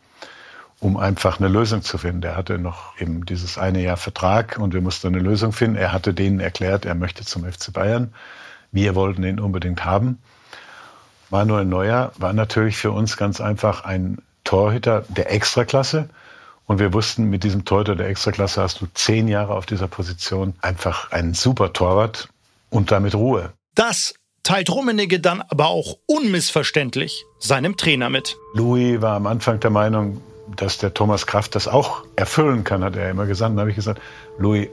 um 0.80 0.96
einfach 0.96 1.38
eine 1.38 1.48
Lösung 1.48 1.82
zu 1.82 1.98
finden. 1.98 2.22
Er 2.22 2.36
hatte 2.36 2.58
noch 2.58 3.00
eben 3.00 3.24
dieses 3.24 3.58
eine 3.58 3.82
Jahr 3.82 3.96
Vertrag 3.96 4.58
und 4.58 4.74
wir 4.74 4.80
mussten 4.80 5.08
eine 5.08 5.18
Lösung 5.18 5.52
finden. 5.52 5.76
Er 5.76 5.92
hatte 5.92 6.12
denen 6.12 6.40
erklärt, 6.40 6.84
er 6.84 6.94
möchte 6.94 7.24
zum 7.24 7.50
FC 7.50 7.72
Bayern. 7.72 8.12
Wir 8.72 8.94
wollten 8.94 9.22
ihn 9.24 9.40
unbedingt 9.40 9.84
haben. 9.84 10.18
Manuel 11.30 11.64
Neuer 11.64 12.12
war 12.18 12.32
natürlich 12.32 12.76
für 12.76 12.92
uns 12.92 13.16
ganz 13.16 13.40
einfach 13.40 13.84
ein 13.84 14.18
Torhüter 14.44 15.04
der 15.08 15.32
Extraklasse. 15.32 16.08
Und 16.66 16.78
wir 16.78 16.92
wussten, 16.92 17.30
mit 17.30 17.44
diesem 17.44 17.64
Torhüter 17.64 17.96
der 17.96 18.08
Extraklasse 18.08 18.60
hast 18.60 18.80
du 18.80 18.86
zehn 18.92 19.28
Jahre 19.28 19.54
auf 19.54 19.66
dieser 19.66 19.88
Position 19.88 20.54
einfach 20.60 21.10
einen 21.12 21.34
super 21.34 21.72
Torwart 21.72 22.28
und 22.70 22.90
damit 22.90 23.14
Ruhe. 23.14 23.52
Das 23.74 24.14
teilt 24.42 24.70
Rummenigge 24.70 25.20
dann 25.20 25.42
aber 25.42 25.66
auch 25.66 25.96
unmissverständlich 26.06 27.24
seinem 27.38 27.76
Trainer 27.76 28.10
mit. 28.10 28.36
Louis 28.54 29.00
war 29.00 29.16
am 29.16 29.26
Anfang 29.26 29.58
der 29.60 29.70
Meinung, 29.70 30.20
dass 30.56 30.78
der 30.78 30.94
Thomas 30.94 31.26
Kraft 31.26 31.54
das 31.54 31.68
auch 31.68 32.02
erfüllen 32.16 32.64
kann, 32.64 32.82
hat 32.82 32.96
er 32.96 33.10
immer 33.10 33.26
gesagt. 33.26 33.52
Dann 33.52 33.60
habe 33.60 33.70
ich 33.70 33.76
gesagt, 33.76 34.00
Louis, 34.38 34.68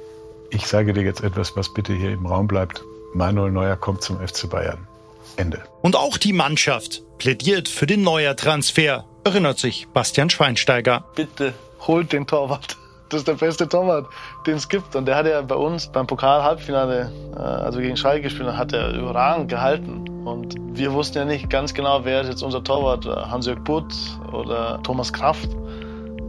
ich 0.50 0.68
sage 0.68 0.94
dir 0.94 1.04
jetzt 1.04 1.24
etwas, 1.24 1.56
was 1.56 1.74
bitte 1.74 1.94
hier 1.94 2.12
im 2.12 2.26
Raum 2.26 2.48
bleibt. 2.48 2.84
Manuel 3.14 3.52
Neuer 3.52 3.76
kommt 3.76 4.02
zum 4.02 4.20
FC 4.20 4.50
Bayern. 4.50 4.88
Ende. 5.36 5.64
Und 5.82 5.96
auch 5.96 6.18
die 6.18 6.34
Mannschaft 6.34 7.02
plädiert 7.18 7.68
für 7.68 7.88
den 7.88 8.04
Neuer-Transfer, 8.04 9.06
erinnert 9.24 9.58
sich 9.58 9.88
Bastian 9.94 10.30
Schweinsteiger. 10.30 11.06
Bitte 11.16 11.54
holt 11.88 12.14
den 12.14 12.28
Torwart. 12.28 12.78
Das 13.10 13.22
ist 13.22 13.28
der 13.28 13.36
beste 13.36 13.70
Torwart, 13.70 14.08
den 14.48 14.56
es 14.56 14.68
gibt. 14.68 14.96
Und 14.96 15.06
der 15.06 15.16
hat 15.16 15.28
ja 15.28 15.42
bei 15.42 15.56
uns 15.56 15.88
beim 15.88 16.08
Pokal-Halbfinale, 16.08 17.12
äh, 17.36 17.40
also 17.40 17.80
gegen 17.80 17.96
Schalke 17.96 18.24
gespielt, 18.24 18.58
hat 18.58 18.74
er 18.74 18.94
überragend 18.94 19.50
gehalten. 19.50 20.04
Und 20.26 20.56
wir 20.76 20.94
wussten 20.94 21.20
ja 21.20 21.26
nicht 21.26 21.50
ganz 21.50 21.74
genau, 21.74 22.06
wer 22.06 22.22
ist 22.22 22.30
jetzt 22.30 22.42
unser 22.42 22.64
Torwart, 22.64 23.06
Hans-Jörg 23.06 23.60
Butt 23.60 23.94
oder 24.32 24.82
Thomas 24.82 25.14
Kraft. 25.14 25.50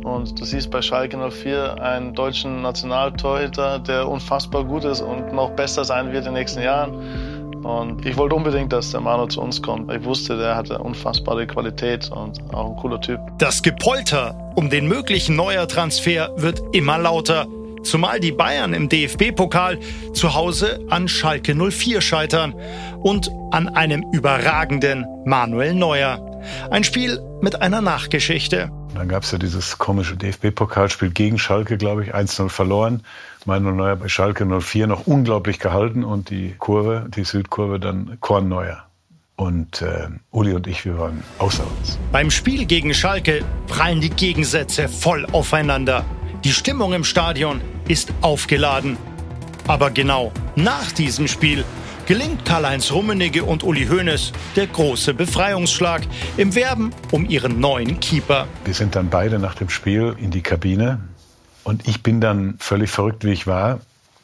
Und 0.05 0.39
du 0.39 0.45
siehst 0.45 0.71
bei 0.71 0.83
Schalke 0.83 1.17
04 1.17 1.83
einen 1.83 2.15
deutschen 2.15 2.61
Nationaltorhüter, 2.61 3.79
der 3.79 4.07
unfassbar 4.07 4.63
gut 4.65 4.85
ist 4.85 5.01
und 5.01 5.33
noch 5.33 5.51
besser 5.51 5.85
sein 5.85 6.13
wird 6.13 6.27
in 6.27 6.35
den 6.35 6.35
nächsten 6.35 6.63
Jahren. 6.63 7.65
Und 7.65 8.05
ich 8.05 8.15
wollte 8.19 8.35
unbedingt, 8.35 8.71
dass 8.75 8.91
der 8.91 9.01
Manu 9.01 9.27
zu 9.27 9.41
uns 9.41 9.63
kommt. 9.63 9.91
Ich 9.91 10.05
wusste, 10.05 10.37
der 10.37 10.55
hatte 10.57 10.77
unfassbare 10.79 11.47
Qualität 11.47 12.11
und 12.11 12.39
auch 12.53 12.71
ein 12.71 12.77
cooler 12.77 13.01
Typ. 13.01 13.19
Das 13.39 13.63
Gepolter 13.63 14.53
um 14.55 14.69
den 14.69 14.87
möglichen 14.87 15.37
Neuer-Transfer 15.37 16.31
wird 16.37 16.63
immer 16.73 16.99
lauter. 16.99 17.47
Zumal 17.83 18.21
die 18.21 18.33
Bayern 18.33 18.75
im 18.75 18.91
DFB-Pokal 18.91 19.79
zu 20.13 20.35
Hause 20.35 20.81
an 20.91 21.09
Schalke 21.09 21.55
04 21.55 22.03
scheitern 22.03 22.55
und 23.03 23.31
an 23.53 23.69
einem 23.69 24.05
überragenden 24.13 25.07
Manuel 25.25 25.75
Neuer. 25.75 26.34
Ein 26.70 26.84
Spiel 26.84 27.20
mit 27.40 27.62
einer 27.62 27.80
Nachgeschichte. 27.80 28.70
Dann 28.95 29.09
gab 29.09 29.24
es 29.24 29.32
ja 29.32 29.38
dieses 29.38 29.78
komische 29.78 30.16
DFB-Pokalspiel 30.16 31.11
gegen 31.11 31.38
Schalke, 31.38 31.76
glaube 31.76 32.05
ich, 32.05 32.14
1-0 32.14 32.49
verloren. 32.49 33.03
Manuel 33.45 33.74
Neuer 33.74 33.97
bei 33.97 34.09
Schalke 34.09 34.47
04 34.47 34.86
noch 34.86 35.07
unglaublich 35.07 35.59
gehalten 35.59 36.05
und 36.05 36.30
die 36.30 36.55
Kurve, 36.59 37.07
die 37.09 37.24
Südkurve 37.24 37.80
dann 37.80 38.18
Korn 38.20 38.49
Neuer. 38.49 38.84
Und 39.36 39.82
äh, 39.82 40.09
Uli 40.30 40.53
und 40.53 40.66
ich, 40.68 40.84
wir 40.84 40.97
waren 40.99 41.24
außer 41.38 41.64
uns. 41.78 41.99
Beim 42.12 42.30
Spiel 42.30 42.66
gegen 42.66 42.95
Schalke 42.95 43.45
prallen 43.66 44.01
die 44.01 44.11
Gegensätze 44.11 44.88
voll 44.88 45.26
aufeinander. 45.32 46.05
Die 46.45 46.53
Stimmung 46.53 46.92
im 46.92 47.05
Stadion 47.05 47.61
ist 47.88 48.12
aufgeladen. 48.20 48.97
Aber 49.66 49.90
genau 49.90 50.30
nach 50.57 50.92
diesem 50.92 51.26
Spiel 51.26 51.64
gelingt 52.07 52.45
Karl-Heinz 52.45 52.93
Rummenigge 52.93 53.45
und 53.45 53.63
Uli 53.63 53.87
Hoeneß 53.87 54.33
der 54.57 54.67
große 54.67 55.15
Befreiungsschlag 55.15 56.03
im 56.37 56.55
Werben 56.55 56.93
um 57.11 57.29
ihren 57.29 57.61
neuen 57.61 58.01
Keeper. 58.01 58.47
Wir 58.65 58.75
sind 58.75 58.95
dann 58.95 59.09
beide 59.09 59.39
nach 59.39 59.55
dem 59.55 59.71
Spiel 59.71 60.15
in 60.19 60.31
die 60.31 60.43
Kabine 60.43 61.01
und 61.63 61.89
ich 61.89 62.03
bin 62.03 62.21
dann 62.21 62.57
völlig 62.59 62.91
verrückt, 62.91 63.25
wie 63.25 63.33
ich 63.33 63.47
war, 63.47 63.81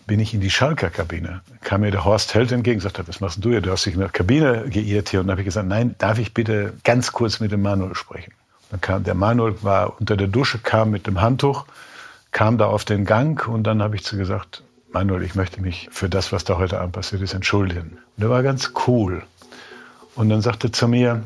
bin 0.07 0.21
ich 0.21 0.35
in 0.35 0.41
die 0.41 0.51
Schalker 0.51 0.91
Kabine. 0.91 1.41
Kam 1.63 1.83
mir 1.83 1.91
der 1.91 2.05
Horst 2.05 2.35
Held 2.35 2.53
entgegen 2.53 2.81
sagte, 2.81 3.07
was 3.07 3.21
machst 3.21 3.45
du 3.45 3.51
hier? 3.51 3.61
Du 3.61 3.71
hast 3.71 3.87
dich 3.87 3.95
in 3.95 4.01
der 4.01 4.09
Kabine 4.09 4.65
geirrt 4.69 5.09
hier. 5.09 5.21
Und 5.21 5.29
dann 5.29 5.35
habe 5.35 5.43
ich 5.43 5.47
gesagt, 5.47 5.69
nein, 5.69 5.95
darf 5.99 6.19
ich 6.19 6.35
bitte 6.35 6.75
ganz 6.85 7.13
kurz 7.13 7.39
mit 7.39 7.53
dem 7.53 7.63
Manuel 7.63 7.95
sprechen? 7.95 8.33
Dann 8.71 8.81
kam 8.81 9.05
der 9.05 9.15
Manuel, 9.15 9.55
war 9.63 10.01
unter 10.01 10.17
der 10.17 10.27
Dusche, 10.27 10.59
kam 10.59 10.91
mit 10.91 11.07
dem 11.07 11.21
Handtuch, 11.21 11.65
kam 12.33 12.59
da 12.59 12.67
auf 12.67 12.85
den 12.85 13.05
Gang 13.05 13.47
und 13.47 13.65
dann 13.65 13.83
habe 13.83 13.97
ich 13.97 14.05
zu 14.05 14.17
gesagt, 14.17 14.63
Manuel, 14.93 15.23
ich 15.23 15.37
möchte 15.37 15.61
mich 15.61 15.89
für 15.93 16.09
das, 16.09 16.33
was 16.33 16.45
da 16.45 16.59
heute 16.59 16.81
Abend 16.81 16.95
passiert 16.95 17.23
ist, 17.23 17.33
entschuldigen. 17.33 17.99
Und 18.17 18.25
er 18.25 18.31
war 18.31 18.43
ganz 18.43 18.73
cool. 18.87 19.23
Und 20.17 20.29
dann 20.29 20.43
sagte 20.43 20.69
er 20.69 20.73
zu 20.73 20.89
mir, 20.89 21.23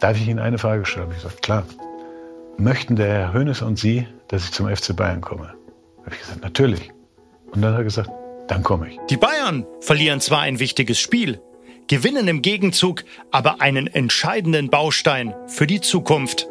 darf 0.00 0.16
ich 0.16 0.26
Ihnen 0.26 0.40
eine 0.40 0.58
Frage 0.58 0.84
stellen? 0.84 1.12
Ich 1.16 1.22
sagte, 1.22 1.40
klar. 1.40 1.66
Möchten 2.58 2.96
der 2.96 3.06
Herr 3.06 3.32
Hönes 3.32 3.62
und 3.62 3.78
Sie, 3.78 4.08
dass 4.28 4.44
ich 4.44 4.52
zum 4.52 4.74
FC 4.74 4.96
Bayern 4.96 5.20
komme? 5.20 5.54
Habe 6.04 6.14
ich 6.14 6.20
gesagt, 6.20 6.42
natürlich. 6.42 6.90
Und 7.52 7.62
dann 7.62 7.72
hat 7.72 7.80
er 7.80 7.84
gesagt, 7.84 8.10
dann 8.48 8.62
komme 8.62 8.88
ich. 8.90 8.98
Die 9.08 9.16
Bayern 9.16 9.66
verlieren 9.80 10.20
zwar 10.20 10.40
ein 10.40 10.58
wichtiges 10.58 10.98
Spiel, 10.98 11.40
gewinnen 11.86 12.26
im 12.26 12.42
Gegenzug 12.42 13.04
aber 13.30 13.60
einen 13.60 13.86
entscheidenden 13.86 14.68
Baustein 14.68 15.34
für 15.46 15.66
die 15.66 15.80
Zukunft. 15.80 16.48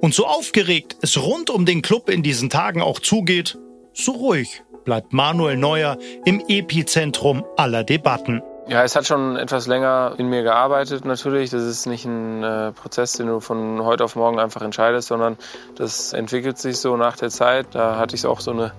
Und 0.00 0.14
so 0.14 0.26
aufgeregt 0.26 0.96
es 1.02 1.20
rund 1.20 1.50
um 1.50 1.66
den 1.66 1.82
Club 1.82 2.08
in 2.08 2.22
diesen 2.22 2.48
Tagen 2.48 2.80
auch 2.80 2.98
zugeht, 2.98 3.58
so 3.92 4.12
ruhig 4.12 4.62
bleibt 4.84 5.12
Manuel 5.12 5.56
Neuer 5.56 5.96
im 6.24 6.42
Epizentrum 6.48 7.44
aller 7.56 7.84
Debatten. 7.84 8.42
Ja, 8.68 8.84
es 8.84 8.94
hat 8.94 9.06
schon 9.06 9.36
etwas 9.36 9.66
länger 9.66 10.14
in 10.18 10.28
mir 10.28 10.42
gearbeitet 10.42 11.04
natürlich. 11.04 11.50
Das 11.50 11.62
ist 11.64 11.86
nicht 11.86 12.04
ein 12.04 12.44
äh, 12.44 12.72
Prozess, 12.72 13.14
den 13.14 13.26
du 13.26 13.40
von 13.40 13.82
heute 13.82 14.04
auf 14.04 14.14
morgen 14.14 14.38
einfach 14.38 14.62
entscheidest, 14.62 15.08
sondern 15.08 15.36
das 15.74 16.12
entwickelt 16.12 16.58
sich 16.58 16.78
so 16.78 16.96
nach 16.96 17.16
der 17.16 17.30
Zeit. 17.30 17.66
Da 17.72 17.96
hatte 17.98 18.14
ich 18.14 18.24
auch 18.24 18.40
so 18.40 18.52
eine 18.52 18.72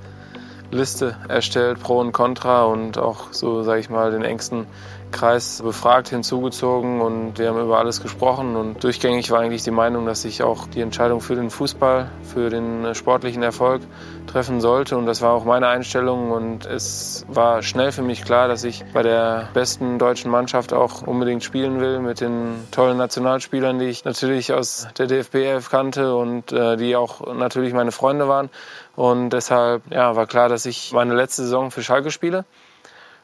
Liste 0.72 1.18
erstellt, 1.28 1.82
Pro 1.82 2.00
und 2.00 2.14
Contra 2.14 2.64
und 2.64 2.98
auch 2.98 3.32
so, 3.32 3.64
sage 3.64 3.82
ich 3.82 3.90
mal, 3.90 4.12
den 4.12 4.24
engsten 4.24 4.68
Kreis 5.14 5.62
befragt, 5.64 6.10
hinzugezogen 6.10 7.00
und 7.00 7.40
wir 7.40 7.48
haben 7.48 7.62
über 7.62 7.78
alles 7.78 8.02
gesprochen. 8.02 8.58
Und 8.58 8.84
durchgängig 8.84 9.32
war 9.32 9.40
eigentlich 9.40 9.64
die 9.64 9.72
Meinung, 9.72 10.06
dass 10.06 10.26
ich 10.26 10.44
auch 10.44 10.68
die 10.68 10.82
Entscheidung 10.82 11.22
für 11.22 11.36
den 11.36 11.50
Fußball, 11.50 12.10
für 12.24 12.50
den 12.50 12.94
sportlichen 12.94 13.42
Erfolg 13.44 13.82
treffen 14.28 14.60
sollte. 14.60 14.98
Und 14.98 15.06
das 15.06 15.22
war 15.22 15.32
auch 15.32 15.46
meine 15.46 15.68
Einstellung. 15.68 16.32
Und 16.32 16.66
es 16.66 17.26
war 17.30 17.64
schnell 17.64 17.94
für 17.94 18.02
mich 18.02 18.26
klar, 18.26 18.50
dass 18.50 18.66
ich 18.66 18.84
bei 18.92 19.04
der 19.04 19.48
besten 19.54 20.00
deutschen 20.00 20.30
Mannschaft 20.30 20.74
auch 20.74 21.04
unbedingt 21.04 21.44
spielen 21.44 21.80
will 21.80 22.00
mit 22.00 22.20
den 22.20 22.68
tollen 22.72 22.98
Nationalspielern, 22.98 23.80
die 23.80 23.86
ich 23.86 24.04
natürlich 24.04 24.52
aus 24.52 24.88
der 24.98 25.08
DFB 25.08 25.36
11 25.36 25.70
kannte 25.70 26.16
und 26.16 26.52
äh, 26.52 26.76
die 26.76 26.96
auch 26.98 27.34
natürlich 27.34 27.74
meine 27.74 27.92
Freunde 27.92 28.28
waren. 28.28 28.50
Und 28.96 29.30
deshalb 29.30 29.84
ja, 29.92 30.16
war 30.16 30.28
klar, 30.28 30.50
dass 30.50 30.66
ich 30.66 30.92
meine 30.92 31.14
letzte 31.14 31.44
Saison 31.44 31.72
für 31.72 31.82
Schalke 31.84 32.12
spiele 32.12 32.46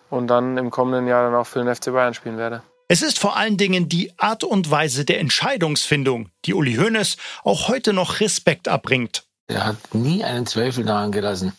und 0.09 0.27
dann 0.27 0.57
im 0.57 0.69
kommenden 0.69 1.07
Jahr 1.07 1.23
dann 1.23 1.35
auch 1.35 1.47
für 1.47 1.63
den 1.63 1.73
FC 1.73 1.85
Bayern 1.93 2.13
spielen 2.13 2.37
werde. 2.37 2.61
Es 2.87 3.03
ist 3.03 3.19
vor 3.19 3.37
allen 3.37 3.57
Dingen 3.57 3.87
die 3.87 4.11
Art 4.17 4.43
und 4.43 4.71
Weise 4.71 5.05
der 5.05 5.19
Entscheidungsfindung, 5.19 6.29
die 6.45 6.55
Uli 6.55 6.75
Hoeneß 6.75 7.17
auch 7.43 7.67
heute 7.67 7.93
noch 7.93 8.19
Respekt 8.19 8.67
abbringt. 8.67 9.25
Er 9.47 9.65
hat 9.65 9.93
nie 9.93 10.23
einen 10.23 10.47
Zweifel 10.47 10.85
daran 10.85 11.11
gelassen, 11.11 11.53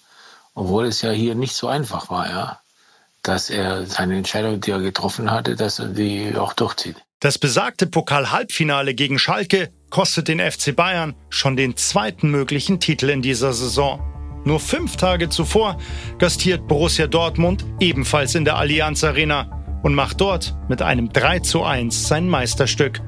obwohl 0.55 0.87
es 0.87 1.03
ja 1.03 1.11
hier 1.11 1.37
nicht 1.37 1.55
so 1.55 1.69
einfach 1.69 2.11
war, 2.11 2.29
ja, 2.29 2.61
dass 3.23 3.49
er 3.49 3.87
seine 3.87 4.17
Entscheidung, 4.17 4.61
die 4.61 4.73
er 4.73 4.81
getroffen 4.81 5.31
hatte, 5.31 5.55
dass 5.55 5.79
er 5.79 5.87
die 5.87 6.35
auch 6.37 6.53
durchzieht. 6.53 6.97
Das 7.21 7.39
besagte 7.39 7.87
Pokal-Halbfinale 7.87 8.95
gegen 8.95 9.19
Schalke 9.19 9.71
kostet 9.91 10.27
den 10.29 10.41
FC 10.41 10.75
Bayern 10.75 11.15
schon 11.29 11.57
den 11.57 11.77
zweiten 11.77 12.31
möglichen 12.31 12.81
Titel 12.81 13.11
in 13.11 13.23
dieser 13.23 13.53
Saison. 13.53 14.20
Nur 14.45 14.61
fünf 14.61 14.97
Tage 14.97 15.29
zuvor 15.29 15.77
gastiert 16.19 16.67
Borussia 16.67 17.07
Dortmund 17.07 17.65
ebenfalls 17.79 18.35
in 18.35 18.45
der 18.45 18.57
Allianz 18.57 19.05
Arena 19.05 19.81
und 19.83 19.95
macht 19.95 20.21
dort 20.21 20.57
mit 20.69 20.83
einem 20.83 21.13
3 21.13 21.41
zu 21.41 21.63
1 21.63 22.09
sein 22.09 22.27
Meisterstück. 22.29 23.01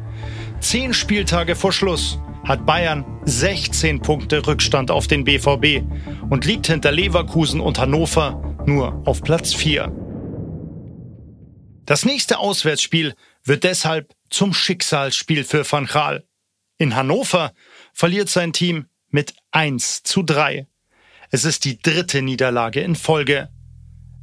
Zehn 0.61 0.95
Spieltage 0.95 1.57
vor 1.57 1.73
Schluss 1.73 2.19
hat 2.45 2.67
Bayern 2.67 3.05
16 3.25 4.01
Punkte 4.01 4.47
Rückstand 4.47 4.91
auf 4.91 5.07
den 5.07 5.25
BVB 5.25 5.83
und 6.29 6.45
liegt 6.45 6.67
hinter 6.67 6.93
Leverkusen 6.93 7.61
und 7.61 7.79
Hannover 7.79 8.57
nur 8.67 9.03
auf 9.07 9.23
Platz 9.23 9.55
4. 9.55 9.93
Das 11.85 12.05
nächste 12.05 12.39
Auswärtsspiel 12.39 13.15
wird 13.45 13.65
deshalb 13.65 14.15
zum 14.31 14.55
Schicksalsspiel 14.55 15.45
für 15.45 15.71
Van 15.71 15.87
Gaal. 15.87 16.25
In 16.79 16.95
Hannover 16.97 17.53
verliert 17.93 18.29
sein 18.29 18.53
Team 18.53 18.87
mit 19.09 19.35
1 19.51 20.03
zu 20.05 20.23
3. 20.23 20.67
Es 21.35 21.47
ist 21.47 21.65
die 21.65 21.79
dritte 21.79 22.21
Niederlage 22.21 22.81
in 22.81 22.95
Folge. 22.95 23.49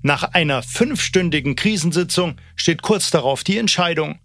Nach 0.03 0.21
einer 0.21 0.61
fünfstündigen 0.61 1.55
Krisensitzung 1.55 2.35
steht 2.55 2.83
kurz 2.83 3.09
darauf 3.09 3.43
die 3.43 3.57
Entscheidung. 3.57 4.19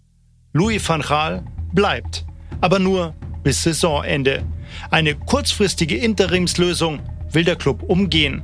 Louis 0.53 0.87
van 0.87 1.01
Gaal 1.01 1.43
bleibt, 1.73 2.27
aber 2.61 2.77
nur 2.77 3.15
bis 3.41 3.63
Saisonende. 3.63 4.45
Eine 4.91 5.15
kurzfristige 5.15 5.97
Interimslösung 5.97 6.99
will 7.31 7.43
der 7.43 7.55
Club 7.55 7.81
umgehen. 7.81 8.43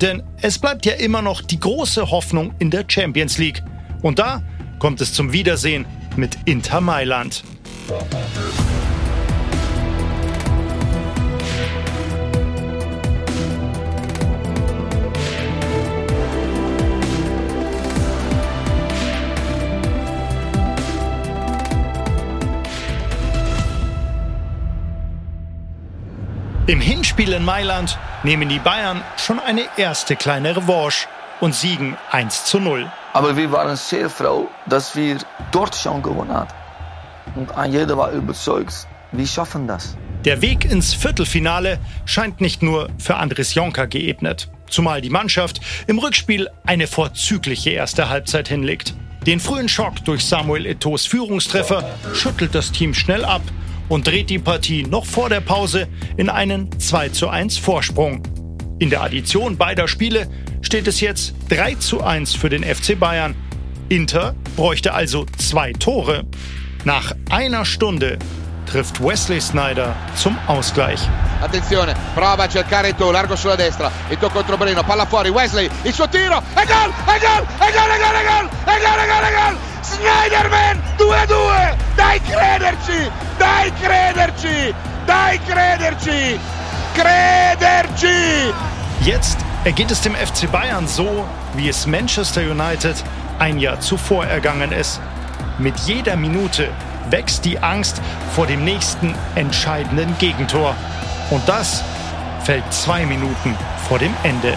Denn 0.00 0.22
es 0.40 0.58
bleibt 0.58 0.86
ja 0.86 0.94
immer 0.94 1.20
noch 1.20 1.42
die 1.42 1.60
große 1.60 2.10
Hoffnung 2.10 2.54
in 2.60 2.70
der 2.70 2.86
Champions 2.88 3.36
League. 3.36 3.62
Und 4.00 4.18
da 4.18 4.42
kommt 4.78 5.02
es 5.02 5.12
zum 5.12 5.32
Wiedersehen 5.34 5.84
mit 6.16 6.38
Inter 6.46 6.80
Mailand. 6.80 7.44
Im 26.68 26.80
Hinspiel 26.80 27.32
in 27.32 27.44
Mailand 27.44 27.98
nehmen 28.22 28.48
die 28.48 28.60
Bayern 28.60 29.02
schon 29.16 29.40
eine 29.40 29.64
erste 29.76 30.14
kleine 30.14 30.56
Revanche 30.56 31.08
und 31.40 31.56
siegen 31.56 31.96
1 32.12 32.44
zu 32.44 32.60
0. 32.60 32.88
Aber 33.14 33.36
wir 33.36 33.50
waren 33.50 33.74
sehr 33.74 34.08
froh, 34.08 34.48
dass 34.66 34.94
wir 34.94 35.18
dort 35.50 35.74
schon 35.74 36.00
gewonnen 36.04 36.32
haben. 36.32 36.50
Und 37.34 37.50
jeder 37.72 37.96
war 37.96 38.12
überzeugt, 38.12 38.86
wir 39.10 39.26
schaffen 39.26 39.66
das. 39.66 39.96
Der 40.24 40.40
Weg 40.40 40.64
ins 40.64 40.94
Viertelfinale 40.94 41.80
scheint 42.04 42.40
nicht 42.40 42.62
nur 42.62 42.90
für 42.96 43.16
Andres 43.16 43.54
Jonker 43.54 43.88
geebnet, 43.88 44.48
zumal 44.70 45.00
die 45.00 45.10
Mannschaft 45.10 45.60
im 45.88 45.98
Rückspiel 45.98 46.48
eine 46.64 46.86
vorzügliche 46.86 47.70
erste 47.70 48.08
Halbzeit 48.08 48.46
hinlegt. 48.46 48.94
Den 49.26 49.40
frühen 49.40 49.68
Schock 49.68 50.04
durch 50.04 50.24
Samuel 50.24 50.66
Eto's 50.66 51.06
Führungstreffer 51.06 51.90
schüttelt 52.14 52.54
das 52.54 52.70
Team 52.70 52.94
schnell 52.94 53.24
ab 53.24 53.42
und 53.88 54.06
dreht 54.06 54.30
die 54.30 54.38
Partie 54.38 54.82
noch 54.84 55.06
vor 55.06 55.28
der 55.28 55.40
Pause 55.40 55.88
in 56.16 56.28
einen 56.28 56.78
2 56.78 57.10
zu 57.10 57.28
1 57.28 57.58
Vorsprung. 57.58 58.22
In 58.78 58.90
der 58.90 59.02
Addition 59.02 59.56
beider 59.56 59.88
Spiele 59.88 60.28
steht 60.60 60.86
es 60.88 61.00
jetzt 61.00 61.34
3 61.48 61.74
zu 61.76 62.02
1 62.02 62.34
für 62.34 62.48
den 62.48 62.64
FC 62.64 62.98
Bayern. 62.98 63.34
Inter 63.88 64.34
bräuchte 64.56 64.94
also 64.94 65.26
zwei 65.36 65.72
Tore. 65.72 66.24
Nach 66.84 67.12
einer 67.30 67.64
Stunde 67.64 68.18
trifft 68.66 69.02
Wesley 69.02 69.40
Snyder 69.40 69.94
zum 70.16 70.36
Ausgleich. 70.46 71.00
Attenzione, 71.42 71.94
prova 72.14 72.44
a 72.44 72.48
cercare 72.48 72.88
Eto'o, 72.88 73.10
largo 73.10 73.36
sulla 73.36 73.56
destra, 73.56 73.90
Eto'o 74.08 74.30
contro 74.30 74.56
Breno, 74.56 74.82
palla 74.82 75.04
fuori, 75.04 75.28
Wesley, 75.28 75.68
il 75.82 75.92
suo 75.92 76.08
tiro, 76.08 76.42
e 76.54 76.64
gol, 76.64 76.92
e 77.06 77.18
gol, 77.18 77.46
e 77.58 77.72
gol, 77.72 77.90
e 77.90 77.98
gol, 77.98 78.16
e 78.16 78.24
gol, 78.24 78.48
e 78.64 78.80
gol, 78.80 78.98
e 78.98 79.06
gol, 79.06 79.24
e 79.24 79.32
gol, 79.32 79.71
Schneiderman 79.96 80.82
2-2! 80.98 81.76
Dai 81.96 82.20
crederci! 82.20 83.10
Dai 83.38 83.72
crederci! 83.82 84.74
Dai 85.06 85.38
crederci! 85.46 86.38
Crederci! 86.94 88.52
Jetzt 89.04 89.38
ergeht 89.64 89.90
es 89.90 90.00
dem 90.00 90.14
FC 90.14 90.50
Bayern 90.50 90.86
so, 90.86 91.26
wie 91.54 91.68
es 91.68 91.86
Manchester 91.86 92.40
United 92.42 92.96
ein 93.38 93.58
Jahr 93.58 93.80
zuvor 93.80 94.24
ergangen 94.26 94.72
ist. 94.72 95.00
Mit 95.58 95.78
jeder 95.80 96.16
Minute 96.16 96.68
wächst 97.10 97.44
die 97.44 97.58
Angst 97.58 98.00
vor 98.34 98.46
dem 98.46 98.64
nächsten 98.64 99.14
entscheidenden 99.34 100.16
Gegentor. 100.18 100.74
Und 101.30 101.46
das 101.48 101.82
fällt 102.44 102.72
zwei 102.72 103.04
Minuten 103.06 103.56
vor 103.88 103.98
dem 103.98 104.14
Ende. 104.22 104.56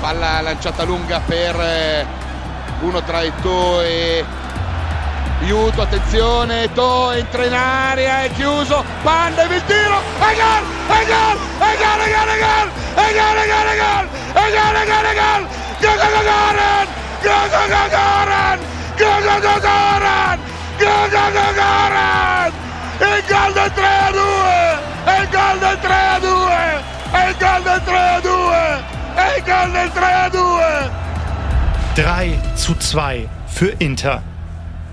Palla 0.00 0.40
lanciata 0.40 0.84
lunga 0.84 1.20
per 1.20 1.54
eh, 1.60 2.04
uno 2.80 3.02
tra 3.02 3.22
i 3.22 3.32
To 3.42 3.82
e 3.82 4.24
Aiuto, 5.40 5.82
attenzione, 5.82 6.72
To 6.72 7.12
entra 7.12 7.44
in 7.44 7.54
area, 7.54 8.24
è 8.24 8.30
chiuso, 8.32 8.84
Panda 9.02 9.42
il 9.44 9.62
tiro, 9.66 10.00
e 10.18 10.34
gol, 10.34 10.64
e 10.88 11.06
gol, 11.06 11.38
e 11.58 11.76
gol, 11.76 12.00
e 12.00 12.10
gol, 12.10 12.28
e 12.28 12.38
gol, 12.38 12.70
e 12.78 13.14
gol, 13.14 13.38
e 13.38 13.38
gol, 13.38 13.38
e 13.38 13.56
gol, 13.58 13.96
e 14.34 14.52
gol, 14.52 14.76
e 14.76 14.84
gol, 14.84 15.06
e 15.06 15.14
gol, 15.14 15.48
Gagagoran, 15.80 16.88
Gagagoran, 17.22 18.58
Gagagoran, 18.96 20.40
Gagagoran, 20.78 22.52
il 23.00 23.24
gol 23.28 23.52
del 23.52 23.72
3 23.72 23.86
a 23.86 24.10
2, 24.10 24.78
è 25.04 25.20
il 25.20 25.28
gol 25.28 25.58
del 25.58 25.78
3 25.80 25.94
a 25.94 26.18
2, 26.18 26.84
è 27.10 27.28
il 27.28 27.36
gol 27.38 27.62
del 27.62 27.82
3 27.84 27.98
a 27.98 28.20
2, 28.20 28.84
è 29.14 29.36
il 29.36 29.42
gol 29.44 29.70
del 29.70 29.92
3 29.92 30.12
a 30.12 30.28
2. 30.28 30.97
3 31.96 32.38
zu 32.56 32.74
2 32.74 33.28
für 33.48 33.68
Inter. 33.68 34.22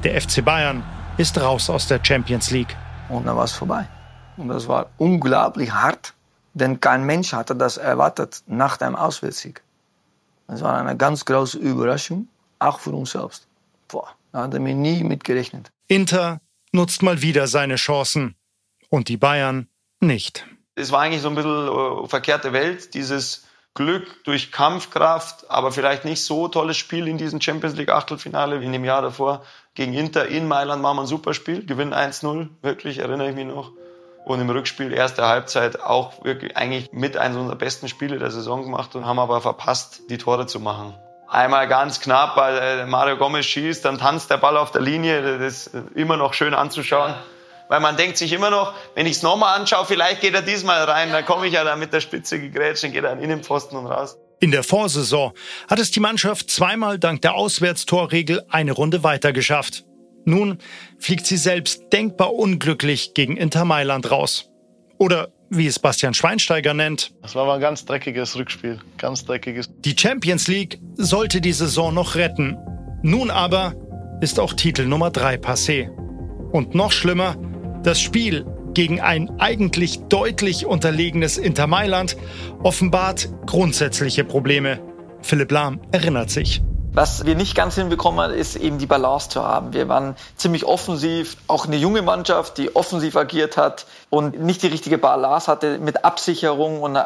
Der 0.03 0.19
FC 0.19 0.43
Bayern 0.43 0.83
ist 1.17 1.39
raus 1.39 1.69
aus 1.69 1.87
der 1.87 1.99
Champions 2.03 2.51
League. 2.51 2.75
Und 3.09 3.27
dann 3.27 3.35
war 3.35 3.43
es 3.43 3.51
vorbei. 3.51 3.87
Und 4.37 4.47
das 4.47 4.67
war 4.67 4.89
unglaublich 4.97 5.71
hart, 5.71 6.13
denn 6.53 6.79
kein 6.79 7.05
Mensch 7.05 7.33
hatte 7.33 7.55
das 7.55 7.77
erwartet 7.77 8.43
nach 8.47 8.77
dem 8.77 8.95
Auswärtssieg. 8.95 9.61
Es 10.47 10.61
war 10.61 10.77
eine 10.79 10.97
ganz 10.97 11.25
große 11.25 11.57
Überraschung, 11.57 12.27
auch 12.59 12.79
für 12.79 12.91
uns 12.91 13.11
selbst. 13.11 13.47
Boah, 13.87 14.09
da 14.31 14.43
hatte 14.43 14.59
mir 14.59 14.73
nie 14.73 15.03
mit 15.03 15.23
gerechnet. 15.23 15.69
Inter 15.87 16.41
nutzt 16.71 17.03
mal 17.03 17.21
wieder 17.21 17.47
seine 17.47 17.75
Chancen 17.75 18.35
und 18.89 19.07
die 19.07 19.17
Bayern 19.17 19.67
nicht. 19.99 20.45
Es 20.75 20.91
war 20.91 21.01
eigentlich 21.01 21.21
so 21.21 21.29
ein 21.29 21.35
bisschen 21.35 21.67
äh, 21.67 22.07
verkehrte 22.07 22.51
Welt, 22.51 22.93
dieses 22.93 23.44
Glück 23.75 24.23
durch 24.23 24.53
Kampfkraft, 24.53 25.49
aber 25.49 25.71
vielleicht 25.71 26.05
nicht 26.05 26.23
so 26.23 26.47
tolles 26.47 26.77
Spiel 26.77 27.09
in 27.09 27.17
diesem 27.17 27.41
Champions 27.41 27.75
League 27.75 27.89
Achtelfinale 27.89 28.61
wie 28.61 28.65
in 28.65 28.71
dem 28.71 28.85
Jahr 28.85 29.01
davor 29.01 29.43
gegen 29.75 29.93
Inter 29.93 30.27
in 30.27 30.47
Mailand 30.47 30.81
machen 30.81 30.97
wir 30.97 31.01
ein 31.01 31.07
super 31.07 31.33
Spiel, 31.33 31.65
gewinnen 31.65 31.93
1-0, 31.93 32.47
wirklich 32.61 32.99
erinnere 32.99 33.29
ich 33.29 33.35
mich 33.35 33.45
noch. 33.45 33.73
Und 34.23 34.39
im 34.39 34.49
Rückspiel 34.49 34.93
erste 34.93 35.27
Halbzeit 35.27 35.81
auch 35.81 36.23
wirklich 36.23 36.55
eigentlich 36.55 36.93
mit 36.93 37.17
eines 37.17 37.37
unserer 37.37 37.57
besten 37.57 37.89
Spiele 37.89 38.17
der 38.17 38.31
Saison 38.31 38.63
gemacht 38.63 38.95
und 38.95 39.05
haben 39.05 39.19
aber 39.19 39.41
verpasst, 39.41 40.03
die 40.09 40.17
Tore 40.17 40.47
zu 40.47 40.61
machen. 40.61 40.95
Einmal 41.27 41.67
ganz 41.67 41.99
knapp, 41.99 42.37
weil 42.37 42.57
äh, 42.57 42.85
Mario 42.85 43.17
Gomez 43.17 43.45
schießt, 43.45 43.83
dann 43.83 43.97
tanzt 43.97 44.31
der 44.31 44.37
Ball 44.37 44.55
auf 44.55 44.71
der 44.71 44.81
Linie, 44.81 45.37
das 45.37 45.67
ist 45.67 45.75
immer 45.95 46.15
noch 46.15 46.33
schön 46.33 46.53
anzuschauen. 46.53 47.13
Weil 47.67 47.79
man 47.79 47.97
denkt 47.97 48.17
sich 48.17 48.31
immer 48.31 48.49
noch, 48.49 48.73
wenn 48.93 49.05
ich 49.05 49.17
es 49.17 49.23
nochmal 49.23 49.59
anschaue, 49.59 49.85
vielleicht 49.85 50.21
geht 50.21 50.33
er 50.33 50.41
diesmal 50.41 50.83
rein, 50.83 51.11
dann 51.11 51.25
komme 51.25 51.47
ich 51.47 51.53
ja 51.53 51.63
da 51.63 51.75
mit 51.75 51.93
der 51.93 52.01
Spitze 52.01 52.39
gegrätscht, 52.39 52.83
dann 52.83 52.91
geht 52.91 53.03
er 53.03 53.11
an 53.11 53.19
Innenpfosten 53.19 53.77
und 53.77 53.87
raus. 53.87 54.17
In 54.39 54.51
der 54.51 54.63
Vorsaison 54.63 55.33
hat 55.69 55.79
es 55.79 55.91
die 55.91 55.99
Mannschaft 55.99 56.51
zweimal 56.51 56.99
dank 56.99 57.21
der 57.21 57.35
Auswärtstorregel 57.35 58.43
eine 58.49 58.73
Runde 58.73 59.03
weiter 59.03 59.33
geschafft. 59.33 59.85
Nun 60.25 60.57
fliegt 60.99 61.25
sie 61.25 61.37
selbst 61.37 61.93
denkbar 61.93 62.33
unglücklich 62.33 63.13
gegen 63.13 63.37
Inter 63.37 63.65
Mailand 63.65 64.11
raus. 64.11 64.49
Oder 64.97 65.29
wie 65.49 65.67
es 65.67 65.79
Bastian 65.79 66.13
Schweinsteiger 66.13 66.73
nennt. 66.73 67.13
Das 67.21 67.35
war 67.35 67.43
aber 67.43 67.53
ein 67.55 67.61
ganz 67.61 67.85
dreckiges 67.85 68.35
Rückspiel. 68.35 68.79
Ganz 68.97 69.25
dreckiges. 69.25 69.69
Die 69.79 69.95
Champions 69.97 70.47
League 70.47 70.79
sollte 70.95 71.41
die 71.41 71.53
Saison 71.53 71.93
noch 71.93 72.15
retten. 72.15 72.57
Nun 73.03 73.29
aber 73.29 73.75
ist 74.21 74.39
auch 74.39 74.53
Titel 74.53 74.85
Nummer 74.85 75.11
3 75.11 75.35
passé. 75.35 75.89
Und 76.51 76.73
noch 76.73 76.91
schlimmer, 76.91 77.35
das 77.85 77.99
Spiel 77.99 78.45
gegen 78.73 78.99
ein 78.99 79.39
eigentlich 79.39 79.99
deutlich 80.09 80.65
unterlegenes 80.65 81.37
Inter 81.37 81.67
Mailand 81.67 82.17
offenbart 82.63 83.29
grundsätzliche 83.45 84.23
Probleme. 84.23 84.79
Philipp 85.21 85.51
Lahm 85.51 85.79
erinnert 85.91 86.29
sich. 86.29 86.61
Was 86.93 87.25
wir 87.25 87.35
nicht 87.35 87.55
ganz 87.55 87.75
hinbekommen 87.75 88.21
haben, 88.21 88.33
ist 88.33 88.55
eben 88.55 88.77
die 88.77 88.85
Balance 88.85 89.29
zu 89.29 89.43
haben. 89.43 89.73
Wir 89.73 89.89
waren 89.89 90.15
ziemlich 90.37 90.63
offensiv, 90.65 91.35
auch 91.47 91.65
eine 91.67 91.75
junge 91.75 92.01
Mannschaft, 92.01 92.57
die 92.57 92.75
offensiv 92.75 93.17
agiert 93.17 93.57
hat 93.57 93.85
und 94.09 94.39
nicht 94.39 94.63
die 94.63 94.67
richtige 94.67 94.97
Balance 94.97 95.51
hatte 95.51 95.77
mit 95.77 96.05
Absicherung. 96.05 96.81
Und 96.81 96.97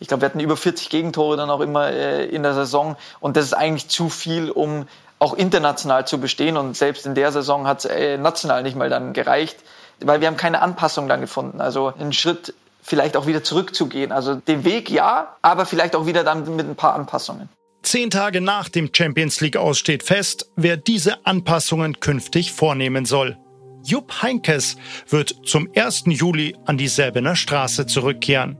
ich 0.00 0.08
glaube, 0.08 0.22
wir 0.22 0.28
hatten 0.30 0.40
über 0.40 0.56
40 0.56 0.88
Gegentore 0.88 1.36
dann 1.36 1.50
auch 1.50 1.60
immer 1.60 1.90
äh, 1.90 2.24
in 2.24 2.42
der 2.42 2.54
Saison. 2.54 2.96
Und 3.20 3.36
das 3.36 3.44
ist 3.44 3.52
eigentlich 3.52 3.88
zu 3.88 4.08
viel, 4.08 4.50
um 4.50 4.88
auch 5.18 5.34
international 5.34 6.06
zu 6.06 6.18
bestehen. 6.18 6.56
Und 6.56 6.74
selbst 6.74 7.04
in 7.04 7.14
der 7.14 7.30
Saison 7.30 7.66
hat 7.66 7.80
es 7.80 7.84
äh, 7.84 8.16
national 8.16 8.62
nicht 8.62 8.76
mal 8.76 8.88
dann 8.88 9.12
gereicht 9.12 9.58
weil 10.00 10.20
wir 10.20 10.28
haben 10.28 10.36
keine 10.36 10.62
Anpassung 10.62 11.08
dann 11.08 11.20
gefunden. 11.20 11.60
Also 11.60 11.92
einen 11.98 12.12
Schritt 12.12 12.54
vielleicht 12.82 13.16
auch 13.16 13.26
wieder 13.26 13.42
zurückzugehen. 13.42 14.12
Also 14.12 14.36
den 14.36 14.64
Weg 14.64 14.90
ja, 14.90 15.36
aber 15.42 15.66
vielleicht 15.66 15.96
auch 15.96 16.06
wieder 16.06 16.24
dann 16.24 16.56
mit 16.56 16.66
ein 16.66 16.76
paar 16.76 16.94
Anpassungen. 16.94 17.48
Zehn 17.82 18.10
Tage 18.10 18.40
nach 18.40 18.68
dem 18.68 18.90
Champions 18.92 19.40
League 19.40 19.56
aus 19.56 19.78
steht 19.78 20.02
fest, 20.02 20.50
wer 20.56 20.76
diese 20.76 21.24
Anpassungen 21.24 22.00
künftig 22.00 22.52
vornehmen 22.52 23.04
soll. 23.04 23.36
Jupp 23.84 24.22
Heinkes 24.22 24.76
wird 25.08 25.36
zum 25.44 25.68
1. 25.76 26.04
Juli 26.06 26.56
an 26.64 26.78
die 26.78 26.88
Säbener 26.88 27.36
Straße 27.36 27.86
zurückkehren. 27.86 28.58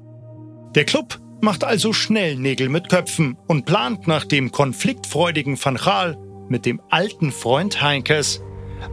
Der 0.76 0.84
Club 0.84 1.18
macht 1.40 1.64
also 1.64 1.92
schnell 1.92 2.36
Nägel 2.36 2.68
mit 2.68 2.88
Köpfen 2.88 3.36
und 3.48 3.66
plant 3.66 4.06
nach 4.06 4.24
dem 4.24 4.52
konfliktfreudigen 4.52 5.62
Van 5.62 5.76
Gaal 5.76 6.16
mit 6.48 6.64
dem 6.64 6.80
alten 6.90 7.32
Freund 7.32 7.82
Heinkes. 7.82 8.40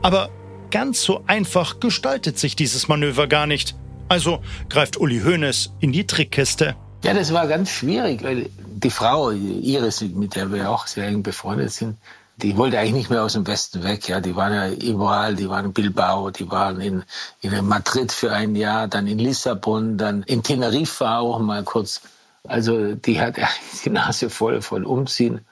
Aber 0.02 0.30
ganz 0.74 1.04
so 1.04 1.24
einfach 1.28 1.80
gestaltet 1.80 2.40
sich 2.40 2.56
dieses 2.56 2.88
Manöver 2.88 3.28
gar 3.28 3.46
nicht. 3.46 3.76
Also 4.10 4.42
greift 4.70 5.00
Uli 5.00 5.22
Hoeneß 5.22 5.70
in 5.80 5.92
die 5.92 6.08
Trickkiste. 6.08 6.76
Ja, 7.04 7.14
das 7.14 7.32
war 7.32 7.48
ganz 7.48 7.70
schwierig, 7.70 8.24
weil 8.24 8.50
die 8.58 8.90
Frau, 8.90 9.30
Iris, 9.30 10.02
mit 10.02 10.36
der 10.36 10.52
wir 10.52 10.72
auch 10.72 10.88
sehr 10.88 11.08
eng 11.08 11.22
befreundet 11.22 11.72
sind, 11.72 11.98
die 12.38 12.58
wollte 12.58 12.80
eigentlich 12.80 12.94
nicht 12.94 13.10
mehr 13.12 13.24
aus 13.24 13.34
dem 13.34 13.46
Westen 13.46 13.84
weg. 13.84 14.10
Ja, 14.10 14.20
die 14.20 14.36
waren 14.36 14.52
ja 14.52 14.70
überall, 14.72 15.36
die 15.36 15.48
waren 15.48 15.66
in 15.66 15.74
Bilbao, 15.74 16.32
die 16.32 16.50
waren 16.50 16.82
in, 16.82 17.04
in 17.42 17.66
Madrid 17.66 18.12
für 18.12 18.34
ein 18.34 18.56
Jahr, 18.56 18.88
dann 18.88 19.06
in 19.06 19.20
Lissabon, 19.20 20.00
dann 20.00 20.24
in 20.24 20.42
Teneriffa 20.42 21.20
auch 21.20 21.38
mal 21.38 21.64
kurz. 21.64 22.02
Also 22.48 22.96
die 22.96 23.22
hat 23.22 23.36
die 23.86 23.92
Nase 23.92 24.32
voll 24.32 24.64
von 24.64 24.86
Umziehen. 24.86 25.46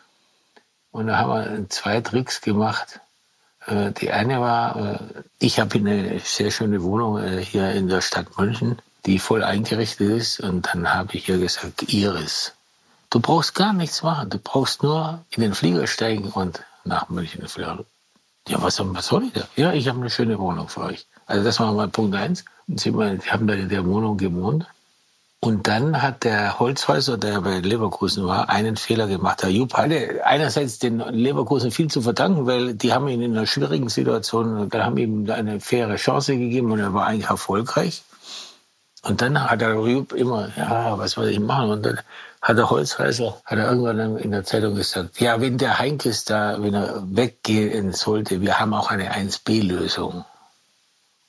Und 0.89 1.07
da 1.07 1.19
haben 1.19 1.31
wir 1.59 1.69
zwei 1.69 2.01
Tricks 2.01 2.41
gemacht. 2.41 3.01
Äh, 3.65 3.91
die 3.91 4.11
eine 4.11 4.39
war, 4.39 4.75
äh, 4.75 4.99
ich 5.39 5.59
habe 5.59 5.77
eine 5.77 6.19
sehr 6.19 6.51
schöne 6.51 6.81
Wohnung 6.83 7.19
äh, 7.19 7.43
hier 7.43 7.71
in 7.71 7.87
der 7.87 8.01
Stadt 8.01 8.37
München, 8.37 8.79
die 9.05 9.19
voll 9.19 9.43
eingerichtet 9.43 10.09
ist. 10.09 10.39
Und 10.39 10.67
dann 10.67 10.93
habe 10.93 11.15
ich 11.15 11.29
ihr 11.29 11.37
gesagt, 11.37 11.93
Iris, 11.93 12.53
du 13.09 13.19
brauchst 13.19 13.55
gar 13.55 13.73
nichts 13.73 14.03
machen. 14.03 14.29
Du 14.29 14.37
brauchst 14.37 14.83
nur 14.83 15.23
in 15.31 15.41
den 15.41 15.53
Flieger 15.53 15.87
steigen 15.87 16.29
und 16.29 16.63
nach 16.83 17.09
München 17.09 17.47
fliegen. 17.47 17.85
Ja, 18.47 18.61
was, 18.61 18.75
soll 18.75 19.25
ich 19.25 19.33
da? 19.33 19.47
Ja, 19.55 19.73
ich 19.73 19.87
habe 19.87 19.99
eine 19.99 20.09
schöne 20.09 20.39
Wohnung 20.39 20.67
für 20.67 20.81
euch. 20.81 21.05
Also 21.27 21.43
das 21.43 21.59
war 21.59 21.71
mal 21.73 21.87
Punkt 21.87 22.15
eins. 22.15 22.43
Und 22.67 22.79
sie 22.79 22.91
haben 22.91 23.47
da 23.47 23.53
in 23.53 23.69
der 23.69 23.85
Wohnung 23.85 24.17
gewohnt. 24.17 24.65
Und 25.43 25.67
dann 25.67 26.03
hat 26.03 26.23
der 26.23 26.59
Holzhäuser, 26.59 27.17
der 27.17 27.41
bei 27.41 27.61
Leverkusen 27.61 28.27
war, 28.27 28.49
einen 28.49 28.77
Fehler 28.77 29.07
gemacht. 29.07 29.41
Der 29.41 29.49
Jupp 29.49 29.73
hatte 29.73 30.21
einerseits 30.23 30.77
den 30.77 30.99
Leverkusen 30.99 31.71
viel 31.71 31.89
zu 31.89 32.03
verdanken, 32.03 32.45
weil 32.45 32.75
die 32.75 32.93
haben 32.93 33.07
ihn 33.07 33.23
in 33.23 33.35
einer 33.35 33.47
schwierigen 33.47 33.89
Situation, 33.89 34.69
da 34.69 34.85
haben 34.85 34.97
ihm 34.97 35.27
eine 35.31 35.59
faire 35.59 35.95
Chance 35.95 36.37
gegeben 36.37 36.71
und 36.71 36.77
er 36.79 36.93
war 36.93 37.07
eigentlich 37.07 37.31
erfolgreich. 37.31 38.03
Und 39.01 39.23
dann 39.23 39.49
hat 39.49 39.61
der 39.61 39.73
Jupp 39.73 40.13
immer, 40.13 40.49
ja, 40.55 40.99
was 40.99 41.13
soll 41.13 41.29
ich 41.29 41.39
machen? 41.39 41.71
Und 41.71 41.85
dann 41.87 41.99
hat 42.39 42.59
der 42.59 42.69
Holzhäuser, 42.69 43.41
hat 43.43 43.57
er 43.57 43.67
irgendwann 43.67 44.17
in 44.17 44.29
der 44.29 44.43
Zeitung 44.43 44.75
gesagt, 44.75 45.19
ja, 45.19 45.41
wenn 45.41 45.57
der 45.57 45.79
Heinkes 45.79 46.23
da, 46.23 46.61
wenn 46.61 46.75
er 46.75 47.01
weggehen 47.03 47.93
sollte, 47.93 48.41
wir 48.41 48.59
haben 48.59 48.75
auch 48.75 48.91
eine 48.91 49.11
1B-Lösung. 49.11 50.23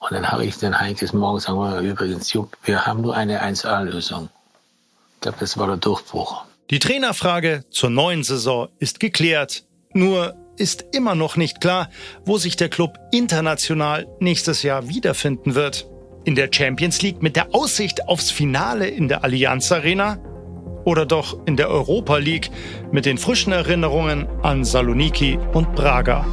Und 0.02 0.12
dann 0.14 0.32
habe 0.32 0.44
ich 0.44 0.58
den 0.58 0.78
Heinkes 0.80 1.12
morgens 1.12 1.46
gesagt, 1.46 1.82
übrigens, 1.82 2.32
Jupp, 2.32 2.56
wir 2.64 2.86
haben 2.86 3.02
nur 3.02 3.14
eine 3.14 3.40
1A-Lösung. 3.40 4.30
Ich 5.14 5.20
glaube, 5.20 5.38
das 5.38 5.56
war 5.56 5.68
der 5.68 5.76
Durchbruch. 5.76 6.44
Die 6.70 6.80
Trainerfrage 6.80 7.64
zur 7.70 7.90
neuen 7.90 8.24
Saison 8.24 8.68
ist 8.80 8.98
geklärt. 8.98 9.64
Nur 9.92 10.34
ist 10.56 10.84
immer 10.92 11.14
noch 11.14 11.36
nicht 11.36 11.60
klar, 11.60 11.88
wo 12.24 12.36
sich 12.36 12.56
der 12.56 12.68
Club 12.68 12.98
international 13.12 14.08
nächstes 14.18 14.64
Jahr 14.64 14.88
wiederfinden 14.88 15.54
wird. 15.54 15.86
In 16.24 16.34
der 16.34 16.48
Champions 16.52 17.00
League 17.02 17.22
mit 17.22 17.36
der 17.36 17.54
Aussicht 17.54 18.08
aufs 18.08 18.32
Finale 18.32 18.88
in 18.88 19.06
der 19.06 19.22
Allianz 19.22 19.70
Arena? 19.70 20.18
Oder 20.84 21.06
doch 21.06 21.46
in 21.46 21.56
der 21.56 21.68
Europa 21.68 22.16
League 22.16 22.50
mit 22.90 23.06
den 23.06 23.18
frischen 23.18 23.52
Erinnerungen 23.52 24.26
an 24.42 24.64
Saloniki 24.64 25.38
und 25.52 25.76
Braga? 25.76 26.26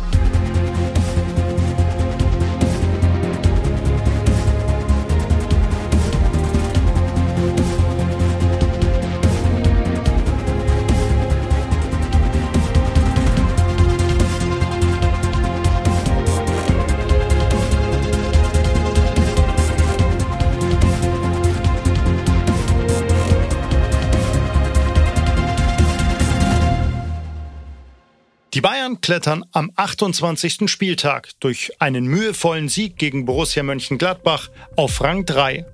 Klettern 29.10 29.44
am 29.54 29.72
28. 29.76 30.70
Spieltag 30.70 31.32
durch 31.40 31.72
einen 31.80 32.06
mühevollen 32.06 32.70
Sieg 32.70 32.96
gegen 32.98 33.26
Borussia 33.26 33.64
Mönchengladbach 33.64 34.52
auf 34.76 35.02
Rang 35.02 35.26
3. 35.26 35.66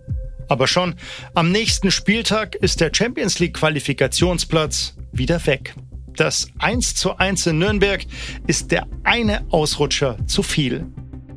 Aber 0.47 0.69
schon 0.69 0.95
am 1.33 1.51
nächsten 1.51 1.91
Spieltag 1.91 2.55
ist 2.55 2.79
der 2.79 2.91
Champions 2.95 3.39
League 3.39 3.55
Qualifikationsplatz 3.55 4.95
wieder 5.11 5.45
weg. 5.47 5.75
Das 6.15 6.47
1 6.59 6.95
zu 6.95 7.17
1 7.17 7.47
in 7.47 7.59
Nürnberg 7.59 8.05
ist 8.47 8.71
der 8.71 8.88
eine 9.03 9.45
Ausrutscher 9.51 10.17
zu 10.27 10.41
viel. 10.41 10.86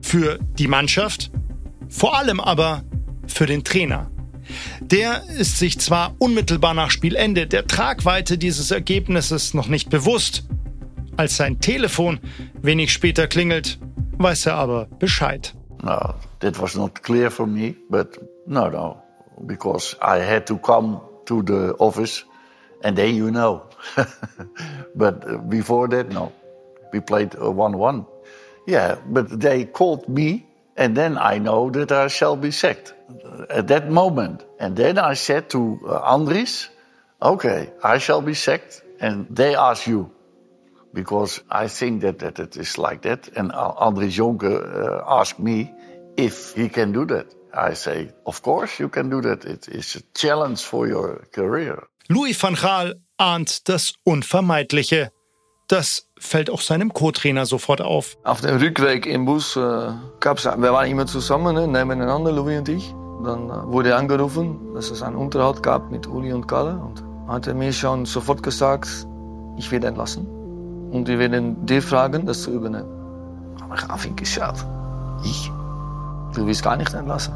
Für 0.00 0.38
die 0.56 0.68
Mannschaft, 0.68 1.32
vor 1.88 2.16
allem 2.16 2.38
aber 2.38 2.84
für 3.26 3.46
den 3.46 3.64
Trainer. 3.64 4.08
Der 4.80 5.24
ist 5.36 5.58
sich 5.58 5.80
zwar 5.80 6.14
unmittelbar 6.20 6.74
nach 6.74 6.92
Spielende 6.92 7.48
der 7.48 7.66
Tragweite 7.66 8.38
dieses 8.38 8.70
Ergebnisses 8.70 9.52
noch 9.52 9.66
nicht 9.66 9.90
bewusst, 9.90 10.44
als 11.18 11.36
sein 11.36 11.60
Telefon 11.60 12.20
wenig 12.62 12.92
später 12.92 13.26
klingelt, 13.26 13.78
weiß 14.18 14.46
er 14.46 14.54
aber 14.54 14.86
Bescheid. 14.98 15.54
No, 15.82 16.14
that 16.40 16.60
was 16.60 16.74
not 16.74 17.02
clear 17.02 17.30
for 17.30 17.46
me, 17.46 17.74
but 17.90 18.18
no, 18.46 18.68
no, 18.68 19.02
because 19.46 19.96
I 20.00 20.20
had 20.20 20.46
to 20.46 20.56
come 20.58 21.00
to 21.26 21.42
the 21.42 21.74
office 21.78 22.24
and 22.82 22.96
then 22.96 23.14
you 23.14 23.30
know. 23.30 23.62
but 24.94 25.48
before 25.48 25.88
that, 25.88 26.12
no. 26.12 26.32
We 26.92 27.00
played 27.00 27.32
1-1. 27.32 28.06
Yeah, 28.66 28.96
but 29.06 29.40
they 29.40 29.66
called 29.66 30.08
me 30.08 30.46
and 30.76 30.96
then 30.96 31.18
I 31.18 31.38
know 31.38 31.70
that 31.70 31.92
I 31.92 32.08
shall 32.08 32.36
be 32.36 32.50
sacked 32.50 32.94
at 33.50 33.68
that 33.68 33.90
moment. 33.90 34.44
And 34.58 34.76
then 34.76 34.98
I 34.98 35.14
said 35.14 35.50
to 35.50 35.80
uh, 35.86 36.16
Andries, 36.16 36.68
okay, 37.20 37.70
I 37.82 37.98
shall 37.98 38.22
be 38.22 38.34
sacked 38.34 38.82
and 39.00 39.26
they 39.28 39.54
ask 39.54 39.86
you. 39.86 40.10
Because 40.92 41.42
I 41.50 41.68
think 41.68 42.02
that, 42.02 42.18
that 42.20 42.38
it 42.38 42.56
is 42.56 42.78
like 42.78 43.02
that. 43.02 43.28
And 43.36 43.52
Andries 43.52 44.16
Jonke 44.16 44.48
uh, 44.48 45.02
asked 45.06 45.38
me 45.38 45.72
if 46.16 46.54
he 46.54 46.68
can 46.68 46.92
do 46.92 47.04
that. 47.06 47.26
I 47.54 47.74
say, 47.74 48.10
of 48.24 48.42
course 48.42 48.78
you 48.78 48.88
can 48.88 49.10
do 49.10 49.20
that. 49.22 49.44
It 49.44 49.68
is 49.68 49.96
a 49.96 50.00
challenge 50.14 50.62
for 50.62 50.86
your 50.86 51.26
career. 51.32 51.86
Louis 52.08 52.34
van 52.34 52.54
Gaal 52.54 52.94
ahnt 53.18 53.68
das 53.68 53.94
Unvermeidliche. 54.04 55.10
Das 55.68 56.08
fällt 56.18 56.48
auch 56.48 56.62
seinem 56.62 56.94
Co-Trainer 56.94 57.44
sofort 57.44 57.82
auf. 57.82 58.16
Auf 58.24 58.40
dem 58.40 58.56
Rückweg 58.56 59.04
im 59.04 59.26
Bus 59.26 59.54
äh, 59.56 59.92
gab's, 60.20 60.46
wir 60.46 60.72
waren 60.72 60.90
immer 60.90 61.06
zusammen, 61.06 61.54
ne, 61.54 61.68
nebeneinander, 61.68 62.32
Louis 62.32 62.58
und 62.58 62.68
ich. 62.70 62.94
Dann 63.22 63.50
äh, 63.50 63.66
wurde 63.66 63.94
angerufen, 63.94 64.74
dass 64.74 64.90
es 64.90 65.02
einen 65.02 65.16
Unterhalt 65.16 65.62
gab 65.62 65.90
mit 65.90 66.06
Uli 66.06 66.32
und 66.32 66.48
Kalle. 66.48 66.78
Und 66.78 67.04
hat 67.28 67.46
er 67.46 67.54
mir 67.54 67.72
schon 67.72 68.06
sofort 68.06 68.42
gesagt, 68.42 68.88
ich 69.58 69.70
werde 69.70 69.88
entlassen. 69.88 70.26
Und 70.90 71.06
wir 71.08 71.18
werden 71.18 71.64
dir 71.66 71.82
fragen, 71.82 72.26
das 72.26 72.42
zu 72.42 72.52
übernehmen. 72.52 72.88
Aber 73.62 73.74
ich 73.74 73.86
habe 73.86 74.06
ihn 74.06 74.16
geschaut. 74.16 74.64
Ich? 75.24 75.50
Du 76.34 76.46
willst 76.46 76.62
gar 76.62 76.76
nicht 76.76 76.92
entlassen. 76.94 77.34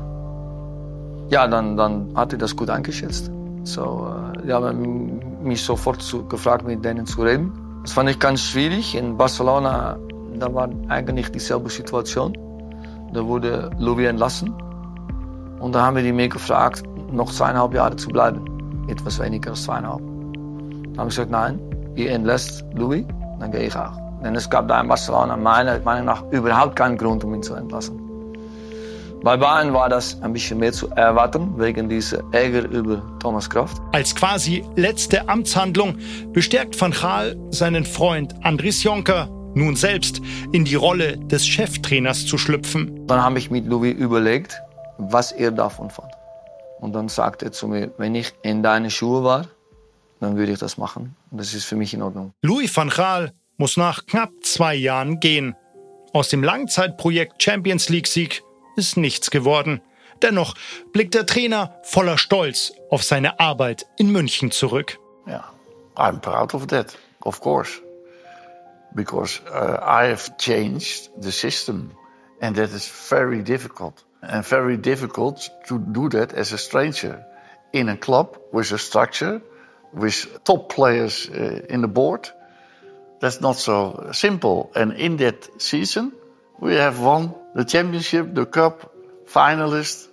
Ja, 1.31 1.47
dann, 1.47 1.77
dann 1.77 2.13
hat 2.15 2.33
er 2.33 2.39
das 2.39 2.55
gut 2.55 2.71
eingeschätzt. 2.71 3.31
So, 3.65 4.07
äh, 4.35 4.47
die 4.47 4.53
haben 4.53 5.21
mich 5.43 5.63
sofort 5.63 6.03
zu, 6.03 6.27
gefragt, 6.27 6.67
mit 6.67 6.85
denen 6.85 7.07
zu 7.07 7.23
reden. 7.23 7.53
Das 7.83 7.93
fand 7.93 8.11
ich 8.11 8.19
ganz 8.19 8.41
schwierig. 8.43 8.95
In 8.95 9.17
Barcelona, 9.17 9.97
da 10.39 10.53
war 10.55 10.69
eigentlich 10.89 11.31
dieselbe 11.31 11.71
Situation. 11.71 12.37
Da 13.13 13.25
wurde 13.25 13.71
Louis 13.79 14.09
entlassen. 14.09 14.55
Und 15.61 15.75
da 15.75 15.87
haben 15.87 15.97
wir 15.97 16.03
die 16.03 16.13
mir 16.13 16.29
gefragt, 16.29 16.83
noch 17.11 17.31
zweieinhalb 17.31 17.75
Jahre 17.75 17.97
zu 17.97 18.09
bleiben. 18.09 18.45
Etwas 18.89 19.21
weniger 19.21 19.51
als 19.51 19.65
zweieinhalb. 19.65 20.01
Da 20.95 21.01
habe 21.01 21.09
ich 21.09 21.17
gesagt, 21.17 21.31
nein, 21.31 21.61
ihr 21.95 22.11
entlässt 22.11 22.65
Louis, 22.75 23.05
dann 23.43 23.51
gehe 23.51 23.67
ich 23.67 23.77
auch. 23.77 23.93
Denn 24.23 24.37
es 24.37 24.49
gab 24.49 24.69
da 24.69 24.81
in 24.81 24.89
Barcelona 24.89 25.37
meiner 25.37 25.79
Meinung 25.81 26.07
nach 26.07 26.23
überhaupt 26.31 26.77
keinen 26.77 26.97
Grund, 26.97 27.25
um 27.25 27.35
ihn 27.35 27.43
zu 27.43 27.55
entlassen. 27.55 27.99
Bei 29.25 29.37
Bayern 29.37 29.73
war 29.73 29.89
das 29.89 30.21
ein 30.23 30.33
bisschen 30.33 30.59
mehr 30.59 30.73
zu 30.73 30.89
erwarten, 30.91 31.53
wegen 31.57 31.89
dieser 31.89 32.23
Ärger 32.33 32.69
über 32.69 33.03
Thomas 33.21 33.49
Kraft. 33.49 33.81
Als 33.93 34.15
quasi 34.15 34.65
letzte 34.75 35.29
Amtshandlung 35.29 35.97
bestärkt 36.33 36.81
Van 36.81 36.93
Gaal 36.93 37.37
seinen 37.51 37.85
Freund 37.85 38.35
Andries 38.43 38.83
Jonker, 38.83 39.29
nun 39.55 39.77
selbst 39.77 40.21
in 40.53 40.65
die 40.65 40.75
Rolle 40.75 41.19
des 41.19 41.47
Cheftrainers 41.47 42.27
zu 42.27 42.39
schlüpfen. 42.39 43.07
Dann 43.07 43.23
habe 43.23 43.39
ich 43.39 43.51
mit 43.51 43.67
Louis 43.67 43.95
überlegt, 43.95 44.61
was 44.99 45.31
er 45.31 45.53
davon 45.53 45.91
fand. 45.91 46.11
Und 46.81 46.93
dann 46.93 47.09
sagte 47.09 47.47
er 47.47 47.53
zu 47.53 47.69
mir, 47.69 47.93
wenn 47.99 48.17
ich 48.17 48.33
in 48.43 48.65
deine 48.65 48.91
Schuhe 48.91 49.23
war, 49.23 49.47
dann 50.23 50.37
würde 50.37 50.53
ich 50.53 50.59
das 50.59 50.79
machen. 50.79 51.17
Und 51.31 51.39
das 51.41 51.55
ist 51.55 51.65
für 51.65 51.77
mich 51.77 51.93
in 51.95 52.03
Ordnung. 52.03 52.33
Louis 52.43 52.75
van 52.75 52.89
Gaal 52.89 53.33
muss 53.57 53.77
nach 53.77 54.07
knapp 54.07 54.31
zwei 54.43 54.75
Jahren 54.75 55.21
gehen. 55.21 55.55
Aus 56.13 56.29
dem 56.29 56.43
Langzeitprojekt 56.43 57.43
Champions 57.43 57.89
League 57.89 58.07
Sieg 58.07 58.43
ist 58.77 58.97
nichts 58.97 59.31
geworden. 59.31 59.81
Dennoch 60.23 60.55
blickt 60.93 61.15
der 61.15 61.27
Trainer 61.27 61.77
voller 61.83 62.19
Stolz 62.19 62.73
auf 62.91 63.03
seine 63.03 63.41
Arbeit 63.41 63.87
in 63.99 64.13
München 64.13 64.51
zurück. 64.51 64.99
Yeah, 65.27 65.45
I'm 65.97 66.21
proud 66.21 66.55
of 66.55 66.67
that, 66.69 66.97
of 67.23 67.41
course. 67.41 67.81
Because 68.95 69.41
uh, 69.51 69.79
I 69.83 70.11
have 70.11 70.37
changed 70.39 71.11
the 71.21 71.33
system 71.33 71.93
and 72.41 72.57
that 72.57 72.73
is 72.73 72.87
very 73.09 73.43
difficult. 73.43 74.05
And 74.21 74.45
very 74.45 74.77
difficult 74.77 75.51
to 75.67 75.79
do 75.79 76.09
that 76.11 76.33
as 76.33 76.53
a 76.53 76.59
stranger 76.59 77.25
in 77.73 77.89
a 77.89 77.97
club 77.97 78.39
with 78.53 78.71
a 78.71 78.79
structure, 78.79 79.41
with 79.93 80.45
top 80.45 80.73
players 80.73 81.29
uh, 81.29 81.67
in 81.69 81.83
the 81.83 81.89
board. 81.89 82.29
That's 83.21 83.41
not 83.41 83.57
so 83.57 84.11
simple. 84.13 84.73
And 84.75 84.93
in 84.93 85.17
that 85.19 85.63
season, 85.63 86.13
we 86.59 86.75
have 86.75 87.01
won 87.01 87.35
the 87.55 87.65
championship, 87.65 88.35
the 88.35 88.47
cup, 88.47 88.95
finalist. 89.27 90.09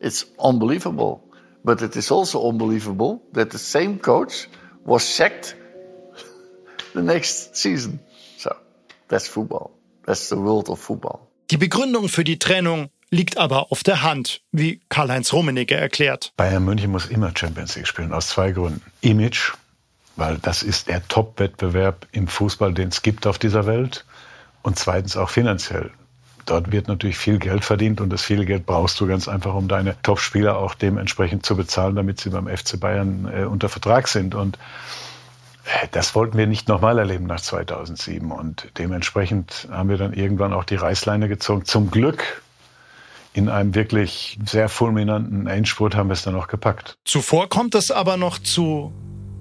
It's 0.00 0.24
unbelievable. 0.38 1.22
But 1.64 1.82
it 1.82 1.96
is 1.96 2.10
also 2.10 2.48
unbelievable 2.48 3.22
that 3.32 3.50
the 3.50 3.58
same 3.58 3.98
coach 3.98 4.48
was 4.84 5.02
sacked 5.02 5.56
the 6.94 7.02
next 7.02 7.56
season. 7.56 7.98
So, 8.38 8.56
that's 9.08 9.26
football. 9.26 9.72
That's 10.04 10.28
the 10.28 10.36
world 10.36 10.70
of 10.70 10.78
football. 10.78 11.28
Die 11.50 11.56
Begründung 11.58 12.08
für 12.08 12.24
die 12.24 12.38
Trennung 12.38 12.90
liegt 13.16 13.38
aber 13.38 13.72
auf 13.72 13.82
der 13.82 14.02
Hand, 14.02 14.42
wie 14.52 14.80
Karl-Heinz 14.88 15.32
Rummenigge 15.32 15.74
erklärt. 15.74 16.32
Bayern 16.36 16.64
München 16.64 16.90
muss 16.92 17.06
immer 17.06 17.32
Champions 17.34 17.74
League 17.74 17.86
spielen, 17.88 18.12
aus 18.12 18.28
zwei 18.28 18.52
Gründen. 18.52 18.82
Image, 19.00 19.52
weil 20.16 20.38
das 20.38 20.62
ist 20.62 20.88
der 20.88 21.06
Top-Wettbewerb 21.08 22.06
im 22.12 22.28
Fußball, 22.28 22.74
den 22.74 22.88
es 22.88 23.02
gibt 23.02 23.26
auf 23.26 23.38
dieser 23.38 23.66
Welt. 23.66 24.04
Und 24.62 24.78
zweitens 24.78 25.16
auch 25.16 25.30
finanziell. 25.30 25.90
Dort 26.44 26.70
wird 26.70 26.88
natürlich 26.88 27.16
viel 27.16 27.38
Geld 27.38 27.64
verdient 27.64 28.00
und 28.00 28.10
das 28.10 28.22
viele 28.22 28.44
Geld 28.44 28.66
brauchst 28.66 29.00
du 29.00 29.06
ganz 29.06 29.26
einfach, 29.26 29.54
um 29.54 29.66
deine 29.66 30.00
Top-Spieler 30.02 30.58
auch 30.58 30.74
dementsprechend 30.74 31.44
zu 31.44 31.56
bezahlen, 31.56 31.96
damit 31.96 32.20
sie 32.20 32.30
beim 32.30 32.46
FC 32.46 32.78
Bayern 32.78 33.30
äh, 33.32 33.44
unter 33.44 33.68
Vertrag 33.68 34.06
sind. 34.08 34.34
Und 34.34 34.58
äh, 35.64 35.88
das 35.90 36.14
wollten 36.14 36.38
wir 36.38 36.46
nicht 36.46 36.68
nochmal 36.68 36.98
erleben 36.98 37.26
nach 37.26 37.40
2007. 37.40 38.30
Und 38.30 38.68
dementsprechend 38.78 39.68
haben 39.70 39.88
wir 39.88 39.96
dann 39.96 40.12
irgendwann 40.12 40.52
auch 40.52 40.64
die 40.64 40.76
Reißleine 40.76 41.28
gezogen. 41.28 41.64
Zum 41.64 41.90
Glück 41.90 42.42
in 43.36 43.50
einem 43.50 43.74
wirklich 43.74 44.38
sehr 44.46 44.68
fulminanten 44.68 45.46
Endspurt 45.46 45.94
haben 45.94 46.08
wir 46.08 46.14
es 46.14 46.22
dann 46.22 46.34
auch 46.34 46.48
gepackt. 46.48 46.96
Zuvor 47.04 47.48
kommt 47.48 47.74
es 47.74 47.90
aber 47.90 48.16
noch 48.16 48.38
zu 48.38 48.92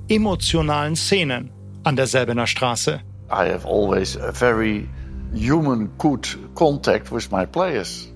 emotionalen 0.09 0.97
Szenen 0.97 1.49
an 1.83 1.95
der 1.95 2.05
Selbener 2.05 2.45
Straße. 2.45 2.99
I 3.31 3.49
have 3.49 3.65
always 3.65 4.17
a 4.17 4.33
very 4.33 4.87
human 5.33 5.89
good 5.97 6.37
contact 6.55 7.11
with 7.11 7.31
my 7.31 7.45
players. 7.45 8.11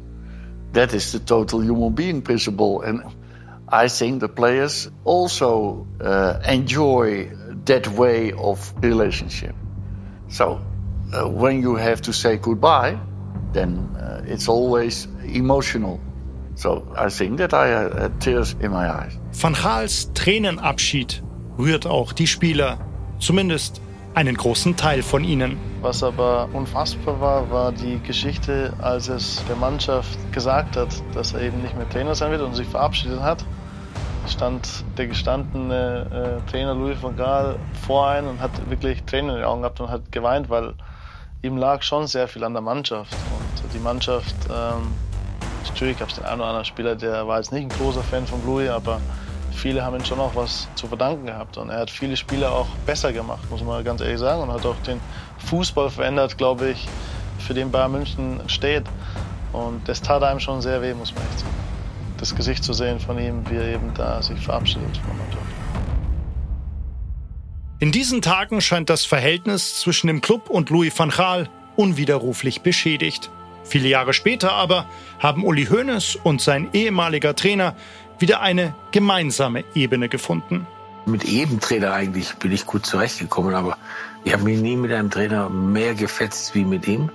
That 0.74 0.94
is 0.94 1.12
the 1.12 1.20
total 1.20 1.62
human 1.62 1.96
being 1.96 2.22
principle. 2.22 2.86
And 2.86 3.02
I 3.72 3.88
think 3.88 4.20
the 4.20 4.28
players 4.28 4.92
also 5.06 5.88
uh, 6.02 6.40
enjoy 6.46 7.32
that 7.66 7.88
way 7.98 8.34
of 8.34 8.74
relationship. 8.82 9.56
So 10.28 10.60
uh, 11.14 11.28
when 11.30 11.62
you 11.62 11.76
have 11.76 12.02
to 12.02 12.12
say 12.12 12.38
goodbye, 12.38 13.00
then 13.54 13.96
uh, 13.96 14.22
it's 14.26 14.48
always 14.48 15.08
emotional. 15.24 16.00
So 16.56 16.84
I 16.96 17.10
think 17.10 17.38
that 17.38 17.54
I 17.54 17.68
had 17.68 18.20
tears 18.20 18.56
in 18.60 18.72
my 18.72 18.90
eyes. 18.90 19.18
Van 19.32 19.54
Gaals 19.54 20.12
Tränenabschied 20.14 21.24
rührt 21.58 21.88
auch 21.88 22.14
die 22.14 22.28
Spieler, 22.28 22.78
zumindest 23.20 23.82
einen 24.14 24.36
großen 24.36 24.76
Teil 24.76 25.02
von 25.02 25.24
ihnen. 25.24 25.58
Was 25.82 26.04
aber 26.04 26.50
unfassbar 26.54 27.22
war, 27.22 27.52
war 27.52 27.72
die 27.72 28.00
Geschichte, 28.00 28.74
als 28.82 29.08
es 29.08 29.42
der 29.48 29.56
Mannschaft 29.56 30.18
gesagt 30.34 30.76
hat, 30.76 30.90
dass 31.14 31.34
er 31.34 31.42
eben 31.42 31.62
nicht 31.62 31.78
mehr 31.78 31.88
Trainer 31.88 32.16
sein 32.16 32.32
wird 32.32 32.42
und 32.42 32.56
sich 32.56 32.68
verabschiedet 32.68 33.22
hat. 33.22 33.46
Stand 34.28 34.84
der 34.98 35.08
gestandene 35.08 36.42
äh, 36.46 36.52
Trainer 36.52 36.76
Louis 36.76 37.02
van 37.02 37.16
Gaal 37.16 37.56
vor 37.88 38.10
ein 38.10 38.28
und 38.28 38.42
hat 38.42 38.52
wirklich 38.70 39.04
Tränen 39.04 39.32
in 39.32 39.36
den 39.38 39.46
Augen 39.46 39.62
gehabt 39.62 39.80
und 39.80 39.90
hat 39.90 40.12
geweint, 40.12 40.50
weil 40.50 40.74
ihm 41.42 41.58
lag 41.58 41.82
schon 41.82 42.08
sehr 42.08 42.28
viel 42.28 42.44
an 42.44 42.54
der 42.54 42.62
Mannschaft. 42.62 43.14
Und 43.14 43.74
die 43.74 43.80
Mannschaft, 43.80 44.36
ähm, 44.50 44.94
natürlich 45.66 45.98
gab 45.98 46.10
es 46.10 46.16
den 46.16 46.26
einen 46.26 46.42
oder 46.42 46.50
anderen 46.50 46.66
Spieler, 46.66 46.96
der 46.96 47.28
war 47.28 47.38
jetzt 47.38 47.52
nicht 47.52 47.64
ein 47.64 47.70
großer 47.70 48.04
Fan 48.04 48.26
von 48.28 48.44
Louis, 48.46 48.70
aber 48.70 49.00
viele 49.52 49.84
haben 49.84 49.96
ihm 49.96 50.06
schon 50.06 50.20
auch 50.20 50.36
was 50.36 50.68
zu 50.76 50.88
verdanken 50.88 51.28
gehabt. 51.28 51.58
Und 51.58 51.70
er 51.70 51.80
hat 51.80 51.90
viele 51.90 52.18
Spieler 52.18 52.52
auch 52.52 52.68
besser 52.86 53.14
gemacht, 53.14 53.50
muss 53.50 53.64
man 53.64 53.84
ganz 53.84 54.02
ehrlich 54.02 54.20
sagen. 54.20 54.42
Und 54.42 54.52
hat 54.52 54.66
auch 54.66 54.80
den 54.86 55.00
Fußball 55.40 55.90
verändert, 55.90 56.38
glaube 56.38 56.72
ich, 56.72 56.88
für 57.40 57.54
den 57.54 57.72
Bayern 57.72 57.92
München 57.92 58.42
steht. 58.48 58.84
Und 59.54 59.88
das 59.88 60.02
tat 60.02 60.24
einem 60.24 60.40
schon 60.40 60.62
sehr 60.62 60.82
weh, 60.82 60.94
muss 60.94 61.14
man 61.14 61.24
echt 61.24 61.40
sagen. 61.40 61.54
Das 62.18 62.36
Gesicht 62.36 62.64
zu 62.66 62.74
sehen 62.74 63.00
von 63.00 63.18
ihm, 63.18 63.50
wie 63.50 63.56
er 63.56 63.74
eben 63.74 63.94
da 63.96 64.22
sich 64.22 64.40
verabschiedet 64.40 64.98
von 64.98 65.08
der 65.08 65.26
Mannschaft. 65.26 65.59
In 67.82 67.94
diesen 67.94 68.22
Tagen 68.22 68.60
scheint 68.60 68.90
das 68.90 69.06
Verhältnis 69.06 69.80
zwischen 69.80 70.08
dem 70.08 70.20
Club 70.20 70.50
und 70.50 70.70
Louis 70.70 70.92
van 71.00 71.12
Gaal 71.12 71.50
unwiderruflich 71.78 72.60
beschädigt. 72.60 73.32
Viele 73.64 73.88
Jahre 73.88 74.12
später 74.12 74.52
aber 74.52 74.86
haben 75.20 75.46
Uli 75.46 75.68
Hoeneß 75.68 76.18
und 76.22 76.42
sein 76.42 76.68
ehemaliger 76.74 77.38
Trainer 77.38 77.78
wieder 78.20 78.42
eine 78.42 78.76
gemeinsame 78.92 79.64
Ebene 79.76 80.10
gefunden. 80.10 80.68
Mit 81.06 81.24
jedem 81.24 81.62
Trainer 81.62 81.94
eigentlich 81.94 82.34
bin 82.34 82.52
ich 82.52 82.66
gut 82.66 82.86
zurechtgekommen, 82.86 83.56
aber 83.56 83.78
ich 84.26 84.34
habe 84.34 84.44
mich 84.44 84.60
nie 84.60 84.76
mit 84.76 84.92
einem 84.92 85.10
Trainer 85.10 85.48
mehr 85.50 85.96
gefetzt 85.96 86.54
wie 86.56 86.66
mit 86.66 86.86
ihm. 86.86 87.10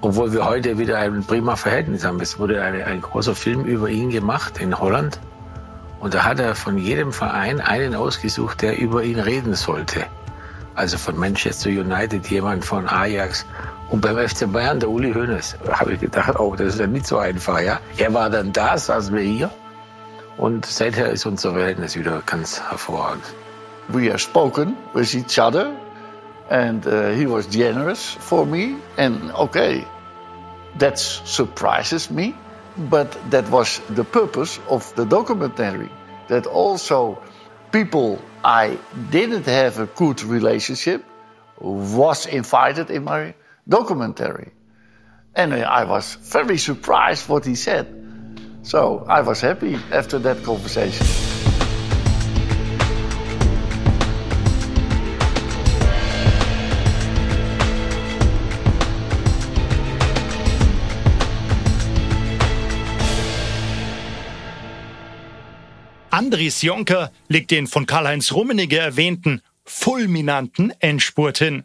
Obwohl 0.00 0.32
wir 0.32 0.46
heute 0.46 0.78
wieder 0.78 0.96
ein 0.98 1.24
prima 1.24 1.56
Verhältnis 1.56 2.04
haben. 2.04 2.20
Es 2.20 2.38
wurde 2.38 2.62
eine, 2.62 2.86
ein 2.86 3.02
großer 3.02 3.34
Film 3.34 3.66
über 3.66 3.90
ihn 3.90 4.08
gemacht 4.08 4.62
in 4.62 4.78
Holland. 4.78 5.20
Und 6.00 6.14
da 6.14 6.24
hat 6.24 6.38
er 6.38 6.54
von 6.54 6.78
jedem 6.78 7.12
Verein 7.12 7.60
einen 7.60 7.94
ausgesucht, 7.94 8.62
der 8.62 8.78
über 8.78 9.02
ihn 9.02 9.18
reden 9.18 9.54
sollte. 9.54 10.06
Also 10.74 10.96
von 10.96 11.16
Manchester 11.16 11.70
United, 11.70 12.28
jemand 12.28 12.64
von 12.64 12.88
Ajax. 12.88 13.44
Und 13.90 14.00
beim 14.00 14.16
FC 14.16 14.50
Bayern, 14.52 14.78
der 14.78 14.90
Uli 14.90 15.12
Hoeneß, 15.12 15.56
habe 15.72 15.94
ich 15.94 16.00
gedacht, 16.00 16.38
oh, 16.38 16.54
das 16.54 16.74
ist 16.74 16.80
ja 16.80 16.86
nicht 16.86 17.06
so 17.06 17.18
einfach. 17.18 17.60
Ja? 17.60 17.80
Er 17.96 18.14
war 18.14 18.30
dann 18.30 18.52
da, 18.52 18.78
saßen 18.78 19.14
wir 19.14 19.22
hier. 19.22 19.50
Und 20.36 20.66
seither 20.66 21.10
ist 21.10 21.26
unser 21.26 21.52
Verhältnis 21.52 21.96
wieder 21.96 22.22
ganz 22.24 22.60
hervorragend. 22.60 23.24
We 23.88 24.08
have 24.08 24.20
spoken 24.20 24.76
with 24.94 25.14
each 25.14 25.40
other 25.40 25.72
and 26.50 26.86
uh, 26.86 27.10
he 27.10 27.26
was 27.26 27.46
generous 27.46 28.16
for 28.20 28.46
me. 28.46 28.76
And 28.96 29.32
okay, 29.32 29.84
that 30.78 30.98
surprises 30.98 32.10
me, 32.10 32.34
but 32.78 33.16
that 33.30 33.48
was 33.50 33.80
the 33.90 34.04
purpose 34.04 34.60
of 34.68 34.94
the 34.94 35.04
documentary. 35.04 35.90
That 36.28 36.46
also 36.46 37.22
people 37.72 38.20
I 38.44 38.78
didn't 39.10 39.46
have 39.46 39.78
a 39.78 39.86
good 39.86 40.22
relationship 40.22 41.04
was 41.60 42.26
invited 42.26 42.90
in 42.90 43.04
my 43.04 43.34
documentary. 43.68 44.52
And 45.34 45.52
I 45.54 45.84
was 45.84 46.14
very 46.14 46.58
surprised 46.58 47.28
what 47.28 47.44
he 47.44 47.54
said. 47.54 47.86
So 48.62 49.04
I 49.08 49.22
was 49.22 49.40
happy 49.40 49.76
after 49.92 50.18
that 50.20 50.42
conversation. 50.44 51.27
Andries 66.28 66.60
Jonker 66.60 67.10
legt 67.28 67.50
den 67.50 67.66
von 67.66 67.86
Karl-Heinz 67.86 68.32
Rummenigge 68.32 68.76
erwähnten 68.76 69.40
fulminanten 69.64 70.74
Endspurt 70.78 71.38
hin. 71.38 71.64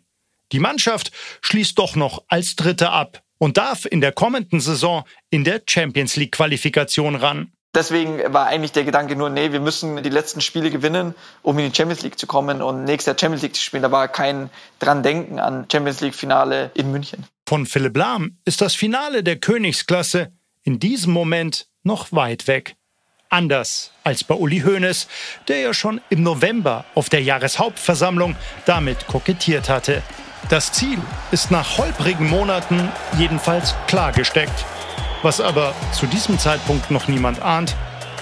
Die 0.53 0.59
Mannschaft 0.59 1.11
schließt 1.41 1.77
doch 1.77 1.97
noch 1.97 2.23
als 2.29 2.55
Dritte 2.55 2.89
ab 2.89 3.21
und 3.39 3.57
darf 3.57 3.85
in 3.85 3.99
der 3.99 4.13
kommenden 4.13 4.61
Saison 4.61 5.03
in 5.29 5.43
der 5.43 5.63
Champions 5.67 6.15
League 6.15 6.31
Qualifikation 6.31 7.15
ran. 7.15 7.51
Deswegen 7.75 8.33
war 8.33 8.45
eigentlich 8.45 8.71
der 8.71 8.85
Gedanke 8.85 9.17
nur, 9.17 9.29
nee, 9.29 9.51
wir 9.51 9.59
müssen 9.59 10.01
die 10.01 10.09
letzten 10.09 10.39
Spiele 10.39 10.71
gewinnen, 10.71 11.13
um 11.41 11.59
in 11.59 11.69
die 11.69 11.75
Champions 11.75 12.01
League 12.03 12.17
zu 12.17 12.25
kommen 12.25 12.61
und 12.61 12.85
nächstes 12.85 13.07
Jahr 13.07 13.19
Champions 13.19 13.41
League 13.41 13.55
zu 13.55 13.61
spielen. 13.61 13.83
Da 13.83 13.91
war 13.91 14.07
kein 14.07 14.49
dran 14.79 15.03
denken 15.03 15.39
an 15.39 15.65
Champions 15.69 15.99
League 15.99 16.15
Finale 16.15 16.71
in 16.73 16.89
München. 16.89 17.25
Von 17.45 17.65
Philipp 17.65 17.97
Lahm 17.97 18.37
ist 18.45 18.61
das 18.61 18.75
Finale 18.75 19.25
der 19.25 19.35
Königsklasse 19.41 20.31
in 20.63 20.79
diesem 20.79 21.11
Moment 21.11 21.67
noch 21.83 22.13
weit 22.13 22.47
weg. 22.47 22.77
Anders 23.33 23.89
als 24.03 24.23
bei 24.23 24.35
Uli 24.35 24.59
Hoeneß, 24.59 25.07
der 25.47 25.61
ja 25.61 25.73
schon 25.73 25.99
im 26.11 26.21
November 26.21 26.85
auf 26.93 27.09
der 27.09 27.23
Jahreshauptversammlung 27.23 28.35
damit 28.67 29.07
kokettiert 29.07 29.69
hatte. 29.69 30.03
Das 30.49 30.71
Ziel 30.71 30.99
ist 31.31 31.49
nach 31.49 31.79
holprigen 31.79 32.29
Monaten 32.29 32.91
jedenfalls 33.17 33.73
klar 33.87 34.11
gesteckt. 34.11 34.65
Was 35.23 35.41
aber 35.41 35.73
zu 35.93 36.05
diesem 36.05 36.37
Zeitpunkt 36.37 36.91
noch 36.91 37.07
niemand 37.07 37.41
ahnt, 37.41 37.75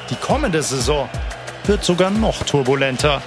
die 0.09 0.15
kommende 0.15 0.63
Saison 0.63 1.09
wird 1.65 1.83
sogar 1.83 2.09
noch 2.09 2.43
turbulenter. 2.45 3.21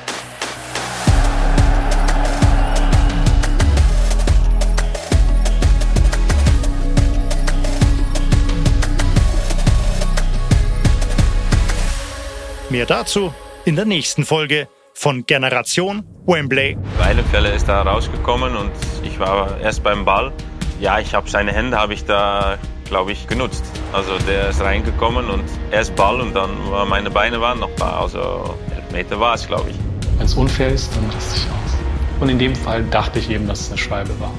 Mehr 12.75 12.87
dazu 12.87 13.33
in 13.65 13.77
der 13.77 13.85
nächsten 13.85 14.25
Folge 14.25 14.67
von 14.95 15.25
Generation 15.27 16.05
Wembley. 16.27 16.77
Weilenfälle 16.99 17.51
ist 17.51 17.69
da 17.69 17.83
rausgekommen 17.83 18.57
und 18.57 18.73
ich 19.05 19.21
war 19.21 19.61
erst 19.61 19.85
beim 19.85 20.05
Ball. 20.05 20.33
Ja, 20.81 20.99
ich 20.99 21.15
habe 21.15 21.31
seine 21.31 21.53
Hände 21.53 21.79
habe 21.79 21.95
ich 21.95 22.05
da, 22.05 22.59
glaube 22.87 23.13
ich, 23.13 23.29
genutzt. 23.29 23.63
Also 23.93 24.19
der 24.27 24.49
ist 24.49 24.61
reingekommen 24.61 25.31
und 25.31 25.45
erst 25.71 25.95
Ball 25.95 26.21
und 26.21 26.35
dann 26.35 26.51
waren 26.69 26.89
meine 26.89 27.13
Beine 27.13 27.41
waren 27.41 27.61
noch 27.61 27.71
da. 27.77 28.01
Also 28.01 28.57
Meter 28.91 29.21
war 29.21 29.35
es, 29.35 29.47
glaube 29.47 29.71
ich. 29.71 29.77
Wenn 30.19 30.27
es 30.27 30.35
unfair 30.35 30.71
ist, 30.71 30.97
dann 30.97 31.09
raste 31.11 31.37
ich 31.37 31.45
aus. 31.45 31.79
Und 32.19 32.29
in 32.29 32.41
dem 32.41 32.57
Fall 32.57 32.83
dachte 32.91 33.21
ich 33.21 33.31
eben, 33.31 33.47
dass 33.47 33.61
es 33.61 33.69
eine 33.69 33.79
Schwalbe 33.79 34.19
war. 34.19 34.35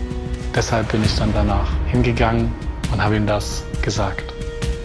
Deshalb 0.54 0.92
bin 0.92 1.06
ich 1.06 1.16
dann 1.16 1.32
danach 1.34 1.70
hingegangen 1.90 2.54
und 2.92 3.02
habe 3.02 3.16
ihm 3.16 3.28
das 3.28 3.64
gesagt. 3.82 4.26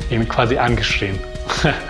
Ihm 0.08 0.28
quasi 0.28 0.56
angeschrien. 0.56 1.18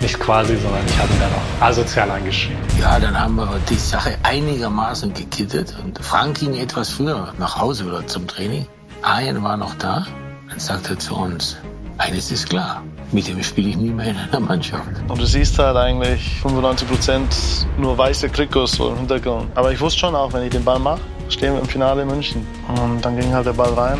Nicht 0.00 0.18
quasi, 0.20 0.56
sondern 0.56 0.84
ich 0.86 0.98
habe 0.98 1.12
ihn 1.12 1.20
dann 1.20 1.32
auch 1.32 1.66
asozial 1.66 2.10
angeschrieben. 2.10 2.60
Ja, 2.80 2.98
dann 2.98 3.18
haben 3.18 3.36
wir 3.36 3.48
die 3.70 3.76
Sache 3.76 4.16
einigermaßen 4.22 5.14
gekittet 5.14 5.74
und 5.82 5.98
Frank 6.04 6.40
ging 6.40 6.54
etwas 6.54 6.90
früher 6.90 7.32
nach 7.38 7.58
Hause 7.58 7.84
oder 7.84 8.06
zum 8.06 8.26
Training. 8.26 8.66
Arjen 9.02 9.42
war 9.42 9.56
noch 9.56 9.74
da. 9.76 10.06
Dann 10.48 10.58
sagt 10.58 10.90
er 10.90 10.98
zu 10.98 11.14
uns, 11.16 11.56
eines 11.98 12.30
ist 12.30 12.48
klar, 12.48 12.82
mit 13.12 13.28
dem 13.28 13.42
spiele 13.42 13.70
ich 13.70 13.76
nie 13.76 13.90
mehr 13.90 14.06
in 14.06 14.16
einer 14.16 14.40
Mannschaft. 14.40 14.88
Und 15.08 15.20
du 15.20 15.24
siehst 15.24 15.58
halt 15.58 15.76
eigentlich 15.76 16.40
95 16.42 16.88
Prozent 16.88 17.36
nur 17.78 17.96
weiße 17.96 18.30
Trikots 18.30 18.72
so 18.72 18.90
im 18.90 18.98
Hintergrund. 18.98 19.48
Aber 19.54 19.72
ich 19.72 19.80
wusste 19.80 20.00
schon 20.00 20.14
auch, 20.14 20.32
wenn 20.32 20.42
ich 20.42 20.50
den 20.50 20.64
Ball 20.64 20.78
mache, 20.78 21.00
stehen 21.28 21.54
wir 21.54 21.60
im 21.60 21.68
Finale 21.68 22.02
in 22.02 22.08
München. 22.08 22.46
Und 22.68 23.04
dann 23.04 23.16
ging 23.16 23.32
halt 23.32 23.46
der 23.46 23.52
Ball 23.52 23.72
rein. 23.74 23.98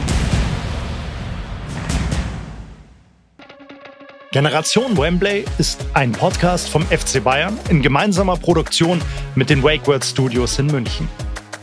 Generation 4.34 4.98
Wembley 4.98 5.44
ist 5.58 5.86
ein 5.92 6.10
Podcast 6.10 6.68
vom 6.68 6.84
FC 6.86 7.22
Bayern 7.22 7.56
in 7.68 7.82
gemeinsamer 7.82 8.36
Produktion 8.36 9.00
mit 9.36 9.48
den 9.48 9.62
WakeWord 9.62 10.04
Studios 10.04 10.58
in 10.58 10.66
München. 10.66 11.08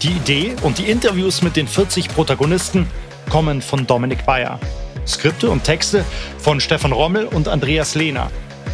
Die 0.02 0.12
Idee 0.12 0.56
und 0.62 0.78
die 0.78 0.90
Interviews 0.90 1.42
mit 1.42 1.58
den 1.58 1.68
40 1.68 2.08
Protagonisten 2.08 2.88
kommen 3.30 3.62
von 3.62 3.86
Dominik 3.86 4.26
Bayer. 4.26 4.58
Skripte 5.06 5.50
und 5.50 5.66
Texte 5.66 6.06
von 6.38 6.62
Stefan 6.62 6.94
Rommel 6.94 7.26
und 7.26 7.50
Andreas 7.50 7.94
Lehner. 7.96 8.32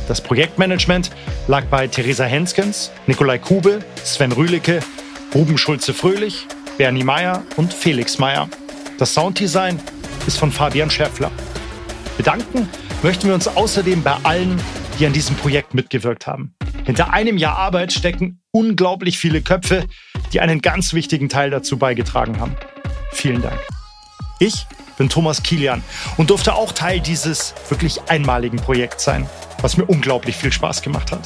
Das 0.07 0.21
Projektmanagement 0.21 1.09
lag 1.47 1.65
bei 1.65 1.87
Theresa 1.87 2.25
Henskens, 2.25 2.91
Nikolai 3.07 3.39
Kube, 3.39 3.79
Sven 4.03 4.31
Rühlicke, 4.31 4.79
Ruben 5.33 5.57
Schulze-Fröhlich, 5.57 6.45
Bernie 6.77 7.03
Meyer 7.03 7.41
und 7.55 7.73
Felix 7.73 8.19
Meyer. 8.19 8.47
Das 8.99 9.15
Sounddesign 9.15 9.79
ist 10.27 10.37
von 10.37 10.51
Fabian 10.51 10.91
Schäffler. 10.91 11.31
Bedanken 12.15 12.69
möchten 13.03 13.27
wir 13.27 13.35
uns 13.35 13.47
außerdem 13.47 14.03
bei 14.03 14.15
allen, 14.23 14.59
die 14.99 15.05
an 15.05 15.13
diesem 15.13 15.35
Projekt 15.35 15.73
mitgewirkt 15.73 16.27
haben. 16.27 16.55
Hinter 16.85 17.13
einem 17.13 17.37
Jahr 17.37 17.57
Arbeit 17.57 17.93
stecken 17.93 18.41
unglaublich 18.51 19.17
viele 19.17 19.41
Köpfe, 19.41 19.85
die 20.33 20.41
einen 20.41 20.61
ganz 20.61 20.93
wichtigen 20.93 21.29
Teil 21.29 21.49
dazu 21.49 21.77
beigetragen 21.77 22.39
haben. 22.39 22.55
Vielen 23.11 23.41
Dank. 23.41 23.59
Ich 24.39 24.65
bin 24.97 25.09
Thomas 25.09 25.43
Kilian 25.43 25.83
und 26.17 26.29
durfte 26.29 26.55
auch 26.55 26.71
Teil 26.71 26.99
dieses 26.99 27.53
wirklich 27.69 28.01
einmaligen 28.07 28.57
Projekts 28.57 29.03
sein, 29.03 29.29
was 29.61 29.77
mir 29.77 29.85
unglaublich 29.85 30.35
viel 30.35 30.51
Spaß 30.51 30.81
gemacht 30.81 31.11
hat. 31.11 31.21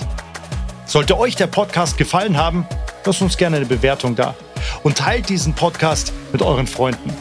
Sollte 0.86 1.18
euch 1.18 1.36
der 1.36 1.48
Podcast 1.48 1.98
gefallen 1.98 2.38
haben, 2.38 2.66
lasst 3.06 3.22
uns 3.22 3.38
gerne 3.38 3.58
eine 3.58 3.66
Bewertung 3.66 4.16
da 4.16 4.36
und 4.84 4.98
teilt 4.98 5.30
diesen 5.30 5.54
Podcast 5.54 6.12
mit 6.34 6.42
euren 6.42 6.68
Freunden. 6.68 7.14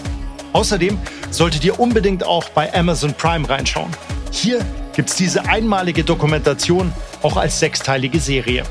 Außerdem 0.53 0.99
solltet 1.31 1.65
ihr 1.65 1.79
unbedingt 1.79 2.25
auch 2.25 2.49
bei 2.49 2.73
Amazon 2.75 3.15
Prime 3.15 3.49
reinschauen. 3.49 3.91
Hier 4.31 4.65
gibt 4.95 5.11
es 5.11 5.17
diese 5.17 5.47
einmalige 5.47 6.05
Dokumentation 6.05 6.93
auch 7.23 7.37
als 7.37 7.59
sechsteilige 7.59 8.21
Serie. 8.21 8.65